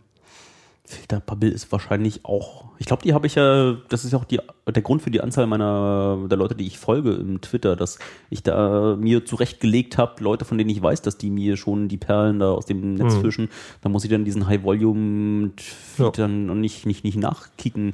Filterbubble 0.85 1.49
ist 1.49 1.71
wahrscheinlich 1.71 2.25
auch. 2.25 2.65
Ich 2.79 2.87
glaube, 2.87 3.03
die 3.03 3.13
habe 3.13 3.27
ich 3.27 3.35
ja. 3.35 3.77
Das 3.89 4.03
ist 4.05 4.11
ja 4.11 4.17
auch 4.17 4.23
die, 4.25 4.39
der 4.67 4.81
Grund 4.81 5.03
für 5.03 5.11
die 5.11 5.21
Anzahl 5.21 5.45
meiner 5.45 6.17
der 6.27 6.37
Leute, 6.37 6.55
die 6.55 6.65
ich 6.65 6.79
folge 6.79 7.11
im 7.13 7.41
Twitter, 7.41 7.75
dass 7.75 7.99
ich 8.31 8.41
da 8.41 8.95
mir 8.99 9.23
zurechtgelegt 9.23 9.99
habe, 9.99 10.23
Leute, 10.23 10.45
von 10.45 10.57
denen 10.57 10.71
ich 10.71 10.81
weiß, 10.81 11.03
dass 11.03 11.17
die 11.19 11.29
mir 11.29 11.57
schon 11.57 11.89
die 11.89 11.97
Perlen 11.97 12.39
da 12.39 12.51
aus 12.51 12.65
dem 12.65 12.95
Netz 12.95 13.13
Mhm. 13.15 13.21
fischen. 13.21 13.49
Da 13.81 13.89
muss 13.89 14.03
ich 14.03 14.09
dann 14.09 14.25
diesen 14.25 14.47
High 14.47 14.63
Volume 14.63 15.51
Feed 15.57 16.17
Ja. 16.17 16.27
nicht, 16.27 16.87
nicht, 16.87 17.03
nicht 17.03 17.17
nachkicken, 17.17 17.93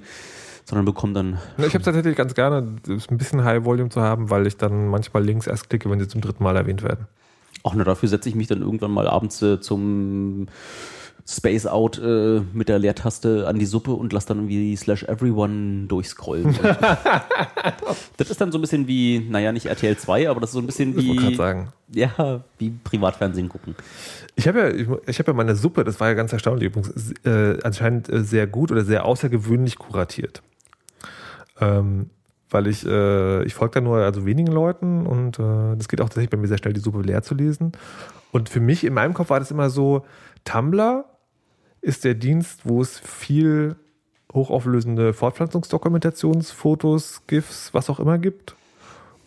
sondern 0.64 0.86
bekomme 0.86 1.12
dann. 1.12 1.40
Ich 1.58 1.74
habe 1.74 1.84
tatsächlich 1.84 2.16
ganz 2.16 2.34
gerne, 2.34 2.78
ein 2.88 3.18
bisschen 3.18 3.44
High 3.44 3.66
Volume 3.66 3.90
zu 3.90 4.00
haben, 4.00 4.30
weil 4.30 4.48
ich 4.48 4.56
dann 4.56 4.88
manchmal 4.88 5.22
links 5.26 5.48
erst 5.48 5.70
klicke, 5.70 5.90
wenn 5.90 6.00
sie 6.00 6.08
zum 6.08 6.22
dritten 6.22 6.44
Mal 6.46 6.56
erwähnt 6.56 6.82
werden. 6.82 7.08
Auch 7.66 7.74
nur 7.74 7.84
dafür 7.84 8.08
setze 8.08 8.30
ich 8.30 8.36
mich 8.36 8.46
dann 8.46 8.62
irgendwann 8.62 8.92
mal 8.92 9.08
abends 9.08 9.42
äh, 9.42 9.60
zum 9.60 10.46
Space 11.28 11.66
Out 11.66 11.98
äh, 11.98 12.42
mit 12.54 12.70
der 12.70 12.78
Leertaste 12.78 13.48
an 13.48 13.58
die 13.58 13.66
Suppe 13.66 13.92
und 13.94 14.14
lasse 14.14 14.28
dann 14.28 14.38
irgendwie 14.42 14.76
slash 14.76 15.02
everyone 15.04 15.88
durchscrollen. 15.88 16.56
Das 18.18 18.30
ist 18.30 18.40
dann 18.40 18.52
so 18.52 18.58
ein 18.60 18.62
bisschen 18.62 18.88
wie, 18.88 19.20
naja, 19.20 19.52
nicht 19.52 19.66
RTL 19.66 19.98
2, 19.98 20.30
aber 20.30 20.40
das 20.40 20.52
ist 20.52 20.54
so 20.54 20.60
ein 20.60 20.66
bisschen 20.68 20.98
Ich 20.98 21.06
wie, 21.06 21.36
sagen. 21.36 21.74
ja, 21.92 22.44
wie 22.60 22.70
Privatfernsehen 22.70 23.50
gucken. 23.50 23.76
Ich 24.36 24.48
habe 24.48 24.60
ja, 24.60 24.70
ich, 24.70 24.88
ich 25.08 25.20
habe 25.20 25.32
ja 25.32 25.34
meine 25.36 25.56
Suppe, 25.56 25.84
das 25.84 26.00
war 26.00 26.08
ja 26.10 26.14
ganz 26.14 26.32
erstaunlich 26.32 26.68
übrigens, 26.68 27.14
äh, 27.26 27.58
anscheinend 27.64 28.10
äh, 28.10 28.24
sehr 28.24 28.46
gut 28.48 28.72
oder 28.72 28.86
sehr 28.86 29.06
außergewöhnlich 29.06 29.78
kuratiert. 29.78 30.42
Ähm, 31.60 32.10
weil 32.56 32.68
ich, 32.68 32.86
äh, 32.86 33.44
ich 33.44 33.54
folge 33.54 33.74
da 33.74 33.82
nur 33.82 33.98
also 33.98 34.26
wenigen 34.26 34.50
Leuten 34.50 35.06
und 35.06 35.38
äh, 35.40 35.76
das 35.76 35.90
geht 35.90 36.00
auch 36.00 36.06
tatsächlich 36.06 36.30
bei 36.30 36.38
mir 36.38 36.48
sehr 36.48 36.58
schnell, 36.58 36.72
die 36.72 36.80
Suppe 36.80 37.02
leer 37.02 37.22
zu 37.22 37.36
lesen. 37.36 37.74
Und 38.32 38.48
für 38.48 38.62
mich 38.62 38.86
in 38.86 38.94
meinem 38.94 39.14
Kopf 39.14 39.30
war 39.30 39.40
das 39.40 39.52
immer 39.52 39.70
so, 39.70 40.06
Tumblr 40.46 41.04
ist 41.82 42.06
der 42.06 42.14
Dienst, 42.14 42.62
wo 42.64 42.82
es 42.82 42.98
viel 42.98 43.76
hochauflösende 44.34 45.14
Fortpflanzungsdokumentationsfotos, 45.14 47.24
GIFs, 47.28 47.74
was 47.74 47.90
auch 47.90 48.00
immer 48.00 48.20
gibt 48.20 48.56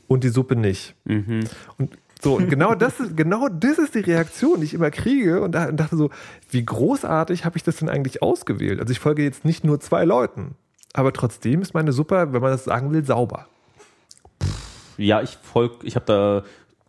und 0.07 0.25
die 0.25 0.31
Suppe 0.31 0.57
nicht. 0.57 0.95
Mhm. 1.05 1.41
Und 1.77 1.99
so, 2.23 2.37
und 2.37 2.49
genau 2.49 2.75
das 2.75 2.99
ist, 2.99 3.15
genau 3.15 3.51
das 3.51 3.77
ist 3.77 3.95
die 3.95 4.01
Reaktion, 4.01 4.61
die 4.61 4.65
ich 4.65 4.73
immer 4.73 4.91
kriege 4.91 5.43
und, 5.43 5.53
da, 5.53 5.69
und 5.69 5.77
dachte 5.77 5.99
so, 5.99 6.09
wie 6.51 6.65
großartig 6.65 7.45
habe 7.45 7.59
ich 7.59 7.63
das 7.63 7.77
denn 7.77 7.91
eigentlich 7.91 8.23
ausgewählt? 8.23 8.81
Also 8.81 8.91
ich 8.91 9.01
folge 9.01 9.23
jetzt 9.23 9.45
nicht 9.45 9.65
nur 9.65 9.81
zwei 9.81 10.07
Leuten, 10.07 10.55
aber 10.93 11.13
trotzdem 11.13 11.63
ist 11.63 11.75
meine 11.75 11.93
Suppe, 11.93 12.33
wenn 12.33 12.43
man 12.43 12.51
das 12.51 12.65
sagen 12.65 12.93
will, 12.93 13.05
sauber. 13.05 13.47
Ja, 14.97 15.23
ich 15.23 15.39
folge, 15.43 15.77
ich 15.85 15.95
habe 15.95 16.07
da 16.07 16.45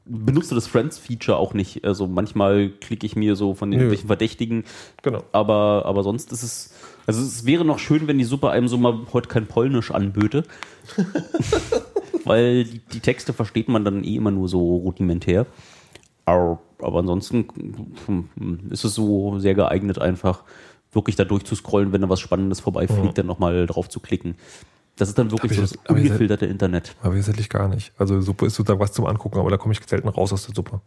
benutze 0.10 0.56
das 0.56 0.68
Friends-Feature 0.68 1.38
auch 1.38 1.54
nicht. 1.54 1.86
Also 1.86 2.08
manchmal 2.08 2.70
klicke 2.70 3.06
ich 3.06 3.16
mir 3.16 3.36
so 3.36 3.54
von 3.54 3.70
den 3.72 3.80
irgendwelchen 3.80 4.08
Verdächtigen 4.08 4.64
Genau. 5.04 5.24
aber, 5.32 5.84
aber 5.86 6.04
sonst 6.04 6.32
ist 6.32 6.43
es. 6.43 6.74
Also 7.06 7.22
es 7.22 7.45
wäre 7.45 7.66
noch 7.66 7.80
schön, 7.80 8.08
wenn 8.08 8.18
die 8.18 8.24
Suppe 8.24 8.50
einem 8.50 8.68
so 8.68 8.78
mal 8.78 9.00
heute 9.14 9.30
kein 9.30 9.47
Polnisch 9.47 9.91
anböte. 9.91 10.43
Weil 12.24 12.66
die, 12.66 12.80
die 12.80 13.00
Texte 13.00 13.34
versteht 13.34 13.70
man 13.70 13.86
dann 13.86 14.04
eh 14.04 14.16
immer 14.16 14.32
nur 14.32 14.47
so 14.47 14.78
rudimentär. 14.78 15.45
Aber, 16.26 16.60
aber 16.80 17.00
ansonsten 17.00 17.47
hm, 18.06 18.70
ist 18.70 18.84
es 18.84 18.93
so 18.93 19.39
sehr 19.39 19.56
geeignet, 19.56 20.00
einfach 20.00 20.43
wirklich 20.92 21.16
da 21.16 21.24
durchzuscrollen, 21.26 21.92
wenn 21.94 22.02
da 22.02 22.10
was 22.10 22.20
Spannendes 22.20 22.60
vorbeifliegt, 22.60 23.04
Mhm. 23.04 23.14
dann 23.14 23.26
nochmal 23.28 23.66
drauf 23.68 23.90
zu 23.90 24.00
klicken. 24.00 24.36
Das 24.96 25.08
ist 25.10 25.18
dann 25.18 25.32
wirklich 25.32 25.54
so 25.54 25.62
ich 25.64 25.70
das 25.70 25.72
das- 25.72 25.80
hab 25.90 25.96
ich 25.98 26.04
das- 26.04 26.12
ungefilterte 26.12 26.46
Internet. 26.46 26.96
Aber 27.02 27.16
tatsächlich 27.16 27.50
gar 27.50 27.68
nicht. 27.68 27.94
Also 27.98 28.20
Suppe 28.22 28.48
ist 28.48 28.56
sozusagen 28.56 28.80
was 28.80 28.92
zum 28.92 29.06
Angucken, 29.06 29.38
aber 29.40 29.50
da 29.50 29.58
komme 29.58 29.74
ich 29.74 29.80
selten 29.88 30.08
raus 30.10 30.34
aus 30.34 30.46
der 30.46 30.56
Suppe. 30.56 30.82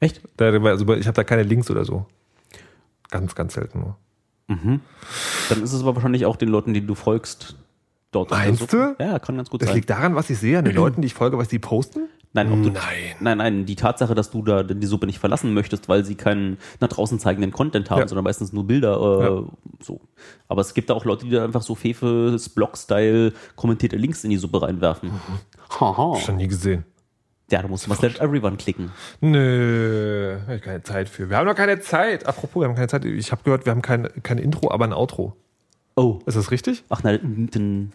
Echt? 0.00 0.20
Da, 0.36 0.50
also 0.50 0.94
ich 0.94 1.06
habe 1.06 1.14
da 1.14 1.24
keine 1.24 1.42
Links 1.42 1.70
oder 1.70 1.84
so. 1.84 2.06
Ganz, 3.10 3.34
ganz 3.34 3.54
selten 3.54 3.80
nur. 3.80 3.96
Dann 4.48 5.62
ist 5.62 5.72
es 5.72 5.80
aber 5.82 5.94
wahrscheinlich 5.94 6.26
auch 6.26 6.36
den 6.36 6.48
Leuten, 6.50 6.74
die 6.74 6.84
du 6.86 6.94
folgst, 6.94 7.56
dort. 8.10 8.30
Meinst 8.30 8.70
du? 8.72 8.94
Ja, 9.00 9.18
kann 9.18 9.36
ganz 9.36 9.48
gut 9.48 9.62
Das 9.62 9.68
sein. 9.68 9.76
liegt 9.76 9.88
daran, 9.88 10.14
was 10.14 10.28
ich 10.28 10.38
sehe, 10.38 10.58
an 10.58 10.64
den 10.66 10.74
Leuten, 10.76 11.00
die 11.00 11.06
ich 11.06 11.14
folge, 11.14 11.38
was 11.38 11.48
die 11.48 11.58
posten? 11.58 12.08
Nein, 12.34 12.50
ob 12.50 12.62
du, 12.62 12.70
Nein. 12.70 12.80
nein, 13.20 13.38
nein, 13.38 13.66
die 13.66 13.76
Tatsache, 13.76 14.14
dass 14.14 14.30
du 14.30 14.42
da 14.42 14.62
die 14.62 14.86
Suppe 14.86 15.04
nicht 15.06 15.18
verlassen 15.18 15.52
möchtest, 15.52 15.88
weil 15.90 16.02
sie 16.04 16.14
keinen 16.14 16.56
nach 16.80 16.88
draußen 16.88 17.18
zeigenden 17.18 17.50
Content 17.52 17.90
haben, 17.90 18.00
Ja. 18.00 18.08
sondern 18.08 18.24
meistens 18.24 18.52
nur 18.54 18.66
Bilder. 18.66 18.96
Äh, 18.96 19.24
Ja. 19.24 19.42
so. 19.80 20.00
Aber 20.48 20.62
es 20.62 20.72
gibt 20.72 20.88
da 20.88 20.94
auch 20.94 21.04
Leute, 21.04 21.26
die 21.26 21.30
da 21.30 21.44
einfach 21.44 21.60
so 21.62 21.74
Fefes 21.74 22.48
Blog-Style 22.48 23.32
kommentierte 23.54 23.96
Links 23.96 24.24
in 24.24 24.30
die 24.30 24.38
Suppe 24.38 24.62
reinwerfen. 24.62 25.10
Haha. 25.78 26.16
Schon 26.20 26.36
nie 26.36 26.48
gesehen. 26.48 26.84
Ja, 27.50 27.60
da 27.60 27.68
musst 27.68 27.84
du 27.84 27.90
mal 27.90 27.96
Slash 27.96 28.18
Everyone 28.18 28.56
klicken. 28.56 28.92
Nö, 29.20 30.38
hab 30.46 30.54
ich 30.56 30.62
keine 30.62 30.82
Zeit 30.82 31.08
für. 31.10 31.28
Wir 31.28 31.36
haben 31.36 31.46
noch 31.46 31.54
keine 31.54 31.80
Zeit. 31.80 32.26
Apropos, 32.26 32.62
wir 32.62 32.68
haben 32.68 32.74
keine 32.76 32.88
Zeit. 32.88 33.04
Ich 33.04 33.30
habe 33.30 33.42
gehört, 33.42 33.66
wir 33.66 33.72
haben 33.72 33.82
kein, 33.82 34.08
kein 34.22 34.38
Intro, 34.38 34.70
aber 34.70 34.84
ein 34.86 34.94
Outro. 34.94 35.36
Oh. 35.96 36.20
Ist 36.24 36.36
das 36.38 36.50
richtig? 36.50 36.82
Ach 36.88 37.02
nein, 37.02 37.48
dann 37.52 37.92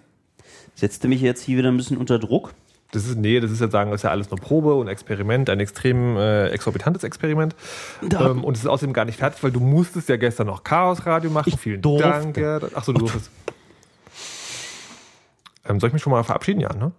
setzt 0.76 1.04
du 1.04 1.08
mich 1.08 1.22
jetzt 1.22 1.42
hier 1.42 1.58
wieder 1.58 1.70
ein 1.70 1.78
bisschen 1.78 1.98
unter 1.98 2.20
Druck. 2.20 2.54
Das 2.92 3.06
ist, 3.06 3.18
nee, 3.18 3.40
das 3.42 3.52
ist 3.52 3.60
ja 3.60 3.70
sagen, 3.70 3.92
das 3.92 4.00
ist 4.00 4.04
ja 4.04 4.12
alles 4.12 4.30
nur 4.30 4.40
Probe 4.40 4.74
und 4.76 4.88
Experiment, 4.88 5.50
ein 5.50 5.60
extrem 5.60 6.16
äh, 6.16 6.48
exorbitantes 6.50 7.04
Experiment. 7.04 7.54
Ähm, 8.02 8.44
und 8.46 8.56
es 8.56 8.62
ist 8.64 8.68
außerdem 8.68 8.94
gar 8.94 9.04
nicht 9.06 9.18
fertig, 9.20 9.44
weil 9.44 9.52
du 9.52 9.60
musstest 9.60 10.08
ja 10.08 10.16
gestern 10.16 10.48
noch 10.48 10.64
Chaos-Radio 10.64 11.30
machen. 11.30 11.50
Ich 11.54 11.60
Vielen 11.60 11.82
durfte. 11.82 12.08
Dank. 12.08 12.38
Ja. 12.38 12.60
Achso, 12.76 12.94
du 12.94 13.00
durftest. 13.00 13.30
Ähm, 15.68 15.80
soll 15.80 15.90
ich 15.90 15.94
mich 15.94 16.02
schon 16.02 16.12
mal 16.12 16.24
verabschieden, 16.24 16.62
ja, 16.62 16.74
ne? 16.74 16.92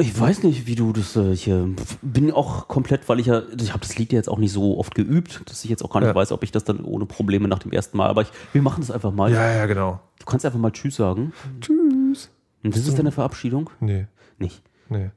Ich 0.00 0.18
weiß 0.18 0.42
nicht, 0.42 0.66
wie 0.66 0.74
du 0.74 0.92
das 0.92 1.14
äh, 1.14 1.36
hier. 1.36 1.68
Bin 2.02 2.32
auch 2.32 2.66
komplett, 2.66 3.08
weil 3.08 3.20
ich 3.20 3.26
ja. 3.26 3.42
Ich 3.60 3.70
habe 3.70 3.80
das 3.80 3.96
Lied 3.96 4.12
ja 4.12 4.16
jetzt 4.16 4.28
auch 4.28 4.38
nicht 4.38 4.50
so 4.52 4.76
oft 4.78 4.94
geübt, 4.94 5.42
dass 5.48 5.62
ich 5.62 5.70
jetzt 5.70 5.84
auch 5.84 5.90
gar 5.90 6.00
nicht 6.00 6.08
Ja. 6.08 6.14
weiß, 6.16 6.32
ob 6.32 6.42
ich 6.42 6.50
das 6.50 6.64
dann 6.64 6.80
ohne 6.80 7.06
Probleme 7.06 7.46
nach 7.46 7.60
dem 7.60 7.70
ersten 7.70 7.96
Mal. 7.96 8.08
Aber 8.08 8.22
ich, 8.22 8.28
wir 8.52 8.60
machen 8.62 8.80
das 8.80 8.90
einfach 8.90 9.12
mal. 9.12 9.30
Ja, 9.30 9.52
ja, 9.52 9.66
genau. 9.66 10.00
Du 10.18 10.24
kannst 10.24 10.44
einfach 10.44 10.58
mal 10.58 10.72
Tschüss 10.72 10.96
sagen. 10.96 11.32
Tschüss. 11.60 12.30
Und 12.64 12.74
das 12.74 12.88
ist 12.88 12.98
deine 12.98 13.12
Verabschiedung? 13.12 13.70
Nee. 13.78 14.06
Nicht. 14.38 14.62
Nee. 14.88 15.10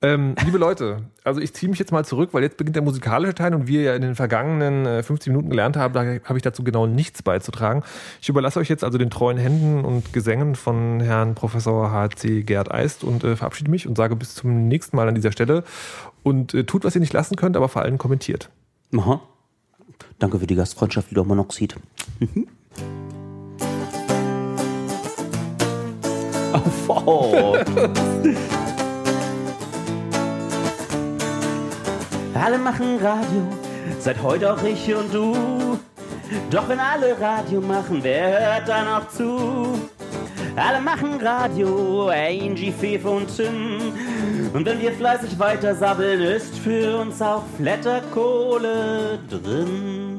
Ähm, 0.00 0.36
liebe 0.44 0.58
Leute, 0.58 1.02
also 1.24 1.40
ich 1.40 1.52
ziehe 1.54 1.68
mich 1.68 1.80
jetzt 1.80 1.90
mal 1.90 2.04
zurück, 2.04 2.30
weil 2.32 2.44
jetzt 2.44 2.56
beginnt 2.56 2.76
der 2.76 2.84
musikalische 2.84 3.34
Teil 3.34 3.52
und 3.52 3.66
wir 3.66 3.82
ja 3.82 3.96
in 3.96 4.02
den 4.02 4.14
vergangenen 4.14 4.86
äh, 4.86 5.02
50 5.02 5.32
Minuten 5.32 5.50
gelernt 5.50 5.76
haben, 5.76 5.92
da 5.92 6.04
habe 6.22 6.38
ich 6.38 6.42
dazu 6.42 6.62
genau 6.62 6.86
nichts 6.86 7.24
beizutragen. 7.24 7.82
Ich 8.22 8.28
überlasse 8.28 8.60
euch 8.60 8.68
jetzt 8.68 8.84
also 8.84 8.96
den 8.96 9.10
treuen 9.10 9.38
Händen 9.38 9.84
und 9.84 10.12
Gesängen 10.12 10.54
von 10.54 11.00
Herrn 11.00 11.34
Professor 11.34 11.90
H.C. 11.90 12.42
Gerd 12.42 12.70
Eist 12.70 13.02
und 13.02 13.24
äh, 13.24 13.34
verabschiede 13.34 13.72
mich 13.72 13.88
und 13.88 13.96
sage 13.96 14.14
bis 14.14 14.36
zum 14.36 14.68
nächsten 14.68 14.94
Mal 14.94 15.08
an 15.08 15.16
dieser 15.16 15.32
Stelle 15.32 15.64
und 16.22 16.54
äh, 16.54 16.62
tut, 16.62 16.84
was 16.84 16.94
ihr 16.94 17.00
nicht 17.00 17.12
lassen 17.12 17.34
könnt, 17.34 17.56
aber 17.56 17.68
vor 17.68 17.82
allem 17.82 17.98
kommentiert. 17.98 18.50
Aha. 18.96 19.20
Danke 20.20 20.38
für 20.38 20.46
die 20.46 20.54
Gastfreundschaft, 20.54 21.10
lieber 21.10 21.24
Monoxid. 21.24 21.74
Mhm. 22.20 22.46
Oh, 26.50 27.56
oh. 27.66 28.67
Alle 32.38 32.58
machen 32.58 32.98
Radio, 33.02 33.42
seit 33.98 34.22
heute 34.22 34.52
auch 34.52 34.62
ich 34.62 34.94
und 34.94 35.12
du. 35.12 35.78
Doch 36.50 36.68
wenn 36.68 36.78
alle 36.78 37.18
Radio 37.20 37.60
machen, 37.60 37.98
wer 38.02 38.54
hört 38.54 38.68
da 38.68 38.84
noch 38.84 39.08
zu? 39.08 39.78
Alle 40.56 40.80
machen 40.80 41.20
Radio, 41.20 42.08
Angie, 42.08 42.72
Fefe 42.72 43.08
und 43.08 43.34
Tim. 43.34 43.92
Und 44.52 44.66
wenn 44.66 44.80
wir 44.80 44.92
fleißig 44.92 45.38
weiter 45.38 45.74
sabbeln, 45.74 46.20
ist 46.20 46.58
für 46.58 46.98
uns 46.98 47.20
auch 47.22 47.44
Flatterkohle 47.56 49.18
drin. 49.28 50.17